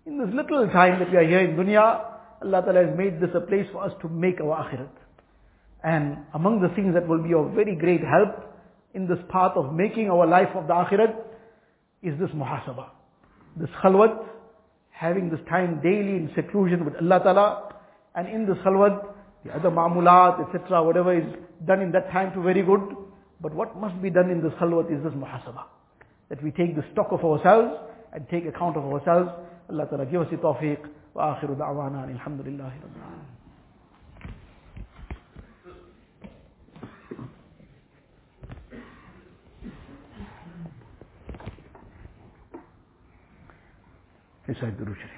In 0.04 0.18
this 0.18 0.28
little 0.34 0.68
time 0.68 0.98
that 0.98 1.10
we 1.10 1.16
are 1.16 1.26
here 1.26 1.38
in 1.38 1.56
dunya, 1.56 2.04
Allah 2.42 2.62
Ta'ala 2.62 2.84
has 2.86 2.98
made 2.98 3.18
this 3.18 3.30
a 3.34 3.40
place 3.40 3.66
for 3.72 3.82
us 3.82 3.92
to 4.02 4.10
make 4.10 4.42
our 4.42 4.62
akhirat. 4.62 4.90
And 5.82 6.18
among 6.34 6.60
the 6.60 6.68
things 6.76 6.92
that 6.92 7.08
will 7.08 7.22
be 7.22 7.32
of 7.32 7.52
very 7.52 7.76
great 7.76 8.02
help 8.02 8.44
in 8.92 9.08
this 9.08 9.18
path 9.30 9.52
of 9.56 9.72
making 9.72 10.10
our 10.10 10.26
life 10.26 10.50
of 10.54 10.66
the 10.66 10.74
akhirat 10.74 11.16
is 12.02 12.18
this 12.20 12.28
muhasabah. 12.32 12.90
This 13.56 13.70
khalwat, 13.82 14.22
having 14.90 15.30
this 15.30 15.40
time 15.48 15.80
daily 15.82 16.16
in 16.16 16.30
seclusion 16.36 16.84
with 16.84 16.94
Allah 16.96 17.20
Ta'ala, 17.24 17.67
and 18.18 18.26
in 18.26 18.46
the 18.46 18.54
khalwat, 18.54 19.14
the 19.44 19.54
other 19.54 19.70
ma'amulat, 19.70 20.42
etc., 20.42 20.82
whatever 20.82 21.16
is 21.16 21.24
done 21.64 21.80
in 21.80 21.92
that 21.92 22.10
time 22.10 22.32
to 22.34 22.42
very 22.42 22.62
good. 22.62 22.80
But 23.40 23.54
what 23.54 23.76
must 23.78 24.02
be 24.02 24.10
done 24.10 24.28
in 24.28 24.42
the 24.42 24.48
khalwat 24.48 24.90
is 24.92 25.04
this 25.04 25.12
muhasabah. 25.12 25.62
That 26.28 26.42
we 26.42 26.50
take 26.50 26.74
the 26.74 26.84
stock 26.92 27.12
of 27.12 27.24
ourselves 27.24 27.78
and 28.12 28.28
take 28.28 28.44
account 28.44 28.76
of 28.76 28.84
ourselves. 28.84 29.30
Allah 29.70 29.86
Ta'ala 29.88 30.06
give 30.06 30.22
us 30.22 30.28
the 30.32 30.36
tawfiq. 30.36 30.78
وآخر 31.14 31.52
دعوانا 31.54 32.04
الحمد 32.04 32.40
لله 32.40 32.72
رب 32.82 32.96
العالمين 32.96 33.26
Recite 44.48 44.78
the 44.78 44.84
Ruchari. 44.84 45.17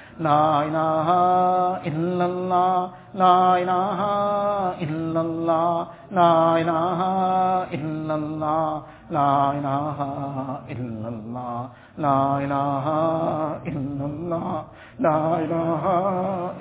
لا 0.19 0.63
إله 0.63 1.07
إلا 1.87 2.25
الله، 2.25 2.89
لا 3.13 3.57
إله 3.57 3.99
إلا 4.85 5.21
الله، 5.21 5.87
لا 6.11 6.57
إله 6.61 6.99
إلا 7.73 8.15
الله، 8.15 8.81
لا 9.11 9.51
إله 9.51 9.97
إلا 10.71 11.09
الله، 11.09 11.69
لا 11.97 12.37
إله 12.43 12.87
إلا 13.67 14.05
الله، 14.05 14.63
لا 14.99 15.21
إله 15.43 15.85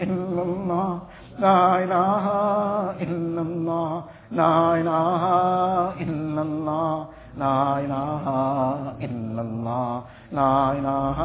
إلا 0.02 0.42
الله، 0.42 0.98
لا 1.38 1.60
إله 1.84 2.26
إلا 3.02 3.42
الله، 3.42 4.02
لا 4.30 4.54
إله 4.80 5.24
إلا 6.00 6.42
الله 6.42 7.06
لا 7.40 7.58
الہ 7.74 8.26
الا 9.06 9.42
اللہ 9.42 9.90
لا 10.32 10.52
الہ 10.70 11.20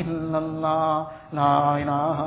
الا 0.00 0.78
لا 1.34 1.54
الہ 1.76 2.20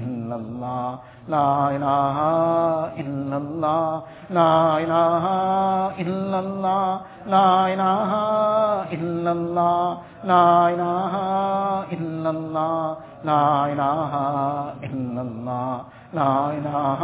الا 0.00 0.34
اللہ 0.34 0.96
لا 1.28 1.48
الہ 1.66 2.20
الا 3.02 3.36
اللہ 3.36 4.32
لا 4.32 4.76
الہ 4.76 5.26
الا 6.04 6.38
اللہ 6.38 6.98
لا 7.26 7.46
الہ 7.66 8.12
الا 8.96 9.30
اللہ 9.30 10.00
لا 10.24 10.44
الہ 10.66 11.16
الا 11.92 12.28
اللہ 12.28 12.94
لا 13.24 13.42
الہ 13.64 14.14
الا 14.82 15.20
اللہ 15.20 16.00
لا 16.12 16.52
إله 16.58 17.00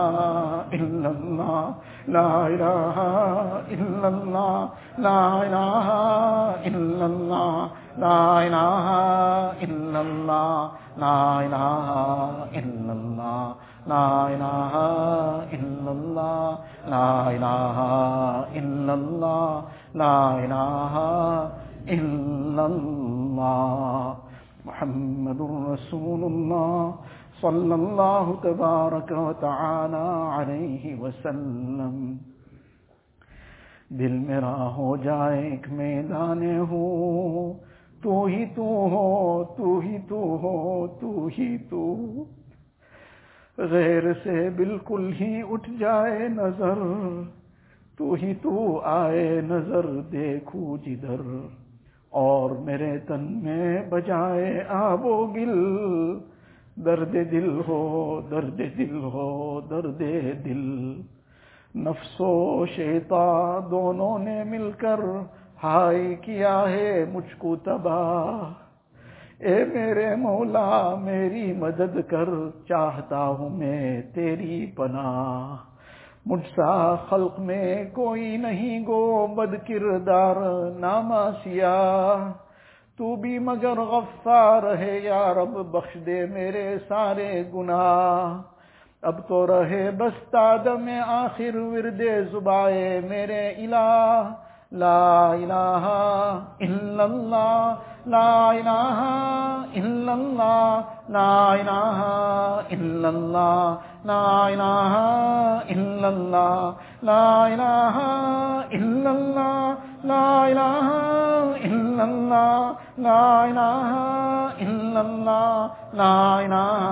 إلا 0.73 1.09
الله، 1.17 1.65
لا 2.09 2.31
إله 2.55 2.97
إلا 3.75 4.09
الله، 4.09 4.69
لا 4.99 5.23
إله 5.47 5.87
إلا 6.69 7.07
الله، 7.07 7.71
لا 7.99 8.21
إله 8.47 8.87
إلا 9.65 10.01
الله، 10.01 10.71
لا 11.05 11.21
إله 11.47 11.89
إلا 12.61 12.93
الله، 12.93 13.47
لا 13.89 14.11
إله 14.35 14.75
إلا 15.57 15.91
الله، 15.97 16.59
لا 16.95 17.11
إله 17.37 17.79
إلا 18.61 18.95
الله، 18.95 19.53
لا 19.95 20.19
إله 20.45 20.95
إلا 21.89 22.65
الله. 22.67 24.17
محمد 24.69 25.41
رسول 25.73 26.23
الله 26.33 26.95
صلى 27.43 27.75
الله 27.75 28.33
تبارك 28.43 29.13
وتعالى 29.13 30.31
عليه 30.31 31.01
وسلم 31.01 32.17
دل 33.91 34.13
میرا 34.13 34.75
ہو 34.77 34.97
جائے 34.97 35.51
ایک 35.51 35.69
میدان 35.69 36.61
ہو، 36.61 37.53
تو 38.03 38.25
ہی 38.25 38.45
تو 38.55 38.63
ہو، 38.63 39.45
تو 39.57 39.79
ہی 39.79 39.97
تو 40.09 40.39
ہو، 40.43 40.87
تو 41.01 41.29
ہی 41.39 41.59
تو۔ 41.59 41.97
غیر 43.59 44.03
سے 44.23 44.51
بالکل 44.51 45.13
ہی 45.21 45.43
اٹھ 45.51 45.71
جائے 45.79 46.29
نظر، 46.29 46.79
تو 47.97 48.13
ہی 48.13 48.35
تو 48.35 48.81
آئے 48.85 49.41
نظر، 49.41 49.87
دیکھو 50.13 50.77
جدھر۔ 50.77 51.47
اور 52.11 52.51
میرے 52.51 52.99
تن 52.99 53.41
میں 53.43 53.83
بجائے 53.91 54.63
آب 54.69 55.07
و 55.07 55.27
گل 55.27 55.59
درد 56.85 57.13
دل 57.13 57.61
ہو، 57.69 58.21
درد 58.31 58.59
دل 58.59 59.01
ہو، 59.03 59.61
درد 59.61 60.01
دل۔ 60.45 61.01
نفس 61.75 62.21
و 62.21 62.67
شیتا 62.67 63.59
دونوں 63.71 64.19
نے 64.19 64.45
مل 64.45 64.71
کر 64.79 65.01
ہائی 65.63 66.15
کیا 66.15 66.71
ہے 66.71 67.05
مجھ 67.13 67.37
کو 67.39 67.57
تباہ۔ 67.57 68.53
اے 69.39 69.65
میرے 69.65 70.17
مولا، 70.17 70.95
میری 70.95 71.53
مدد 71.53 71.99
کر، 72.09 72.29
چاہتا 72.69 73.29
ہوں 73.29 73.51
میں 73.51 74.03
تیری 74.15 74.67
پناہ۔ 74.67 75.57
مجھ 76.27 76.47
سا 76.57 76.95
خلق 76.95 77.41
میں 77.41 77.85
کوئی 77.93 78.37
نہیں 78.37 78.81
گو، 78.87 79.27
بد 79.27 79.69
کردار، 79.69 80.37
نامہ 80.79 81.31
سیاہ۔ 81.45 82.48
تو 82.99 83.17
بھی 83.17 83.39
مگر 83.39 83.81
غفار 83.81 84.77
ہے 84.77 84.99
یا 84.99 85.35
رب، 85.35 85.57
بخش 85.71 85.97
دے 86.07 86.27
میرے 86.27 86.77
سارے 86.89 87.45
گناہ۔ 87.55 88.43
اب 89.03 89.29
تو 89.29 89.47
رہے 89.47 89.91
بستاد 89.91 90.67
میں 90.81 91.01
آخر 91.01 91.57
ورد 91.57 92.03
زبائے 92.33 93.01
میرے 93.09 93.49
الہ۔ 93.49 94.29
لا 94.73 95.31
الہ 95.31 95.85
الا 96.61 97.03
اللہ، 97.03 97.75
لا 98.07 98.49
الہ 98.49 98.99
الا 99.75 100.13
اللہ، 100.13 100.81
لا 101.09 101.53
الہ 101.53 102.01
الا 102.71 103.09
اللہ، 103.09 103.75
لا 104.05 104.47
الہ 104.47 104.95
الا 105.69 106.09
اللہ، 106.09 106.71
لا 107.03 107.45
الہ 107.45 107.99
الا 108.73 109.11
اللہ۔ 109.11 109.75
لا 110.05 110.49
إله 110.49 110.87
إلا 111.57 112.05
الله 112.05 112.77
لا 112.99 113.45
إله 113.51 113.91
إلا 114.61 115.01
الله 115.01 115.71
لا 115.95 116.41
إله 116.41 116.83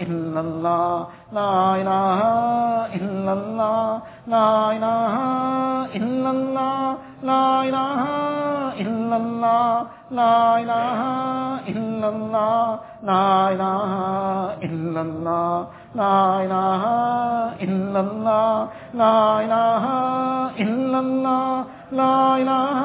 إلا 0.00 0.40
الله 0.40 1.06
لا 1.32 1.76
إله 1.80 2.20
إلا 2.96 3.32
الله 3.32 4.00
لا 4.26 4.72
إله 4.76 5.14
إلا 5.98 6.30
الله 6.30 6.96
لا 7.22 7.62
إله 7.68 8.02
إلا 8.80 9.16
الله 9.16 9.86
لا 10.10 10.36
إله 10.62 11.00
إلا 11.68 12.08
الله 12.08 12.78
لا 13.02 13.50
إله 13.52 13.90
إلا 14.64 15.00
الله 15.00 15.66
لا 15.94 16.16
إله 16.44 16.82
إلا 17.66 18.00
الله 18.00 18.68
لا 18.94 19.18
إله 19.44 19.84
إلا 20.64 20.98
الله 20.98 21.64
لا 21.92 22.36
إله 22.36 22.78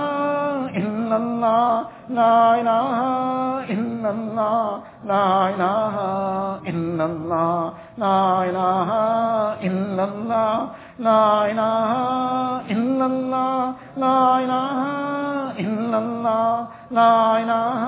إلا 0.79 1.15
الله 1.17 1.85
لا 2.09 2.61
إله 2.61 2.97
إلا 3.73 4.09
الله 4.09 4.81
لا 5.05 5.49
إله 5.49 5.95
إلا 6.67 7.05
الله 7.05 7.73
لا 7.97 8.43
إله 8.49 8.89
إلا 9.67 10.03
الله 10.03 10.69
لا 10.99 11.45
إله 11.51 11.91
إلا 12.71 13.05
الله 13.05 13.73
لا 13.97 14.39
إله 14.43 14.79
إلا 15.59 15.97
الله 15.97 16.67
لا 16.91 17.37
إله 17.43 17.79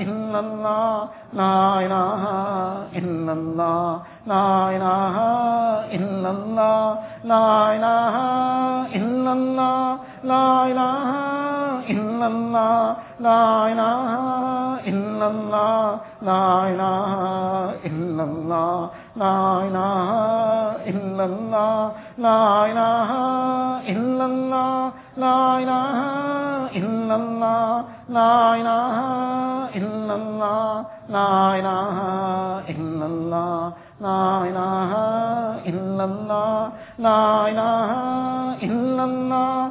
إلا 0.00 0.40
الله 0.40 1.08
لا 1.36 1.58
إله 1.84 2.24
إلا 2.98 3.32
الله 3.32 4.00
لا 4.26 4.48
إله 4.76 5.16
إلا 5.96 6.30
الله 6.30 6.98
لا 7.24 7.48
إله 7.76 8.14
إلا 8.96 9.32
الله 9.32 9.98
لا 10.24 10.66
إله 10.66 11.90
إلا 11.90 12.26
الله 12.26 12.96
لا 13.20 13.66
إله 13.72 14.10
إلا 14.90 15.26
الله 15.26 16.00
لا 16.22 16.44
إله 16.68 17.12
إلا 17.86 18.24
الله 18.24 18.90
لا 19.16 19.38
إله 19.68 20.00
إلا 20.90 21.24
الله 21.24 21.92
لا 22.18 22.66
إله 22.70 23.10
إلا 23.92 24.24
الله 24.26 24.92
لا 25.16 25.58
إله 25.58 25.98
إلا 26.76 27.14
الله 27.14 27.84
لا 28.08 28.54
إله 28.60 28.96
إلا 29.78 30.14
الله 30.14 30.84
لا 31.08 31.32
إله 31.58 31.94
إلا 32.70 33.06
الله 33.06 33.72
لا 34.00 34.22
إله 34.48 34.92
إلا 35.70 36.04
الله 36.04 36.72
لا 36.98 37.48
إله 37.48 37.90
إلا 38.62 39.04
الله 39.04 39.70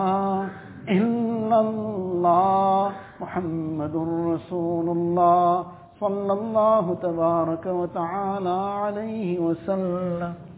الا 0.90 1.60
اللہ 1.60 2.90
محمد 3.20 3.96
رسول 4.26 4.90
اللہ 4.90 5.62
صلی 6.00 6.30
اللہ 6.32 6.94
تبارک 7.02 7.68
و 7.74 7.86
تعالی 7.94 8.58
علیہ 8.82 9.40
وسلم 9.40 10.55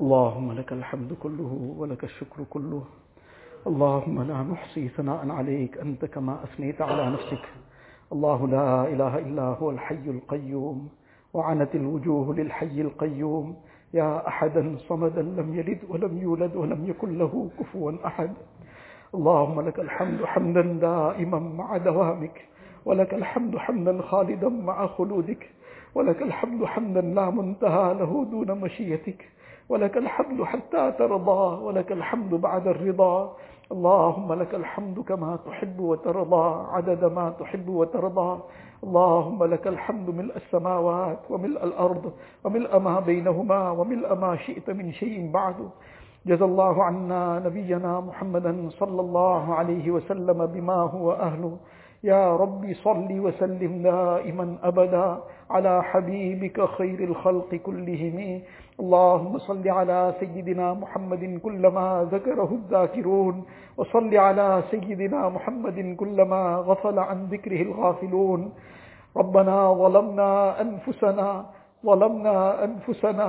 اللهم 0.00 0.52
لك 0.52 0.72
الحمد 0.72 1.12
كله 1.12 1.74
ولك 1.76 2.04
الشكر 2.04 2.44
كله. 2.50 2.82
اللهم 3.66 4.22
لا 4.22 4.42
نحصي 4.42 4.88
ثناء 4.88 5.30
عليك 5.30 5.78
أنت 5.78 6.04
كما 6.04 6.44
أثنيت 6.44 6.82
على 6.82 7.10
نفسك. 7.10 7.44
الله 8.12 8.46
لا 8.48 8.88
إله 8.88 9.18
إلا 9.18 9.42
هو 9.42 9.70
الحي 9.70 10.10
القيوم. 10.16 10.88
وعنت 11.34 11.74
الوجوه 11.74 12.34
للحي 12.34 12.80
القيوم. 12.80 13.56
يا 13.94 14.28
أحدا 14.28 14.76
صمدا 14.88 15.22
لم 15.22 15.58
يلد 15.58 15.78
ولم 15.88 16.18
يولد 16.18 16.56
ولم 16.56 16.80
يكن 16.88 17.18
له 17.18 17.50
كفوا 17.60 17.92
أحد. 18.06 18.32
اللهم 19.14 19.60
لك 19.60 19.78
الحمد 19.80 20.24
حمدا 20.24 20.62
دائما 20.62 21.38
مع 21.38 21.76
دوامك. 21.76 22.36
ولك 22.84 23.14
الحمد 23.14 23.56
حمدا 23.56 24.02
خالدا 24.02 24.48
مع 24.48 24.86
خلودك. 24.86 25.50
ولك 25.94 26.22
الحمد 26.22 26.64
حمدا 26.64 27.00
لا 27.00 27.30
منتهى 27.30 27.94
له 27.94 28.26
دون 28.30 28.60
مشيتك. 28.60 29.20
ولك 29.70 29.96
الحمد 29.96 30.42
حتى 30.42 30.92
ترضى 30.98 31.62
ولك 31.62 31.92
الحمد 31.92 32.34
بعد 32.34 32.68
الرضا. 32.68 33.32
اللهم 33.72 34.32
لك 34.32 34.54
الحمد 34.54 34.98
كما 35.00 35.38
تحب 35.46 35.80
وترضى 35.80 36.66
عدد 36.74 37.04
ما 37.04 37.30
تحب 37.40 37.68
وترضى. 37.68 38.40
اللهم 38.84 39.44
لك 39.44 39.66
الحمد 39.66 40.10
ملء 40.10 40.36
السماوات 40.36 41.30
وملء 41.30 41.64
الأرض 41.64 42.12
وملء 42.44 42.78
ما 42.78 43.00
بينهما 43.00 43.70
وملء 43.70 44.14
ما 44.14 44.36
شئت 44.36 44.70
من 44.70 44.92
شيء 44.92 45.30
بعد. 45.30 45.70
جزى 46.26 46.44
الله 46.44 46.84
عنا 46.84 47.42
نبينا 47.46 48.00
محمدا 48.00 48.68
صلى 48.70 49.00
الله 49.00 49.54
عليه 49.54 49.90
وسلم 49.90 50.46
بما 50.46 50.74
هو 50.74 51.12
أهله. 51.12 51.56
يا 52.04 52.36
رب 52.36 52.72
صل 52.72 53.10
وسلم 53.20 53.82
دائما 53.82 54.56
أبدا 54.62 55.18
على 55.50 55.82
حبيبك 55.82 56.64
خير 56.64 57.04
الخلق 57.04 57.54
كلهم. 57.54 58.40
اللهم 58.80 59.38
صل 59.38 59.60
على 59.68 60.14
سيدنا 60.20 60.74
محمد 60.74 61.40
كلما 61.44 62.08
ذكره 62.12 62.50
الذاكرون 62.60 63.36
وصل 63.76 64.12
على 64.16 64.48
سيدنا 64.70 65.28
محمد 65.28 65.78
كلما 66.00 66.42
غفل 66.68 66.96
عن 66.98 67.18
ذكره 67.28 67.60
الغافلون. 67.62 68.40
ربنا 69.16 69.56
ظلمنا 69.82 70.30
أنفسنا 70.60 71.28
ظلمنا 71.86 72.36
أنفسنا 72.64 73.28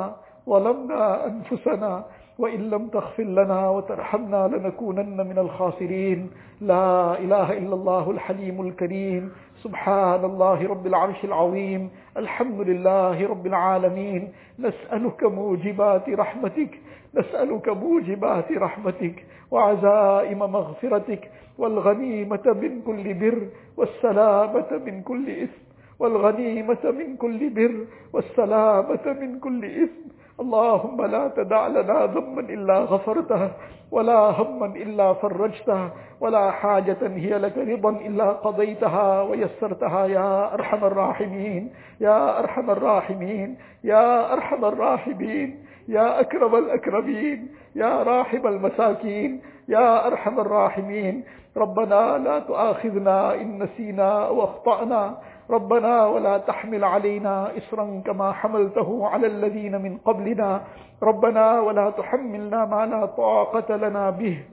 ظلمنا 0.50 1.02
أنفسنا. 1.28 1.92
وإن 2.40 2.70
لم 2.70 2.88
تغفر 2.88 3.24
لنا 3.24 3.70
وترحمنا 3.70 4.48
لنكونن 4.48 5.28
من 5.28 5.38
الخاسرين. 5.38 6.30
لا 6.62 7.20
إله 7.20 7.58
إلا 7.58 7.74
الله 7.74 8.12
الحليم 8.12 8.62
الكريم. 8.62 9.32
سبحان 9.64 10.26
الله 10.26 10.68
رب 10.68 10.88
العرش 10.88 11.26
العظيم. 11.26 11.90
الحمد 12.18 12.62
لله 12.62 13.28
رب 13.28 13.46
العالمين. 13.48 14.32
نسألك 14.60 15.24
موجبات 15.24 16.10
رحمتك. 16.10 16.80
نسألك 17.16 17.70
موجبات 17.70 18.52
رحمتك. 18.52 19.26
وعزائم 19.52 20.40
مغفرتك. 20.40 21.32
والغنيمة 21.58 22.46
من 22.62 22.82
كل 22.82 23.14
بر. 23.14 23.48
والسلامة 23.78 24.82
من 24.86 25.02
كل 25.02 25.30
إثم. 25.30 25.62
والغنيمة 26.00 26.84
من 26.84 27.16
كل 27.18 27.50
بر. 27.50 27.86
والسلامة 28.14 29.06
من 29.22 29.40
كل 29.40 29.66
إثم. 29.66 30.01
اللهم 30.42 30.98
لا 31.06 31.28
تدع 31.28 31.68
لنا 31.68 32.06
ذنبا 32.06 32.42
إلا 32.42 32.78
غفرته 32.80 33.52
ولا 33.92 34.20
هما 34.42 34.66
إلا 34.66 35.14
فرجته 35.14 35.90
ولا 36.22 36.52
حاجة 36.52 36.98
هي 37.02 37.38
لك 37.38 37.58
رضا 37.58 37.90
إلا 37.90 38.30
قضيتها 38.32 39.22
ويسرتها 39.22 40.06
يا 40.06 40.54
أرحم 40.54 40.86
الراحمين 40.86 41.74
يا 42.02 42.40
أرحم 42.40 42.72
الراحمين 42.72 43.58
يا 43.84 44.34
أرحم 44.34 44.66
الراحمين 44.66 45.50
يا 45.88 46.20
أكرم 46.20 46.56
الأكرمين 46.56 47.48
يا 47.76 48.04
راحم 48.04 48.48
المساكين 48.48 49.42
يا 49.70 50.08
أرحم 50.08 50.40
الراحمين. 50.40 51.24
ربنا 51.58 52.18
لا 52.18 52.40
تؤاخذنا 52.40 53.34
إن 53.42 53.64
نسينا 53.64 54.30
وأخطأنا. 54.30 55.18
ربنا 55.52 56.06
ولا 56.06 56.38
تحمل 56.38 56.84
علينا 56.84 57.58
إسرا 57.58 58.02
كما 58.06 58.32
حملته 58.32 59.08
على 59.08 59.28
الذين 59.28 59.82
من 59.82 59.98
قبلنا. 59.98 60.62
ربنا 61.04 61.60
ولا 61.62 61.90
تحملنا 61.90 62.66
ما 62.66 62.86
لا 62.86 63.06
طاقة 63.06 63.76
لنا 63.76 64.10
به. 64.10 64.44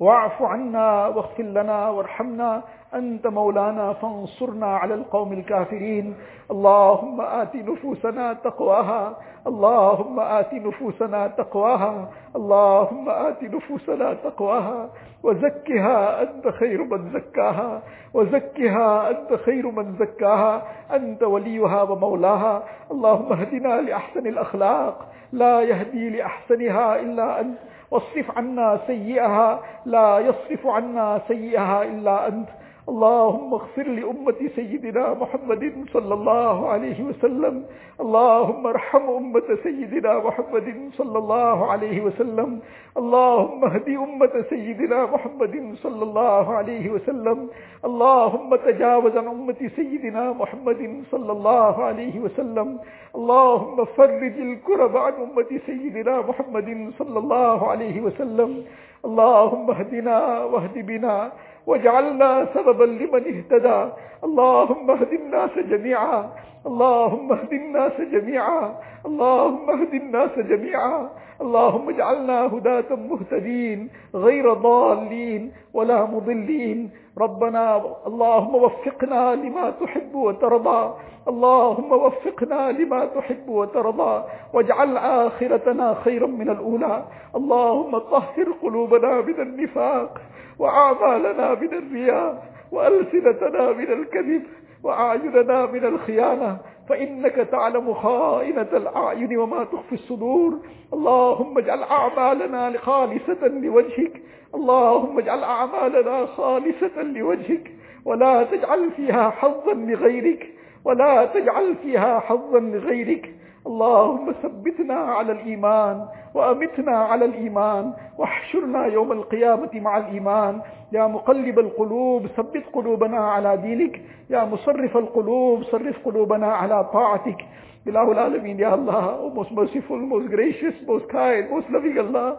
واعف 0.00 0.42
عنا 0.42 1.06
واغفر 1.06 1.42
لنا 1.42 1.78
وارحمنا. 1.90 2.62
أنت 2.94 3.26
مولانا 3.26 3.92
فانصرنا 3.92 4.76
على 4.76 4.94
القوم 4.94 5.32
الكافرين. 5.32 6.14
اللهم 6.50 7.20
آت 7.20 7.56
نفوسنا 7.56 8.32
تقواها. 8.32 9.16
اللهم 9.46 10.20
آت 10.20 10.54
نفوسنا 10.54 11.26
تقواها. 11.26 12.08
اللهم 12.36 13.08
آت 13.08 13.42
نفوسنا 13.42 14.14
تقواها. 14.14 14.90
وزكها 15.22 16.22
أنت 16.22 16.48
خير 16.48 16.84
من 16.84 17.12
زكاها. 17.12 17.82
وزكها 18.14 19.10
أنت 19.10 19.34
خير 19.34 19.70
من 19.70 19.96
زكاها. 19.98 20.62
أنت 20.92 21.22
وليها 21.22 21.82
ومولاها. 21.82 22.62
اللهم 22.90 23.32
اهدنا 23.32 23.80
لأحسن 23.80 24.26
الأخلاق. 24.26 25.06
لا 25.32 25.60
يهدي 25.60 26.10
لأحسنها 26.10 27.00
إلا 27.00 27.40
أنت. 27.40 27.58
واصرف 27.90 28.38
عنا 28.38 28.80
سيئها. 28.86 29.60
لا 29.86 30.18
يصرف 30.18 30.66
عنا 30.66 31.20
سيئها 31.28 31.82
إلا 31.82 32.28
أنت. 32.28 32.48
اللهم 32.88 33.54
اغفر 33.54 33.82
لأمة 33.82 34.40
سيدنا 34.56 35.14
محمد 35.14 35.64
صلى 35.92 36.14
الله 36.14 36.68
عليه 36.68 36.98
وسلم. 37.04 37.64
اللهم 38.00 38.66
ارحم 38.66 39.04
أمة 39.10 39.48
سيدنا 39.62 40.12
محمد 40.18 40.68
صلى 40.96 41.18
الله 41.18 41.70
عليه 41.70 42.00
وسلم. 42.00 42.60
اللهم 42.96 43.64
اهد 43.64 43.88
أمة 43.88 44.34
سيدنا 44.50 45.06
محمد 45.06 45.74
صلى 45.82 46.02
الله 46.02 46.44
عليه 46.54 46.90
وسلم. 46.90 47.48
اللهم 47.84 48.56
تجاوز 48.56 49.16
عن 49.16 49.26
أمة 49.26 49.60
سيدنا 49.76 50.32
محمد 50.32 51.04
صلى 51.10 51.32
الله 51.32 51.74
عليه 51.84 52.20
وسلم. 52.20 52.78
اللهم 53.16 53.84
فرج 53.84 54.34
الكرب 54.48 54.96
عن 54.96 55.12
أمة 55.12 55.50
سيدنا 55.66 56.14
محمد 56.20 56.68
صلى 56.98 57.18
الله 57.18 57.58
عليه 57.70 58.00
وسلم. 58.00 58.64
اللهم 59.04 59.70
اهدنا 59.70 60.44
واهد 60.44 60.76
بنا 60.86 61.32
واجعلنا 61.68 62.48
سببا 62.54 62.84
لمن 62.84 63.22
اهتدى. 63.34 63.80
اللهم 64.24 64.90
اهد 64.90 65.12
الناس 65.12 65.50
جميعا. 65.58 66.30
اللهم 66.66 67.32
اهد 67.32 67.52
الناس 67.52 68.00
جميعا. 68.00 68.74
اللهم 69.06 69.70
اهد 69.70 69.94
الناس 69.94 70.38
جميعا. 70.38 71.10
اللهم 71.40 71.88
اجعلنا 71.88 72.46
هداة 72.46 72.90
مهتدين 72.90 73.90
غير 74.14 74.52
ضالين 74.52 75.52
ولا 75.74 76.04
مضلين. 76.04 76.90
ربنا 77.18 77.82
اللهم 78.06 78.54
وفقنا 78.54 79.34
لما 79.34 79.70
تحب 79.70 80.14
وترضى. 80.14 80.94
اللهم 81.28 81.92
وفقنا 81.92 82.72
لما 82.72 83.04
تحب 83.04 83.48
وترضى. 83.48 84.24
واجعل 84.54 84.96
آخرتنا 84.96 85.94
خيرا 85.94 86.26
من 86.26 86.50
الأولى. 86.50 87.04
اللهم 87.36 87.98
طهر 87.98 88.46
قلوبنا 88.62 89.20
من 89.20 89.40
النفاق 89.40 90.20
وأعمالنا 90.58 91.54
من 91.54 91.72
الرياء 91.74 92.42
وألسنتنا 92.72 93.72
من 93.72 93.92
الكذب. 93.92 94.42
وأعيننا 94.84 95.66
من 95.66 95.84
الخيانة 95.84 96.58
فإنك 96.88 97.34
تعلم 97.34 97.94
خائنة 97.94 98.68
الأعين 98.72 99.38
وما 99.38 99.64
تخفي 99.64 99.92
الصدور. 99.92 100.58
اللهم 100.92 101.58
اجعل 101.58 101.82
أعمالنا 101.82 102.78
خالصة 102.78 103.46
لوجهك. 103.46 104.22
اللهم 104.54 105.18
اجعل 105.18 105.44
أعمالنا 105.44 106.26
خالصة 106.26 107.02
لوجهك. 107.02 107.70
ولا 108.04 108.42
تجعل 108.42 108.90
فيها 108.90 109.30
حظا 109.30 109.74
لغيرك. 109.74 110.54
ولا 110.84 111.24
تجعل 111.24 111.74
فيها 111.82 112.20
حظا 112.20 112.60
لغيرك. 112.60 113.34
اللهم 113.66 114.32
ثبتنا 114.42 114.94
على 114.94 115.32
الإيمان 115.32 116.06
وأمتنا 116.34 116.96
على 116.96 117.24
الإيمان 117.24 117.92
واحشرنا 118.18 118.86
يوم 118.86 119.12
القيامة 119.12 119.70
مع 119.74 119.98
الإيمان. 119.98 120.60
يا 120.92 121.06
مقلب 121.06 121.58
القلوب 121.58 122.26
ثبت 122.26 122.64
قلوبنا 122.72 123.18
على 123.18 123.56
دينك. 123.56 124.00
يا 124.30 124.44
مصرف 124.44 124.96
القلوب 124.96 125.62
صرف 125.62 125.96
قلوبنا 126.04 126.46
على 126.46 126.84
طاعتك. 126.92 127.40
إله 127.86 128.12
العالمين 128.12 128.60
يا 128.60 128.74
الله 128.74 129.34
most 129.34 129.50
merciful, 129.50 129.96
most 129.96 130.28
gracious, 130.28 130.74
most 130.86 131.08
kind, 131.08 131.50
most 131.50 131.68
loving 131.70 131.96
Allah 131.98 132.36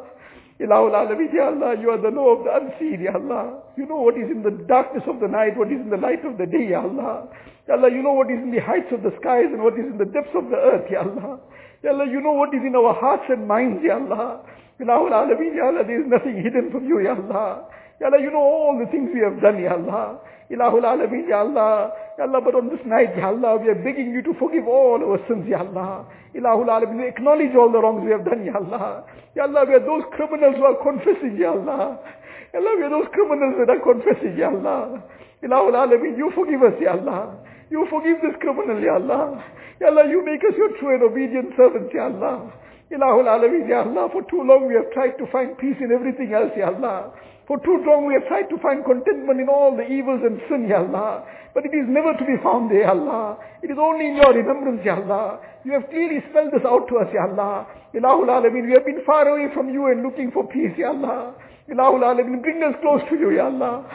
إله 0.62 0.88
العالمين 0.88 1.36
يا 1.36 1.50
الله 1.50 1.82
you 1.82 1.90
are 1.90 1.98
the 1.98 2.12
law 2.12 2.36
of 2.36 2.44
the 2.44 2.52
unseen 2.54 3.02
يا 3.02 3.16
الله. 3.18 3.60
You 3.78 3.86
know 3.86 4.02
what 4.02 4.18
is 4.18 4.30
in 4.30 4.44
the 4.44 4.52
darkness 4.68 5.04
of 5.08 5.20
the 5.20 5.28
night 5.28 5.58
what 5.58 5.72
is 5.72 5.82
in 5.82 5.90
the 5.90 5.98
light 5.98 6.24
of 6.26 6.38
the 6.38 6.46
day 6.46 6.70
يا 6.70 6.86
الله. 6.86 7.28
Ya 7.70 7.78
Allah, 7.78 7.90
you 7.94 8.02
know 8.02 8.14
what 8.18 8.32
is 8.34 8.42
in 8.42 8.50
the 8.50 8.58
heights 8.60 8.90
of 8.92 9.04
the 9.06 9.14
skies 9.22 9.46
and 9.54 9.62
what 9.62 9.78
is 9.78 9.86
in 9.86 9.98
the 10.02 10.10
depths 10.10 10.34
of 10.34 10.50
the 10.50 10.58
earth, 10.58 10.90
Ya 10.90 11.06
Allah. 11.06 11.38
Ya 11.86 11.94
Allah, 11.94 12.10
you 12.10 12.20
know 12.20 12.34
what 12.34 12.50
is 12.50 12.66
in 12.66 12.74
our 12.74 12.98
hearts 12.98 13.30
and 13.30 13.46
minds, 13.48 13.86
Ya 13.86 14.02
Allah. 14.02 14.42
Ilahu 14.82 15.14
al-Alamin, 15.14 15.54
Ya 15.54 15.70
Allah, 15.70 15.86
there 15.86 16.02
is 16.02 16.10
nothing 16.10 16.42
hidden 16.42 16.74
from 16.74 16.90
you, 16.90 16.98
Ya 17.00 17.14
Allah. 17.14 17.70
Ya 18.02 18.08
Allah, 18.10 18.18
you 18.18 18.32
know 18.34 18.42
all 18.42 18.74
the 18.80 18.90
things 18.90 19.14
we 19.14 19.22
have 19.22 19.38
done, 19.40 19.62
Ya 19.62 19.78
Allah. 19.78 20.18
Ilahul 20.50 20.82
Alameen, 20.82 21.30
Ya 21.30 21.42
Allah. 21.46 21.94
Ya 22.18 22.26
Allah, 22.26 22.42
but 22.42 22.56
on 22.56 22.70
this 22.70 22.82
night, 22.86 23.14
Ya 23.16 23.28
Allah, 23.30 23.58
we 23.62 23.70
are 23.70 23.76
begging 23.78 24.12
you 24.12 24.24
to 24.24 24.34
forgive 24.40 24.66
all 24.68 24.98
our 24.98 25.22
sins, 25.30 25.46
Ya 25.48 25.60
Allah. 25.62 26.10
Ilahul 26.34 26.66
Alameen, 26.74 26.98
we 26.98 27.08
acknowledge 27.08 27.54
all 27.56 27.70
the 27.72 27.78
wrongs 27.78 28.02
we 28.04 28.10
have 28.10 28.26
done, 28.26 28.44
Ya 28.44 28.58
Allah. 28.58 29.06
Ya 29.36 29.44
Allah, 29.46 29.62
we 29.70 29.76
are 29.78 29.86
those 29.86 30.04
criminals 30.18 30.56
who 30.58 30.66
are 30.66 30.82
confessing, 30.82 31.38
Ya 31.38 31.52
Allah. 31.54 32.02
Ya 32.52 32.60
Allah, 32.60 32.74
we 32.82 32.84
are 32.84 32.90
those 32.90 33.10
criminals 33.14 33.56
that 33.62 33.70
are 33.70 33.84
confessing, 33.86 34.34
Ya 34.38 34.50
Allah. 34.50 35.04
Ilahul 35.46 35.78
Alameen, 35.78 36.18
you 36.18 36.32
forgive 36.34 36.64
us, 36.66 36.74
Ya 36.82 36.98
Allah. 36.98 37.38
You 37.70 37.86
forgive 37.90 38.18
this 38.22 38.36
criminal, 38.42 38.82
Ya 38.82 38.96
Allah. 38.96 39.44
Ya 39.80 39.88
Allah, 39.88 40.10
you 40.10 40.26
make 40.26 40.42
us 40.44 40.58
your 40.58 40.74
true 40.80 40.94
and 40.96 41.04
obedient 41.04 41.54
servants, 41.56 41.94
Ya 41.94 42.10
Allah. 42.10 42.52
Ilahul 42.92 43.30
Alameen, 43.30 43.70
Ya 43.70 43.86
Allah, 43.86 44.10
for 44.12 44.24
too 44.26 44.42
long 44.42 44.68
we 44.68 44.74
have 44.74 44.90
tried 44.92 45.18
to 45.22 45.26
find 45.32 45.58
peace 45.58 45.78
in 45.80 45.92
everything 45.94 46.34
else, 46.34 46.52
Ya 46.58 46.74
Allah. 46.74 47.14
For 47.48 47.58
too 47.62 47.78
long 47.86 48.06
we 48.06 48.14
have 48.18 48.26
tried 48.28 48.50
to 48.50 48.58
find 48.62 48.84
contentment 48.86 49.40
in 49.40 49.50
all 49.50 49.78
the 49.78 49.86
evils 49.86 50.22
and 50.26 50.42
sin, 50.50 50.68
Ya 50.68 50.82
Allah. 50.82 51.24
But 51.54 51.66
it 51.66 51.74
is 51.74 51.86
never 51.90 52.14
to 52.14 52.26
be 52.26 52.38
found 52.42 52.70
there, 52.74 52.90
Ya 52.90 52.94
Allah. 52.98 53.38
It 53.62 53.70
is 53.70 53.78
only 53.78 54.08
in 54.10 54.18
your 54.18 54.34
remembrance, 54.34 54.82
Ya 54.84 54.98
Allah. 54.98 55.38
You 55.64 55.74
have 55.74 55.86
clearly 55.90 56.26
spelled 56.34 56.50
this 56.54 56.66
out 56.66 56.90
to 56.90 56.98
us, 56.98 57.10
Ya 57.14 57.30
Allah. 57.30 57.68
Ilahul 57.94 58.30
Alameen, 58.34 58.66
we 58.66 58.74
have 58.74 58.86
been 58.86 59.06
far 59.06 59.28
away 59.30 59.54
from 59.54 59.70
you 59.70 59.86
and 59.94 60.02
looking 60.02 60.32
for 60.34 60.46
peace, 60.50 60.74
Ya 60.78 60.90
Allah. 60.90 61.38
Ilahul 61.70 62.02
Alameen, 62.02 62.42
bring 62.42 62.62
us 62.66 62.74
close 62.82 63.02
to 63.10 63.16
you, 63.16 63.38
Ya 63.38 63.46
Allah. 63.46 63.86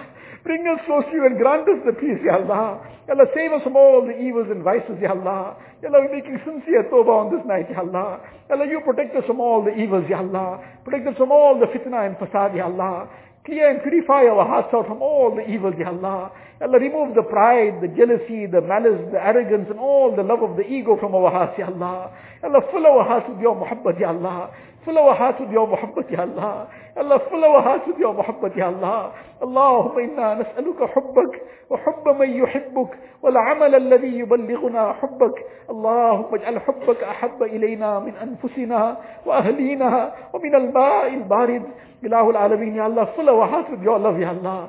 Bring 0.45 0.61
us 0.69 0.77
close 0.85 1.05
to 1.09 1.13
you 1.17 1.25
and 1.25 1.39
grant 1.41 1.65
us 1.65 1.81
the 1.89 1.97
peace, 1.97 2.21
Ya 2.21 2.37
Allah. 2.37 2.85
Ya 3.09 3.17
Allah, 3.17 3.25
save 3.33 3.53
us 3.57 3.63
from 3.65 3.77
all 3.81 4.05
the 4.05 4.13
evils 4.13 4.53
and 4.53 4.61
vices, 4.63 5.01
Ya 5.01 5.17
Allah. 5.17 5.57
Ya 5.81 5.89
Allah, 5.89 6.05
we're 6.05 6.21
making 6.21 6.37
sincere 6.45 6.85
tawbah 6.93 7.25
on 7.25 7.33
this 7.33 7.41
night, 7.49 7.65
Ya 7.73 7.81
Allah. 7.81 8.21
Ya 8.49 8.57
Allah, 8.57 8.69
you 8.69 8.85
protect 8.85 9.17
us 9.17 9.25
from 9.25 9.41
all 9.41 9.65
the 9.65 9.73
evils, 9.73 10.05
Ya 10.05 10.21
Allah. 10.21 10.61
Protect 10.85 11.09
us 11.09 11.17
from 11.17 11.33
all 11.33 11.57
the 11.57 11.65
fitna 11.73 12.05
and 12.05 12.21
fasad, 12.21 12.53
Ya 12.55 12.69
Allah. 12.69 13.09
Clear 13.49 13.73
and 13.73 13.81
purify 13.83 14.25
our 14.29 14.45
hearts 14.45 14.69
out 14.73 14.85
from 14.85 15.01
all 15.01 15.33
the 15.33 15.49
evils, 15.49 15.81
Ya 15.81 15.89
Allah. 15.89 16.29
Ya 16.61 16.69
Allah, 16.69 16.77
remove 16.77 17.17
the 17.17 17.25
pride, 17.25 17.81
the 17.81 17.89
jealousy, 17.97 18.45
the 18.45 18.61
malice, 18.61 19.01
the 19.17 19.21
arrogance, 19.25 19.73
and 19.73 19.81
all 19.81 20.13
the 20.13 20.23
love 20.23 20.45
of 20.45 20.61
the 20.61 20.65
ego 20.69 21.01
from 21.01 21.17
our 21.17 21.33
hearts, 21.33 21.57
Ya 21.57 21.73
Allah. 21.73 22.13
Ya 22.45 22.53
Allah, 22.53 22.61
fill 22.69 22.85
our 22.85 23.01
hearts 23.01 23.33
with 23.33 23.41
your 23.41 23.57
muhabbat, 23.57 23.97
Ya 23.97 24.13
Allah. 24.13 24.53
فلو 24.87 25.15
حاسب 25.15 25.53
يوم 25.53 25.73
محبك 25.73 26.13
يا 26.13 26.25
الله. 26.25 26.67
الله 26.99 27.19
فلو 27.19 27.53
يوم 27.99 28.19
محبك 28.19 28.57
يا 28.57 28.69
الله. 28.69 29.11
اللهم 29.43 29.99
إنا 29.99 30.35
نسألك 30.35 30.85
حبك 30.85 31.43
وحب 31.71 32.09
من 32.21 32.31
يحبك 32.31 32.99
والعمل 33.23 33.75
الذي 33.75 34.19
يبلغنا 34.19 34.93
حبك. 34.93 35.37
اللهم 35.71 36.35
اجعل 36.35 36.61
حبك 36.61 37.03
أحب 37.05 37.43
إلينا 37.43 37.99
من 37.99 38.13
أنفسنا 38.23 38.97
وأهلينا 39.27 40.13
ومن 40.33 40.55
الماء 40.55 41.09
البارد. 41.09 41.63
إله 42.05 42.31
العالمين 42.31 42.77
يا 42.77 42.87
الله 42.87 43.05
فلو 43.05 43.47
حاسب 43.47 43.85
يا 43.85 43.97
الله 43.97 44.19
يا 44.19 44.31
الله. 44.31 44.69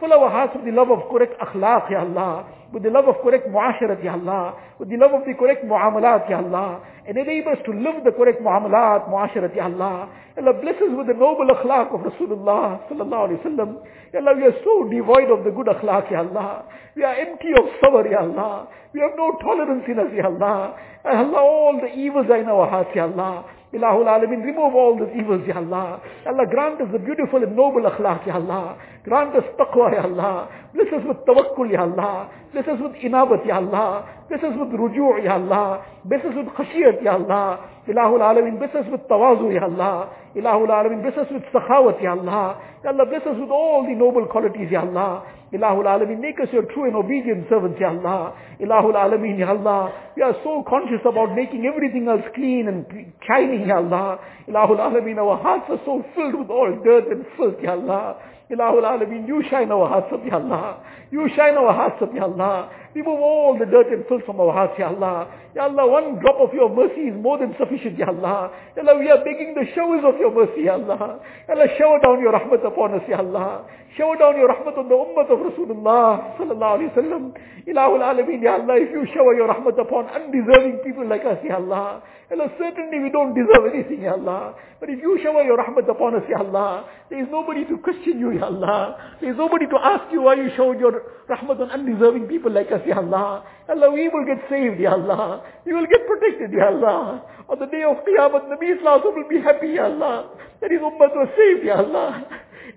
fill 0.00 0.12
our 0.12 0.30
hearts 0.30 0.54
with 0.56 0.64
the 0.64 0.72
love 0.72 0.90
of 0.90 1.08
correct 1.10 1.38
akhlaq 1.40 1.90
ya 1.90 2.00
Allah 2.00 2.46
with 2.72 2.82
the 2.82 2.90
love 2.90 3.06
of 3.06 3.16
correct 3.22 3.46
muasharat 3.48 4.02
ya 4.02 4.14
Allah 4.14 4.54
with 4.78 4.88
the 4.90 4.96
love 4.96 5.12
of 5.14 5.24
the 5.24 5.34
correct 5.34 5.64
muamalat 5.64 6.28
ya 6.28 6.38
Allah 6.38 6.82
and 7.06 7.16
enable 7.16 7.52
us 7.52 7.58
to 7.64 7.72
live 7.72 8.02
the 8.04 8.12
correct 8.12 8.42
muamalat 8.42 9.08
muasharat 9.08 9.54
ya 9.54 9.64
Allah 9.66 10.08
Allah 10.36 10.54
bless 10.60 10.76
us 10.82 10.90
with 10.90 11.06
the 11.06 11.14
noble 11.14 11.46
akhlaq 11.46 11.94
of 11.94 12.00
Rasulullah 12.02 12.82
sallallahu 12.90 13.30
alaihi 13.30 13.40
wasallam 13.44 13.78
Ya 14.14 14.20
Allah, 14.20 14.34
we 14.36 14.44
are 14.46 14.54
so 14.62 14.86
devoid 14.88 15.26
of 15.28 15.42
the 15.42 15.50
good 15.50 15.66
akhlaq, 15.66 16.08
Ya 16.08 16.20
Allah. 16.22 16.62
We 16.94 17.02
are 17.02 17.16
empty 17.18 17.50
of 17.58 17.66
sabr, 17.82 18.08
Ya 18.08 18.20
Allah. 18.22 18.68
We 18.94 19.00
have 19.00 19.10
no 19.18 19.34
tolerance 19.42 19.82
in 19.90 19.98
us, 19.98 20.06
Ya 20.14 20.30
Allah. 20.30 20.78
Ya 21.04 21.18
Allah, 21.18 21.42
all 21.42 21.80
the 21.82 21.90
evils 21.98 22.30
are 22.30 22.38
in 22.38 22.46
our 22.46 22.70
hearts, 22.70 22.90
Ya 22.94 23.10
Allah. 23.10 23.42
Ilahul 23.74 24.06
Alamin, 24.06 24.46
remove 24.46 24.72
all 24.72 24.94
these 24.94 25.10
evils, 25.18 25.42
Ya 25.48 25.56
Allah. 25.58 25.98
Ya 26.24 26.30
Allah, 26.30 26.46
grant 26.46 26.80
us 26.80 26.86
the 26.92 27.00
beautiful 27.00 27.42
and 27.42 27.56
noble 27.56 27.82
akhlaq, 27.90 28.24
Ya 28.24 28.36
Allah. 28.38 28.78
Grant 29.04 29.34
us 29.36 29.44
taqwa, 29.58 29.92
Ya 29.92 30.02
Allah. 30.04 30.48
Bless 30.72 30.88
us 30.92 31.02
with 31.06 31.18
tawakkul, 31.26 31.70
Ya 31.70 31.82
Allah. 31.82 32.30
Bless 32.52 32.66
us 32.68 32.80
with 32.80 32.92
inabat, 33.04 33.46
Ya 33.46 33.56
Allah. 33.56 34.06
Bless 34.28 34.42
us 34.42 34.54
with 34.58 34.72
ruju', 34.72 35.22
Ya 35.22 35.34
Allah. 35.34 35.84
Bless 36.04 36.24
us 36.24 36.34
with 36.34 36.48
khashiyat, 36.56 37.02
Ya 37.04 37.14
Allah. 37.14 37.60
Ilahul 37.86 38.20
Alamin, 38.24 38.58
bless 38.58 38.74
us 38.74 38.86
with 38.90 39.02
tawazu, 39.08 39.52
Ya 39.52 39.64
Allah. 39.64 40.08
Ilahul 40.34 40.68
Alameen, 40.68 41.02
bless 41.02 41.16
us 41.18 41.30
with 41.30 41.44
sakhawat, 41.52 42.02
Ya 42.02 42.12
Allah. 42.12 42.58
Ya 42.82 42.90
Allah, 42.90 43.06
bless 43.06 43.22
us 43.22 43.36
with 43.38 43.50
all 43.50 43.84
the 43.86 43.94
noble 43.94 44.26
qualities, 44.26 44.68
Ya 44.70 44.80
Allah. 44.80 45.22
Ilahul 45.52 45.84
Alameen, 45.84 46.18
make 46.20 46.40
us 46.40 46.48
your 46.50 46.64
true 46.72 46.84
and 46.86 46.96
obedient 46.96 47.46
servants, 47.48 47.78
Ya 47.78 47.90
Allah. 47.90 48.34
Ilahul 48.58 48.96
Alameen, 48.96 49.38
Ya 49.38 49.50
Allah. 49.50 49.92
We 50.16 50.22
are 50.22 50.34
so 50.42 50.64
conscious 50.66 51.04
about 51.06 51.36
making 51.36 51.66
everything 51.66 52.08
else 52.08 52.24
clean 52.34 52.66
and 52.66 52.86
shining, 53.28 53.68
Ya 53.68 53.76
Allah. 53.76 54.18
Ilahul 54.48 54.80
Alameen, 54.80 55.18
our 55.18 55.36
hearts 55.36 55.66
are 55.68 55.80
so 55.84 56.02
filled 56.16 56.34
with 56.34 56.50
all 56.50 56.72
dirt 56.82 57.06
and 57.12 57.26
filth, 57.36 57.60
Ya 57.62 57.72
Allah. 57.76 58.16
Ilahul 58.50 58.84
Alameen, 58.84 59.26
you 59.26 59.42
shine 59.48 59.70
our 59.72 59.88
hearts 59.88 60.12
up, 60.12 60.20
Ya 60.24 60.36
Allah. 60.36 60.76
You 61.14 61.30
shine 61.36 61.54
our 61.54 61.70
hearts 61.72 62.02
up, 62.02 62.10
Ya 62.12 62.24
Allah. 62.26 62.70
Remove 62.94 63.20
all 63.22 63.54
the 63.58 63.66
dirt 63.66 63.86
and 63.94 64.02
filth 64.06 64.22
from 64.26 64.40
our 64.42 64.52
hearts, 64.52 64.74
Ya 64.78 64.90
Allah. 64.90 65.30
Ya 65.54 65.70
Allah, 65.70 65.86
one 65.86 66.18
drop 66.18 66.42
of 66.42 66.50
your 66.52 66.66
mercy 66.74 67.06
is 67.10 67.14
more 67.14 67.38
than 67.38 67.54
sufficient, 67.54 67.94
Ya 67.98 68.10
Allah. 68.10 68.50
Ya 68.74 68.82
Allah, 68.82 68.98
we 68.98 69.06
are 69.10 69.22
begging 69.22 69.54
the 69.54 69.62
showers 69.78 70.02
of 70.02 70.18
your 70.18 70.34
mercy, 70.34 70.66
Ya 70.66 70.74
Allah. 70.74 71.22
Ya 71.46 71.54
Allah, 71.54 71.70
shower 71.78 72.02
down 72.02 72.18
your 72.18 72.34
rahmat 72.34 72.66
upon 72.66 72.98
us, 72.98 73.06
Ya 73.06 73.22
Allah. 73.22 73.62
Shower 73.96 74.18
down 74.18 74.34
your 74.34 74.50
rahmat 74.50 74.74
on 74.74 74.88
the 74.90 74.98
ummah 74.98 75.30
of 75.30 75.38
Rasulullah 75.38 76.34
sallallahu 76.34 76.74
alayhi 76.82 76.90
wa 76.90 76.98
sallam. 76.98 77.22
Ilahul 77.62 78.02
Alameen, 78.02 78.42
Ya 78.42 78.58
Allah, 78.58 78.74
if 78.82 78.90
you 78.90 79.06
shower 79.14 79.34
your 79.38 79.46
rahmat 79.46 79.78
upon 79.78 80.10
undeserving 80.10 80.82
people 80.82 81.06
like 81.06 81.22
us, 81.22 81.38
Ya 81.46 81.62
Allah. 81.62 82.02
Ya 82.30 82.34
Allah, 82.34 82.50
certainly 82.58 82.98
we 82.98 83.10
don't 83.14 83.34
deserve 83.38 83.70
anything, 83.70 84.02
Ya 84.02 84.18
Allah. 84.18 84.54
But 84.82 84.90
if 84.90 84.98
you 84.98 85.18
shower 85.22 85.42
your 85.46 85.58
rahmat 85.62 85.86
upon 85.88 86.16
us, 86.18 86.26
Ya 86.28 86.42
Allah, 86.42 86.90
there 87.08 87.22
is 87.22 87.30
nobody 87.30 87.62
to 87.70 87.78
question 87.78 88.18
you, 88.18 88.34
Ya 88.34 88.50
Allah. 88.50 88.98
There 89.22 89.30
is 89.30 89.38
nobody 89.38 89.66
to 89.70 89.78
ask 89.78 90.10
you 90.10 90.22
why 90.26 90.34
you 90.34 90.50
showed 90.58 90.80
your 90.82 91.03
rahmat 91.28 91.60
on 91.60 91.70
undeserving 91.70 92.26
people 92.28 92.52
like 92.52 92.70
us, 92.72 92.80
Ya 92.86 92.96
Allah. 92.98 93.44
Allah, 93.68 93.90
we 93.92 94.08
will 94.08 94.26
get 94.26 94.44
saved, 94.48 94.80
Ya 94.80 94.92
Allah. 94.92 95.42
We 95.64 95.72
will 95.72 95.86
get 95.86 96.06
protected, 96.06 96.52
Ya 96.52 96.68
Allah. 96.68 97.22
On 97.48 97.58
the 97.58 97.66
day 97.66 97.82
of 97.84 97.96
Qiyamah, 98.04 98.48
Nabi 98.48 98.76
Islam 98.76 99.00
will 99.04 99.28
be 99.28 99.40
happy, 99.40 99.76
Ya 99.76 99.84
Allah. 99.84 100.30
That 100.60 100.70
his 100.70 100.80
ummah 100.80 101.10
was 101.12 101.28
saved, 101.36 101.64
Ya 101.64 101.76
Allah. 101.80 102.24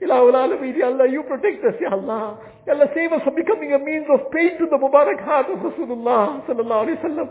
Allah, 0.04 1.08
you 1.10 1.24
protect 1.24 1.64
us, 1.66 1.76
Ya 1.82 1.90
Allah. 1.92 2.38
Ya 2.68 2.74
Allah, 2.74 2.88
save 2.94 3.12
us 3.14 3.22
from 3.24 3.36
becoming 3.36 3.74
a 3.74 3.80
means 3.80 4.06
of 4.14 4.32
pain 4.32 4.58
to 4.60 4.68
the 4.70 4.78
Mubarak 4.78 5.24
heart 5.24 5.48
of 5.50 5.60
Rasulullah 5.60 6.46
sallallahu 6.46 6.86
alayhi 6.86 7.02
wa 7.02 7.10
sallam. 7.10 7.30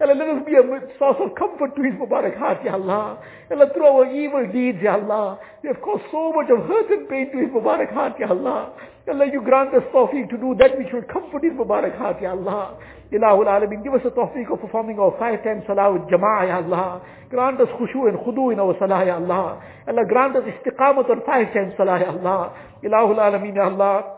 Ya 0.00 0.06
Allah, 0.06 0.14
let 0.14 0.28
us 0.28 0.42
be 0.46 0.54
a 0.54 0.62
source 0.98 1.16
of 1.20 1.34
comfort 1.36 1.76
to 1.76 1.82
his 1.82 1.94
Mubarak 1.94 2.36
heart, 2.38 2.58
Ya 2.64 2.74
Allah. 2.74 3.18
Ya 3.50 3.56
Allah, 3.56 3.70
through 3.72 3.86
our 3.86 4.06
evil 4.10 4.46
deeds, 4.52 4.78
Ya 4.82 4.94
Allah, 4.94 5.38
we 5.62 5.68
have 5.68 5.80
caused 5.82 6.04
so 6.10 6.32
much 6.32 6.50
of 6.50 6.66
hurt 6.66 6.90
and 6.90 7.08
pain 7.08 7.30
to 7.32 7.38
his 7.38 7.50
Mubarak 7.50 7.92
heart, 7.92 8.14
Ya 8.18 8.28
Allah. 8.28 8.72
Ya 9.06 9.12
Allah, 9.14 9.26
you 9.32 9.42
grant 9.42 9.74
us 9.74 9.82
tawfiq 9.94 10.28
to 10.30 10.36
do 10.36 10.54
that 10.58 10.76
which 10.76 10.88
will 10.92 11.06
comfort 11.12 11.44
his 11.44 11.52
Mubarak 11.52 11.96
heart, 11.98 12.20
Ya 12.20 12.32
Allah. 12.32 12.78
Ilahul 13.12 13.46
Alameen, 13.48 13.82
give 13.82 13.94
us 13.94 14.02
the 14.04 14.10
tawfiq 14.10 14.52
of 14.52 14.60
performing 14.60 14.98
our 14.98 15.16
five 15.18 15.42
times 15.42 15.64
salah 15.66 15.92
with 15.92 16.02
jama'ah, 16.12 16.46
Ya 16.48 16.56
Allah. 16.56 17.00
Grant 17.30 17.60
us 17.60 17.68
khushu 17.80 18.08
and 18.08 18.18
khudu 18.18 18.52
in 18.52 18.60
our 18.60 18.76
salah, 18.78 19.04
Ya 19.04 19.16
Allah. 19.16 19.62
Allah, 19.88 20.04
grant 20.06 20.36
us 20.36 20.44
istiqamat 20.44 21.08
on 21.08 21.22
five 21.24 21.52
times 21.54 21.72
salah, 21.78 21.98
Ya 21.98 22.10
Allah. 22.12 22.52
Ilahul 22.84 23.16
Alameen, 23.16 23.56
Ya 23.56 23.64
Allah. 23.64 24.14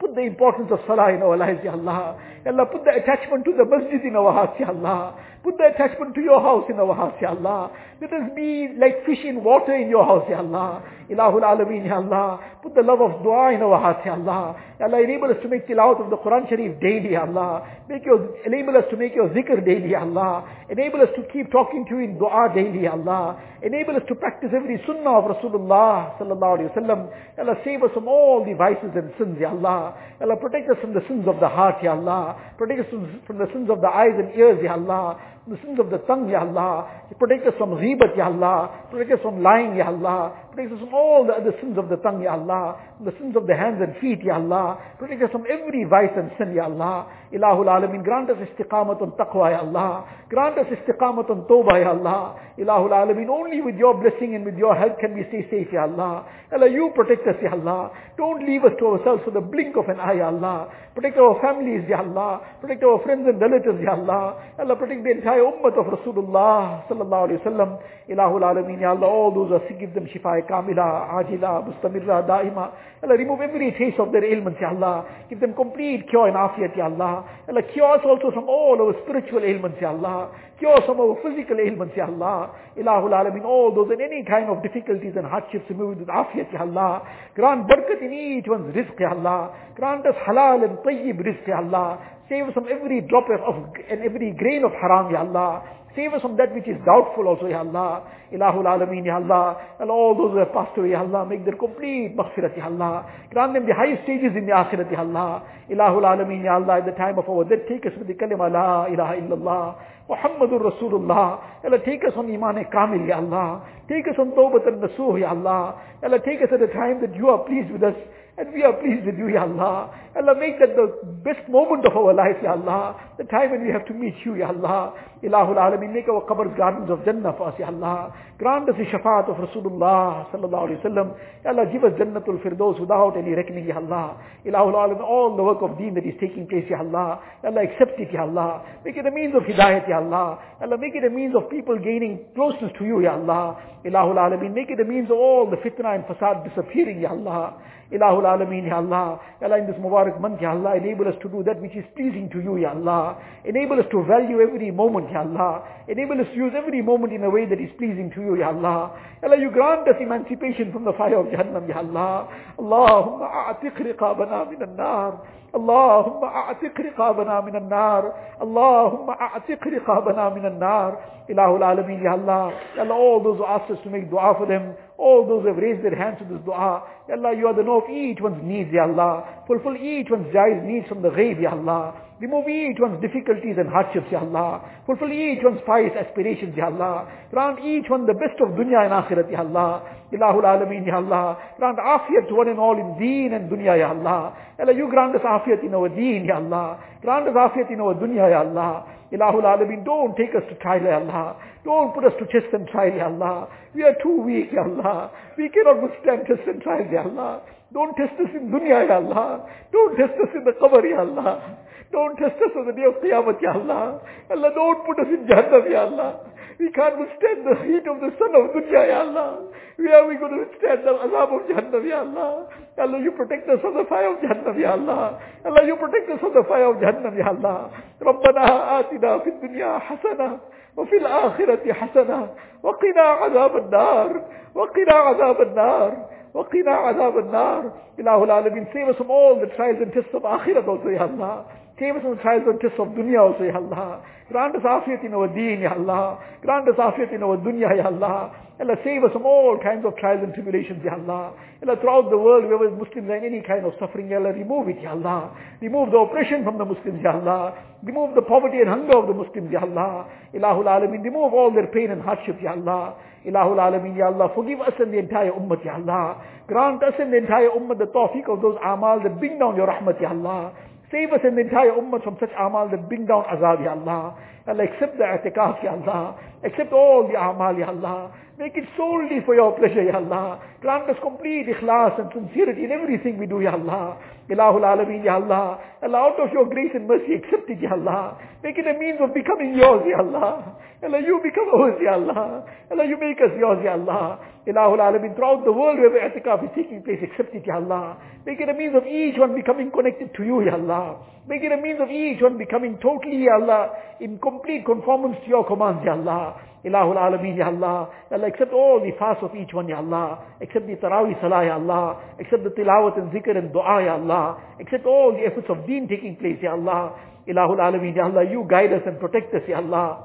Put 0.00 0.16
the 0.16 0.22
importance 0.22 0.68
of 0.72 0.80
salah 0.86 1.14
in 1.14 1.22
our 1.22 1.36
lives, 1.36 1.60
Ya 1.62 1.72
Allah. 1.72 2.18
Allah, 2.44 2.66
put 2.66 2.82
the 2.84 2.90
attachment 2.90 3.44
to 3.44 3.52
the 3.56 3.64
masjid 3.64 4.02
in 4.02 4.16
our 4.16 4.32
hearts, 4.32 4.58
Ya 4.58 4.68
Allah. 4.68 5.14
Put 5.44 5.58
the 5.58 5.66
attachment 5.76 6.14
to 6.14 6.22
your 6.22 6.40
house 6.40 6.64
in 6.70 6.80
our 6.80 6.94
house, 6.94 7.12
Ya 7.20 7.28
Allah. 7.36 7.70
Let 8.00 8.10
us 8.14 8.30
be 8.34 8.68
like 8.80 9.04
fish 9.04 9.20
in 9.24 9.44
water 9.44 9.76
in 9.76 9.90
your 9.90 10.02
house, 10.02 10.24
Ya 10.26 10.38
Allah. 10.38 10.82
Ilahul 11.10 11.44
Alameen, 11.44 11.84
Ya 11.84 11.96
Allah. 12.00 12.40
Put 12.62 12.74
the 12.74 12.80
love 12.80 13.02
of 13.02 13.22
dua 13.22 13.52
in 13.52 13.60
our 13.60 13.78
hearts, 13.78 14.00
Ya 14.06 14.14
Allah. 14.14 14.56
Ya 14.80 14.86
Allah, 14.86 15.04
enable 15.04 15.28
us 15.28 15.36
to 15.42 15.48
make 15.48 15.68
tilawat 15.68 16.00
of 16.00 16.08
the 16.08 16.16
Quran 16.16 16.48
Sharif 16.48 16.80
daily, 16.80 17.12
Ya 17.12 17.28
Allah. 17.28 17.60
Make 17.90 18.06
your, 18.06 18.24
enable 18.46 18.74
us 18.78 18.84
to 18.90 18.96
make 18.96 19.14
your 19.14 19.28
zikr 19.36 19.60
daily, 19.66 19.90
Ya 19.90 20.00
Allah. 20.00 20.48
Enable 20.70 21.02
us 21.02 21.12
to 21.14 21.22
keep 21.30 21.52
talking 21.52 21.84
to 21.90 22.00
you 22.00 22.08
in 22.08 22.16
dua 22.16 22.48
daily, 22.54 22.88
Ya 22.88 22.92
Allah. 22.96 23.36
Enable 23.62 23.96
us 23.96 24.02
to 24.08 24.14
practice 24.14 24.48
every 24.48 24.80
sunnah 24.88 25.20
of 25.20 25.28
Rasulullah 25.28 26.16
sallallahu 26.16 26.56
alayhi 26.56 26.72
Wasallam. 26.72 27.12
Ya 27.36 27.44
Allah, 27.44 27.60
save 27.68 27.82
us 27.82 27.92
from 27.92 28.08
all 28.08 28.40
the 28.48 28.56
vices 28.56 28.96
and 28.96 29.12
sins, 29.20 29.36
Ya 29.38 29.52
Allah. 29.52 29.92
Ya 30.20 30.24
Allah, 30.24 30.40
protect 30.40 30.72
us 30.72 30.80
from 30.80 30.94
the 30.94 31.04
sins 31.06 31.28
of 31.28 31.36
the 31.36 31.48
heart, 31.52 31.84
Ya 31.84 31.92
Allah. 31.92 32.32
Protect 32.56 32.80
us 32.80 32.88
from 33.28 33.36
the 33.36 33.48
sins 33.52 33.68
of 33.68 33.84
the 33.84 33.92
eyes 33.92 34.16
and 34.16 34.32
ears, 34.32 34.56
Ya 34.64 34.72
Allah 34.72 35.20
the 35.46 35.58
sins 35.60 35.78
of 35.78 35.90
the 35.90 35.98
tongue, 36.08 36.28
Ya 36.28 36.40
Allah. 36.40 36.88
Protect 37.18 37.46
us 37.46 37.54
from 37.58 37.76
ghibat, 37.76 38.16
Ya 38.16 38.26
Allah. 38.32 38.88
Protect 38.90 39.12
us 39.12 39.20
from 39.22 39.42
lying, 39.42 39.76
Ya 39.76 39.88
Allah. 39.92 40.32
Protect 40.50 40.72
us 40.72 40.80
from 40.80 40.94
all 40.94 41.26
the 41.26 41.34
other 41.34 41.52
sins 41.60 41.76
of 41.76 41.88
the 41.88 41.96
tongue, 42.00 42.22
Ya 42.22 42.32
Allah. 42.32 42.80
The 43.04 43.12
sins 43.20 43.36
of 43.36 43.46
the 43.46 43.54
hands 43.54 43.82
and 43.84 43.92
feet, 44.00 44.24
Ya 44.24 44.40
Allah. 44.40 44.78
Protect 44.98 45.22
us 45.22 45.30
from 45.30 45.44
every 45.44 45.84
vice 45.84 46.16
and 46.16 46.32
sin, 46.38 46.54
Ya 46.56 46.64
Allah. 46.64 47.06
Ilahul 47.32 47.68
Alameen, 47.68 48.02
grant 48.02 48.30
us 48.30 48.40
istiqamat 48.40 49.02
on 49.02 49.12
taqwa, 49.20 49.52
Ya 49.52 49.60
Allah. 49.60 50.06
Grant 50.30 50.56
us 50.56 50.66
istiqamat 50.72 51.28
on 51.28 51.44
tawbah, 51.44 51.76
Ya 51.76 51.92
Allah. 51.92 52.40
Ilahul 52.56 52.96
Alameen, 52.96 53.28
only 53.28 53.60
with 53.60 53.76
your 53.76 54.00
blessing 54.00 54.34
and 54.34 54.46
with 54.46 54.56
your 54.56 54.74
help 54.74 54.98
can 54.98 55.12
we 55.12 55.28
stay 55.28 55.44
safe, 55.50 55.68
Ya 55.72 55.84
Allah. 55.84 56.24
Allah, 56.54 56.70
you 56.70 56.92
protect 56.94 57.26
us, 57.26 57.36
Ya 57.42 57.52
Allah. 57.52 57.90
Don't 58.16 58.46
leave 58.46 58.64
us 58.64 58.72
to 58.78 58.86
ourselves 58.86 59.20
for 59.24 59.32
the 59.32 59.42
blink 59.42 59.76
of 59.76 59.90
an 59.92 59.98
eye, 60.00 60.22
Ya 60.22 60.30
Allah. 60.30 60.70
Protect 60.94 61.18
our 61.18 61.34
families, 61.42 61.82
Ya 61.90 61.98
Allah. 61.98 62.40
Protect 62.62 62.80
our 62.84 63.02
friends 63.02 63.26
and 63.26 63.40
relatives, 63.42 63.82
Ya 63.82 63.98
Allah. 63.98 64.38
Allah, 64.56 64.76
protect 64.76 65.02
the 65.02 65.10
entire 65.10 65.33
ummah 65.38 65.76
of 65.78 65.86
Rasulullah 65.86 66.86
sallallahu 66.88 67.28
alayhi 67.28 67.44
wa 67.44 67.50
sallam. 67.50 67.78
Ilahul 68.08 68.42
Alameen, 68.44 68.80
Ya 68.80 68.90
Allah, 68.90 69.06
all 69.06 69.32
those 69.32 69.60
sick, 69.66 69.80
give 69.80 69.94
them 69.94 70.06
shifa 70.06 70.46
kamila, 70.46 71.08
ajila, 71.08 71.64
mustamirra, 71.64 72.26
daima. 72.28 72.70
Allah, 73.02 73.16
remove 73.16 73.40
every 73.40 73.72
trace 73.72 73.94
of 73.98 74.12
their 74.12 74.24
ailments, 74.24 74.60
Ya 74.60 74.68
Allah. 74.68 75.06
Give 75.30 75.40
them 75.40 75.54
complete 75.54 76.08
cure 76.10 76.28
and 76.28 76.36
afiyat, 76.36 76.76
Ya 76.76 76.84
Allah. 76.84 77.24
Allah, 77.48 77.62
cure 77.72 77.94
us 77.96 78.04
also 78.04 78.30
from 78.30 78.44
all 78.48 78.76
our 78.78 78.94
spiritual 79.04 79.42
ailments, 79.42 79.78
Ya 79.80 79.88
Allah. 79.88 80.28
Cure 80.58 80.78
some 80.86 81.00
of 81.00 81.10
our 81.10 81.18
physical 81.22 81.58
ailments, 81.58 81.94
Ya 81.96 82.06
Allah. 82.06 82.54
Ilahul 82.78 83.10
Alameen, 83.10 83.44
all 83.44 83.74
those 83.74 83.90
and 83.90 84.00
any 84.00 84.24
kind 84.24 84.48
of 84.48 84.62
difficulties 84.62 85.14
and 85.16 85.26
hardships, 85.26 85.68
remove 85.68 85.98
with 85.98 86.08
afiyat, 86.08 86.52
Ya 86.52 86.60
Allah. 86.60 87.02
Grant 87.34 87.66
barakat 87.66 88.00
in 88.02 88.12
each 88.12 88.46
one's 88.46 88.74
rizq, 88.74 88.98
Ya 89.00 89.10
Allah. 89.10 89.50
Grant 89.74 90.06
us 90.06 90.14
halal 90.26 90.62
and 90.62 90.78
tayyib 90.78 91.18
rizq, 91.26 91.46
Ya 91.48 91.58
Allah. 91.58 91.98
Save 92.28 92.48
us 92.48 92.54
from 92.54 92.66
every 92.70 93.00
drop 93.02 93.26
of 93.28 93.74
and 93.90 94.02
every 94.02 94.32
grain 94.32 94.64
of 94.64 94.72
haram, 94.72 95.10
Ya 95.10 95.26
Allah. 95.26 95.62
Save 95.96 96.14
us 96.14 96.22
from 96.22 96.36
that 96.38 96.52
which 96.52 96.66
is 96.66 96.76
doubtful 96.84 97.28
also, 97.28 97.46
Ya 97.46 97.60
Allah. 97.60 98.02
Ilahul 98.32 98.66
Alameen, 98.66 99.06
Ya 99.06 99.16
Allah. 99.16 99.78
And 99.78 99.90
all 99.90 100.14
those 100.18 100.32
who 100.32 100.38
have 100.38 100.52
passed 100.52 100.76
away, 100.76 100.90
Ya 100.90 101.00
Allah, 101.00 101.24
make 101.24 101.44
their 101.44 101.54
complete 101.54 102.16
maghfirat, 102.16 102.56
Ya 102.56 102.66
Allah. 102.66 103.06
Grant 103.30 103.54
them 103.54 103.66
the 103.66 103.74
highest 103.74 104.02
stages 104.02 104.34
in 104.34 104.46
the 104.46 104.52
akhirat, 104.52 104.90
Ya 104.90 105.00
Allah. 105.06 105.46
Ilahul 105.70 106.02
Alameen, 106.02 106.42
Ya 106.42 106.54
Allah, 106.58 106.82
at 106.82 106.86
the 106.86 106.98
time 106.98 107.18
of 107.18 107.28
our 107.28 107.44
death, 107.44 107.62
take 107.68 107.86
us 107.86 107.92
with 107.96 108.08
the 108.08 108.14
kalima, 108.14 108.50
La 108.50 108.86
ilaha 108.90 109.14
illallah. 109.22 109.76
Muhammadur 110.10 110.60
Rasulullah. 110.60 111.62
Allah, 111.64 111.78
take 111.86 112.02
us 112.04 112.12
on 112.16 112.26
Iman 112.26 112.58
Kamil, 112.72 113.06
Ya 113.06 113.18
Allah. 113.22 113.62
Take 113.88 114.08
us 114.08 114.18
on 114.18 114.32
Tawbat 114.32 114.66
and 114.66 114.82
Nasuh, 114.82 115.20
Ya 115.20 115.30
Allah. 115.30 115.80
Allah, 116.02 116.18
take 116.24 116.42
us 116.42 116.50
at 116.52 116.60
a 116.60 116.72
time 116.74 117.00
that 117.00 117.14
you 117.14 117.28
are 117.28 117.38
pleased 117.46 117.70
with 117.70 117.82
us. 117.84 117.94
And 118.36 118.52
we 118.52 118.64
are 118.64 118.72
pleased 118.72 119.06
with 119.06 119.16
you, 119.16 119.28
Ya 119.28 119.42
Allah. 119.46 119.94
Allah, 120.18 120.34
make 120.34 120.58
that 120.58 120.74
the 120.74 120.90
best 121.22 121.48
moment 121.48 121.86
of 121.86 121.96
our 121.96 122.12
life, 122.12 122.34
Ya 122.42 122.58
Allah. 122.58 122.98
The 123.16 123.24
time 123.24 123.52
when 123.52 123.62
we 123.62 123.70
have 123.70 123.86
to 123.86 123.94
meet 123.94 124.14
you, 124.26 124.34
Ya 124.34 124.48
Allah. 124.48 124.92
Ilahul 125.24 125.56
Alameen, 125.56 125.94
make 125.94 126.06
our 126.08 126.20
qabrs 126.28 126.54
gardens 126.54 126.90
of 126.90 127.02
Jannah 127.06 127.32
for 127.38 127.48
us, 127.48 127.54
Ya 127.58 127.68
Allah. 127.68 128.12
Grant 128.38 128.68
us 128.68 128.74
the 128.76 128.84
shafaat 128.84 129.30
of 129.30 129.36
Rasulullah 129.40 130.28
sallallahu 130.30 130.68
alayhi 130.68 130.84
wa 130.84 130.90
sallam. 130.90 131.14
Ya 131.42 131.50
Allah, 131.50 131.64
give 131.72 131.82
us 131.82 131.92
Jannatul 131.98 132.42
Firdaus 132.44 132.78
without 132.78 133.16
any 133.16 133.30
reckoning, 133.32 133.64
Ya 133.66 133.76
Allah. 133.76 134.20
Ilahul 134.44 134.74
Alameen, 134.76 135.00
all 135.00 135.34
the 135.34 135.42
work 135.42 135.62
of 135.62 135.78
deen 135.78 135.94
that 135.94 136.04
is 136.04 136.12
taking 136.20 136.46
place, 136.46 136.66
Ya 136.68 136.80
Allah. 136.80 137.20
Ya 137.42 137.48
Allah, 137.48 137.62
accept 137.64 137.98
it, 137.98 138.12
Ya 138.12 138.22
Allah. 138.22 138.62
Make 138.84 138.98
it 138.98 139.06
a 139.06 139.10
means 139.10 139.34
of 139.34 139.44
hidayat, 139.44 139.88
Ya 139.88 139.96
Allah. 140.04 140.38
Ya 140.60 140.66
Allah, 140.66 140.76
make 140.76 140.94
it 140.94 141.04
a 141.04 141.10
means 141.10 141.34
of 141.34 141.48
people 141.48 141.78
gaining 141.78 142.26
closeness 142.34 142.72
to 142.78 142.84
you, 142.84 143.00
Ya 143.00 143.14
Allah. 143.16 143.56
Ilahul 143.82 144.20
Alameen, 144.20 144.52
make 144.52 144.68
it 144.68 144.78
a 144.80 144.84
means 144.84 145.08
of 145.10 145.16
all 145.16 145.48
the 145.48 145.56
fitna 145.56 145.94
and 145.94 146.04
fasad 146.04 146.44
disappearing, 146.44 147.00
Ya 147.00 147.10
Allah. 147.10 147.56
Ilahul 147.92 148.24
Alameen, 148.28 148.66
Ya 148.66 148.76
Allah. 148.76 149.20
Ya 149.40 149.46
Allah, 149.46 149.58
in 149.58 149.66
this 149.66 149.76
Mubarak 149.76 150.20
month, 150.20 150.40
Ya 150.42 150.50
Allah, 150.50 150.76
enable 150.76 151.08
us 151.08 151.14
to 151.22 151.28
do 151.28 151.42
that 151.44 151.60
which 151.62 151.76
is 151.76 151.84
pleasing 151.96 152.28
to 152.32 152.40
you, 152.40 152.58
Ya 152.58 152.72
Allah. 152.76 153.16
Enable 153.44 153.78
us 153.78 153.86
to 153.90 154.02
value 154.04 154.40
every 154.40 154.70
moment, 154.70 155.10
Ya 155.13 155.21
Allah. 155.21 155.63
Enable 155.87 156.21
us 156.21 156.27
to 156.33 156.35
use 156.35 156.53
every 156.55 156.81
moment 156.81 157.13
in 157.13 157.23
a 157.23 157.29
way 157.29 157.45
that 157.45 157.59
is 157.59 157.69
pleasing 157.77 158.11
to 158.15 158.21
you, 158.21 158.35
Ya 158.37 158.49
Allah. 158.49 158.97
Ya 159.21 159.29
Allah, 159.29 159.37
you 159.37 159.51
grant 159.51 159.87
us 159.87 159.95
emancipation 160.01 160.71
from 160.71 160.85
the 160.85 160.93
fire 160.93 161.17
of 161.19 161.27
Jahannam, 161.27 161.67
Ya 161.69 161.77
Allah. 161.77 162.27
Allahumma 162.57 163.53
a'tiq 163.53 163.77
riqabana 163.77 164.49
min 164.49 164.61
al-nar. 164.61 165.21
اللهم 165.55 166.23
اعتق 166.23 166.81
رقابنا 166.81 167.41
من 167.41 167.55
النار 167.55 168.13
اللهم 168.41 169.09
اعتق 169.09 169.67
رقابنا 169.67 170.29
من 170.29 170.45
النار 170.45 170.97
إله 171.29 171.55
العالمين 171.57 172.03
Ya 172.03 172.11
Allah 172.13 172.53
Ya 172.77 172.83
Allah 172.83 172.93
all 172.93 173.23
those 173.23 173.37
who 173.37 173.45
asked 173.45 173.71
us 173.71 173.79
to 173.83 173.89
make 173.89 174.11
dua 174.11 174.35
for 174.37 174.45
them 174.45 174.75
all 174.99 175.25
those 175.25 175.41
who 175.41 175.47
have 175.47 175.57
raised 175.57 175.83
their 175.83 175.95
hands 175.95 176.19
to 176.19 176.25
this 176.25 176.37
dua 176.45 176.83
Ya 177.08 177.14
Allah 177.16 177.36
you 177.36 177.46
are 177.46 177.54
the 177.54 177.62
know 177.62 177.82
of 177.82 177.90
each 177.90 178.20
one's 178.20 178.42
needs 178.42 178.70
Ya 178.72 178.84
Allah 178.84 179.44
fulfill 179.46 179.76
each 179.76 180.08
one's 180.10 180.32
jaiz 180.32 180.64
needs 180.64 180.88
from 180.88 181.02
the 181.02 181.10
grave 181.10 181.40
Ya 181.40 181.50
Allah 181.50 182.04
Remove 182.20 182.48
each 182.48 182.78
one's 182.78 183.02
difficulties 183.02 183.56
and 183.58 183.68
hardships, 183.68 184.06
Ya 184.10 184.20
Allah. 184.20 184.62
Fulfill 184.86 185.10
each 185.10 185.42
one's 185.42 185.60
pious 185.66 185.90
aspirations, 185.98 186.54
Ya 186.56 186.66
Allah. 186.66 187.10
Grant 187.32 187.58
each 187.58 187.90
one 187.90 188.06
the 188.06 188.14
best 188.14 188.38
of 188.40 188.54
dunya 188.54 188.86
and 188.86 188.94
akhirat, 188.94 189.26
Ya 189.32 189.40
Allah. 189.40 189.82
Ilahul 190.12 190.46
Alameen, 190.46 190.86
Ya 190.86 191.02
Allah. 191.02 191.36
Grant 191.58 191.76
afiyat 191.76 192.28
to 192.28 192.34
one 192.36 192.48
and 192.48 192.60
all 192.60 192.78
in 192.78 192.96
deen 193.02 193.32
and 193.34 193.50
dunya, 193.50 193.76
Ya 193.76 193.90
Allah. 193.90 194.32
Allah, 194.60 194.72
you 194.72 194.88
grant 194.88 195.16
us 195.16 195.22
afiyat 195.22 195.64
in 195.66 195.74
our 195.74 195.88
deen, 195.88 196.24
Ya 196.24 196.36
Allah. 196.36 196.78
Grant 197.02 197.26
us 197.26 197.34
afiyat 197.34 197.72
in 197.72 197.80
our 197.80 197.94
dunya, 197.94 198.30
Ya 198.30 198.46
Allah. 198.46 198.86
Ilahul 199.12 199.42
Alameen, 199.42 199.84
don't 199.84 200.16
take 200.16 200.36
us 200.36 200.42
to 200.48 200.54
trial, 200.62 200.84
Ya 200.84 201.00
Allah. 201.00 201.36
Don't 201.64 201.92
put 201.94 202.04
us 202.04 202.12
to 202.20 202.26
test 202.26 202.54
and 202.54 202.68
trial, 202.68 202.94
Ya 202.94 203.06
Allah. 203.06 203.48
We 203.74 203.82
are 203.82 203.96
too 204.00 204.22
weak, 204.22 204.52
Ya 204.52 204.62
Allah. 204.62 205.10
We 205.36 205.48
cannot 205.48 205.82
withstand 205.82 206.26
test 206.26 206.46
and 206.46 206.62
trial, 206.62 206.86
Ya 206.92 207.02
Allah. 207.02 207.42
Don't 207.72 207.94
test 207.96 208.14
us 208.20 208.30
in 208.34 208.50
dunya, 208.50 208.86
Ya 208.88 208.96
Allah. 208.96 209.46
Don't 209.72 209.96
test 209.96 210.14
us 210.20 210.30
in 210.34 210.44
the 210.44 210.52
qabr, 210.52 210.82
Ya 210.88 211.00
Allah. 211.00 211.58
Don't 211.91 212.15
test 212.17 212.37
us 212.37 212.53
on 212.55 212.67
the 212.67 212.73
day 212.73 212.85
of 212.85 213.01
Qiyamah, 213.01 213.41
Ya 213.41 213.53
Allah. 213.57 214.01
Allah, 214.29 214.49
don't 214.53 214.85
put 214.85 214.99
us 214.99 215.09
in 215.09 215.25
Jahannam, 215.25 215.65
Ya 215.71 215.85
Allah. 215.89 216.19
We 216.59 216.69
can't 216.75 216.99
withstand 216.99 217.47
the 217.47 217.55
heat 217.65 217.87
of 217.87 217.97
the 218.03 218.11
sun 218.19 218.35
of 218.35 218.51
dunya, 218.53 218.83
Ya 218.93 218.99
Allah. 219.07 219.47
Where 219.79 219.95
are 219.95 220.07
we 220.07 220.15
going 220.19 220.35
to 220.35 220.39
withstand 220.43 220.83
the 220.85 220.91
azab 220.91 221.31
of 221.33 221.41
Jahannam, 221.49 221.83
Ya 221.87 221.99
Allah? 222.05 222.45
Allah, 222.77 222.99
you 223.01 223.11
protect 223.17 223.49
us 223.49 223.59
from 223.61 223.73
the 223.79 223.85
fire 223.89 224.11
of 224.13 224.19
Jahannam, 224.21 224.53
Ya 224.59 224.73
Allah. 224.77 225.17
Allah, 225.45 225.63
you 225.65 225.75
protect 225.77 226.09
us 226.11 226.19
from 226.19 226.33
the 226.37 226.43
fire 226.47 226.69
of 226.69 226.77
Jahannam, 226.77 227.17
Ya 227.17 227.29
Allah. 227.33 227.71
ربنا 228.01 228.79
آتنا 228.79 229.17
في 229.19 229.29
الدنيا 229.29 229.79
حسنة 229.79 230.39
وفي 230.77 230.97
الآخرة 230.97 231.73
حسنة 231.73 232.29
وقنا 232.63 233.01
عذاب 233.01 233.57
النار 233.57 234.21
وقنا 234.55 234.93
عذاب 234.93 235.41
النار 235.41 235.91
وقنا 236.33 236.71
عذاب 236.71 237.17
النار 237.17 237.71
إله 237.99 238.23
العالمين 238.23 238.67
save 238.73 238.87
us 238.89 238.95
from 238.97 239.11
all 239.11 239.35
the 239.39 239.47
trials 239.57 239.77
and 239.81 239.91
tests 239.91 240.13
of 240.13 240.21
akhirat 240.23 240.67
also 240.67 240.87
Ya 240.87 241.03
Allah 241.03 241.45
save 241.78 241.96
us 241.96 242.02
from 242.02 242.16
the 242.16 242.22
trials 242.22 242.44
and 242.46 242.60
tests 242.60 242.78
of 242.78 242.88
dunya 242.94 243.18
also 243.18 243.42
Ya 243.44 243.56
Allah 243.58 244.02
grant 244.30 244.56
us 244.56 244.62
afiyat 244.62 245.04
in 245.04 245.12
our 245.14 245.28
deen 245.28 245.60
Ya 245.60 245.74
Allah 245.74 246.18
grant 246.42 246.68
us 246.68 246.78
afiyat 246.78 247.12
in 247.14 247.22
our 247.22 247.36
dunya 247.36 247.70
Ya 247.76 247.86
Allah 247.86 248.30
Allah 248.60 248.76
save 248.86 249.02
us 249.02 249.10
from 249.12 249.26
all 249.26 249.58
kinds 249.58 249.84
of 249.84 249.96
trials 249.98 250.22
and 250.22 250.32
tribulations 250.34 250.78
Ya 250.84 250.94
Allah 250.94 251.34
Allah 251.62 251.76
throughout 251.82 252.10
the 252.10 252.18
world 252.18 252.44
wherever 252.46 252.70
Muslims 252.70 253.10
are 253.10 253.18
in 253.18 253.26
any 253.26 253.42
kind 253.42 253.66
of 253.66 253.74
suffering 253.82 254.08
Ya 254.08 254.18
Allah 254.22 254.32
remove 254.32 254.68
it 254.68 254.78
Ya 254.80 254.94
Allah 254.94 255.34
remove 255.60 255.90
the 255.90 255.98
oppression 255.98 256.44
from 256.44 256.58
the 256.58 256.64
Muslims 256.64 257.02
Ya 257.02 257.18
Allah 257.18 257.58
remove 257.82 258.14
the 258.14 258.22
poverty 258.22 258.62
and 258.62 258.70
hunger 258.70 258.96
of 258.96 259.06
the 259.10 259.16
Muslims 259.16 259.50
Ya 259.50 259.66
Allah 259.66 260.06
Ilahul 260.32 260.70
Alameen 260.70 261.02
remove 261.02 261.34
all 261.34 261.50
their 261.50 261.66
pain 261.74 261.90
and 261.90 262.00
hardship 262.00 262.38
Ya 262.40 262.54
Allah 262.54 262.94
Ilahul 263.26 263.56
Alameen, 263.56 263.96
Ya 263.96 264.12
Allah, 264.12 264.28
forgive 264.34 264.60
us 264.60 264.74
and 264.78 264.92
the 264.92 264.98
entire 264.98 265.32
ummah, 265.32 265.56
Ya 265.64 265.80
Allah. 265.80 266.20
Grant 266.46 266.82
us 266.84 266.92
and 267.00 267.10
the 267.10 267.16
entire 267.16 267.48
ummah 267.56 267.72
the 267.78 267.86
tawfiq 267.86 268.28
of 268.28 268.42
those 268.42 268.58
amal 268.62 269.00
that 269.02 269.18
bring 269.18 269.38
down 269.38 269.56
your 269.56 269.66
rahmat, 269.66 269.98
Ya 269.98 270.10
Allah. 270.12 270.52
Save 270.94 271.10
us 271.10 271.20
and 271.24 271.36
the 271.36 271.42
entire 271.42 271.72
ummah 271.74 271.98
from 272.04 272.16
such 272.20 272.30
amal 272.38 272.70
that 272.70 272.88
bring 272.88 273.04
down 273.04 273.24
azab, 273.26 273.58
Ya 273.66 273.74
Allah. 273.74 274.14
Allah, 274.46 274.62
accept 274.62 274.94
the 274.96 275.02
i'tikaf, 275.02 275.58
Ya 275.64 275.74
Allah. 275.74 276.14
Accept 276.44 276.72
all 276.72 277.08
the 277.10 277.18
amal, 277.18 277.58
Ya 277.58 277.66
Allah. 277.66 278.14
Make 278.38 278.54
it 278.54 278.62
solely 278.76 279.18
for 279.26 279.34
your 279.34 279.58
pleasure, 279.58 279.82
Ya 279.82 279.96
Allah. 279.98 280.38
Grant 280.60 280.88
us 280.88 280.94
complete 281.02 281.48
ikhlas 281.50 281.98
and 281.98 282.12
sincerity 282.14 282.62
in 282.62 282.70
everything 282.70 283.18
we 283.18 283.26
do, 283.26 283.40
Ya 283.40 283.58
Allah. 283.58 283.98
Ilahul 284.30 284.62
Alameen, 284.62 285.02
Ya 285.04 285.16
Allah. 285.18 285.58
Allah, 285.82 285.98
out 285.98 286.20
of 286.22 286.30
your 286.32 286.46
grace 286.46 286.70
and 286.74 286.86
mercy, 286.86 287.14
accept 287.18 287.50
it, 287.50 287.58
Ya 287.60 287.72
Allah. 287.74 288.14
Make 288.44 288.58
it 288.58 288.66
a 288.70 288.78
means 288.78 289.00
of 289.02 289.12
becoming 289.12 289.58
yours, 289.58 289.82
Ya 289.90 289.98
Allah. 289.98 290.54
Allah, 290.78 291.00
you 291.02 291.18
become 291.26 291.50
ours, 291.58 291.74
Ya 291.82 291.94
Allah. 291.98 292.46
Allah, 292.70 292.84
you 292.86 292.98
make 293.02 293.18
us 293.18 293.34
yours, 293.34 293.58
Ya 293.66 293.72
Allah. 293.74 294.20
Ilahul 294.46 294.76
Alameen, 294.76 295.16
throughout 295.16 295.44
the 295.44 295.52
world 295.52 295.78
where 295.80 295.88
the 295.88 296.04
i'tikaf 296.04 296.44
is 296.44 296.50
taking 296.54 296.82
place, 296.82 297.00
accept 297.00 297.34
it, 297.34 297.46
Ya 297.46 297.56
Allah. 297.56 297.96
Make 298.26 298.40
it 298.40 298.48
a 298.48 298.52
means 298.52 298.76
of 298.76 298.84
each 298.84 299.16
one 299.16 299.34
becoming 299.34 299.70
connected 299.70 300.12
to 300.16 300.22
you, 300.22 300.44
Ya 300.44 300.52
Allah. 300.54 301.00
Make 301.26 301.42
it 301.42 301.52
a 301.52 301.56
means 301.56 301.80
of 301.80 301.88
each 301.88 302.20
one 302.20 302.36
becoming 302.36 302.76
totally, 302.82 303.24
Ya 303.24 303.40
Allah, 303.40 303.72
in 304.00 304.18
complete 304.18 304.66
conformance 304.66 305.16
to 305.24 305.28
your 305.28 305.46
commands, 305.48 305.80
Ya 305.84 305.92
Allah. 305.96 306.36
Ilahul 306.64 306.96
Alameen, 307.00 307.38
Ya 307.38 307.48
Allah. 307.48 307.88
Allah, 308.12 308.26
accept 308.28 308.52
all 308.52 308.80
the 308.84 308.92
fast 308.98 309.22
of 309.24 309.32
each 309.34 309.52
one, 309.52 309.68
Ya 309.68 309.78
Allah. 309.80 310.20
Accept 310.42 310.66
the 310.66 310.76
Taraweeh 310.76 311.16
Salah, 311.20 311.44
Ya 311.44 311.56
Allah. 311.56 312.00
Accept 312.20 312.44
the 312.44 312.50
Tilawat 312.50 312.98
and 313.00 313.12
Zikr 313.12 313.36
and 313.36 313.50
Dua, 313.50 313.80
Ya 313.84 313.96
Allah. 313.96 314.36
Accept 314.60 314.84
all 314.84 315.12
the 315.16 315.24
efforts 315.24 315.48
of 315.48 315.66
deen 315.66 315.88
taking 315.88 316.16
place, 316.16 316.36
Ya 316.42 316.52
Allah. 316.52 317.00
Ilahul 317.26 317.64
Alameen, 317.64 317.96
Ya 317.96 318.04
Allah. 318.04 318.28
You 318.28 318.44
guide 318.48 318.72
us 318.74 318.82
and 318.84 319.00
protect 319.00 319.32
us, 319.34 319.42
Ya 319.48 319.56
Allah. 319.64 320.04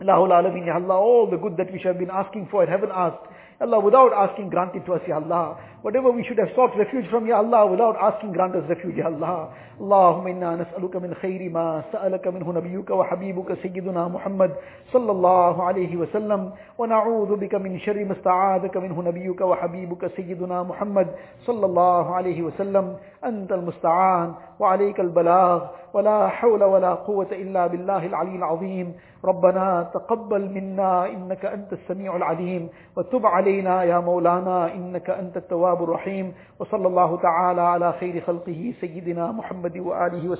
Ilahul 0.00 0.32
Alameen, 0.32 0.64
Ya 0.66 0.76
Allah. 0.76 0.96
All 0.96 1.28
the 1.30 1.36
good 1.36 1.56
that 1.58 1.72
we 1.72 1.78
should 1.78 1.92
have 1.92 1.98
been 1.98 2.12
asking 2.12 2.48
for 2.50 2.62
and 2.62 2.72
haven't 2.72 2.92
asked. 2.92 3.28
Allah, 3.60 3.80
without 3.80 4.12
asking, 4.12 4.50
grant 4.50 4.74
it 4.76 4.86
to 4.86 4.94
us, 4.94 5.02
Ya 5.08 5.16
Allah. 5.16 5.58
Whatever 5.83 6.11
we 6.11 6.23
should 6.23 6.37
have 6.39 6.49
sought 6.55 6.71
refuge 6.77 7.09
from, 7.09 7.27
Ya 7.27 7.37
Allah, 7.37 7.67
without 7.67 7.95
asking, 7.99 8.31
grant 8.31 8.55
us 8.55 8.63
refuge, 8.69 8.95
Ya 8.97 9.07
Allah. 9.07 9.49
اللهم 9.81 10.27
إنا 10.27 10.55
نسألك 10.55 10.95
من 10.95 11.13
خير 11.13 11.49
ما 11.49 11.81
سألك 11.91 12.27
منه 12.27 12.45
نبيك 12.53 12.89
وحبيبك 12.89 13.53
سيدنا 13.53 14.07
محمد 14.07 14.51
صلى 14.93 15.11
الله 15.11 15.63
عليه 15.63 15.97
وسلم 15.97 16.51
ونعوذ 16.77 17.35
بك 17.35 17.55
من 17.55 17.79
شر 17.79 18.05
ما 18.05 18.13
استعاذك 18.13 18.77
منه 18.77 19.01
نبيك 19.01 19.41
وحبيبك 19.41 20.07
سيدنا 20.15 20.63
محمد 20.63 21.07
صلى 21.45 21.65
الله 21.65 22.15
عليه 22.15 22.41
وسلم 22.41 22.95
أنت 23.25 23.51
المستعان 23.51 24.33
وعليك 24.59 24.99
البلاغ 24.99 25.65
ولا 25.93 26.27
حول 26.27 26.63
ولا 26.63 26.93
قوة 26.93 27.27
إلا 27.31 27.67
بالله 27.67 28.05
العلي 28.05 28.35
العظيم 28.35 28.93
ربنا 29.25 29.89
تقبل 29.93 30.41
منا 30.53 31.05
إنك 31.09 31.45
أنت 31.45 31.73
السميع 31.73 32.15
العليم 32.15 32.69
وتب 32.97 33.25
علينا 33.25 33.83
يا 33.83 33.99
مولانا 33.99 34.73
إنك 34.73 35.09
أنت 35.09 35.37
التواب 35.37 35.66
التواب 35.68 35.90
الرحیم 35.90 36.30
وصلی 36.60 36.84
اللہ 36.84 37.14
تعالی 37.22 37.60
علی 37.60 37.90
خیر 38.00 38.18
خلقہ 38.26 38.50
سیدنا 38.80 39.30
محمد 39.30 39.76
و 39.76 39.92
آلہ 39.94 40.28
و 40.28 40.34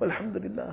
والحمد 0.00 0.36
للہ 0.36 0.70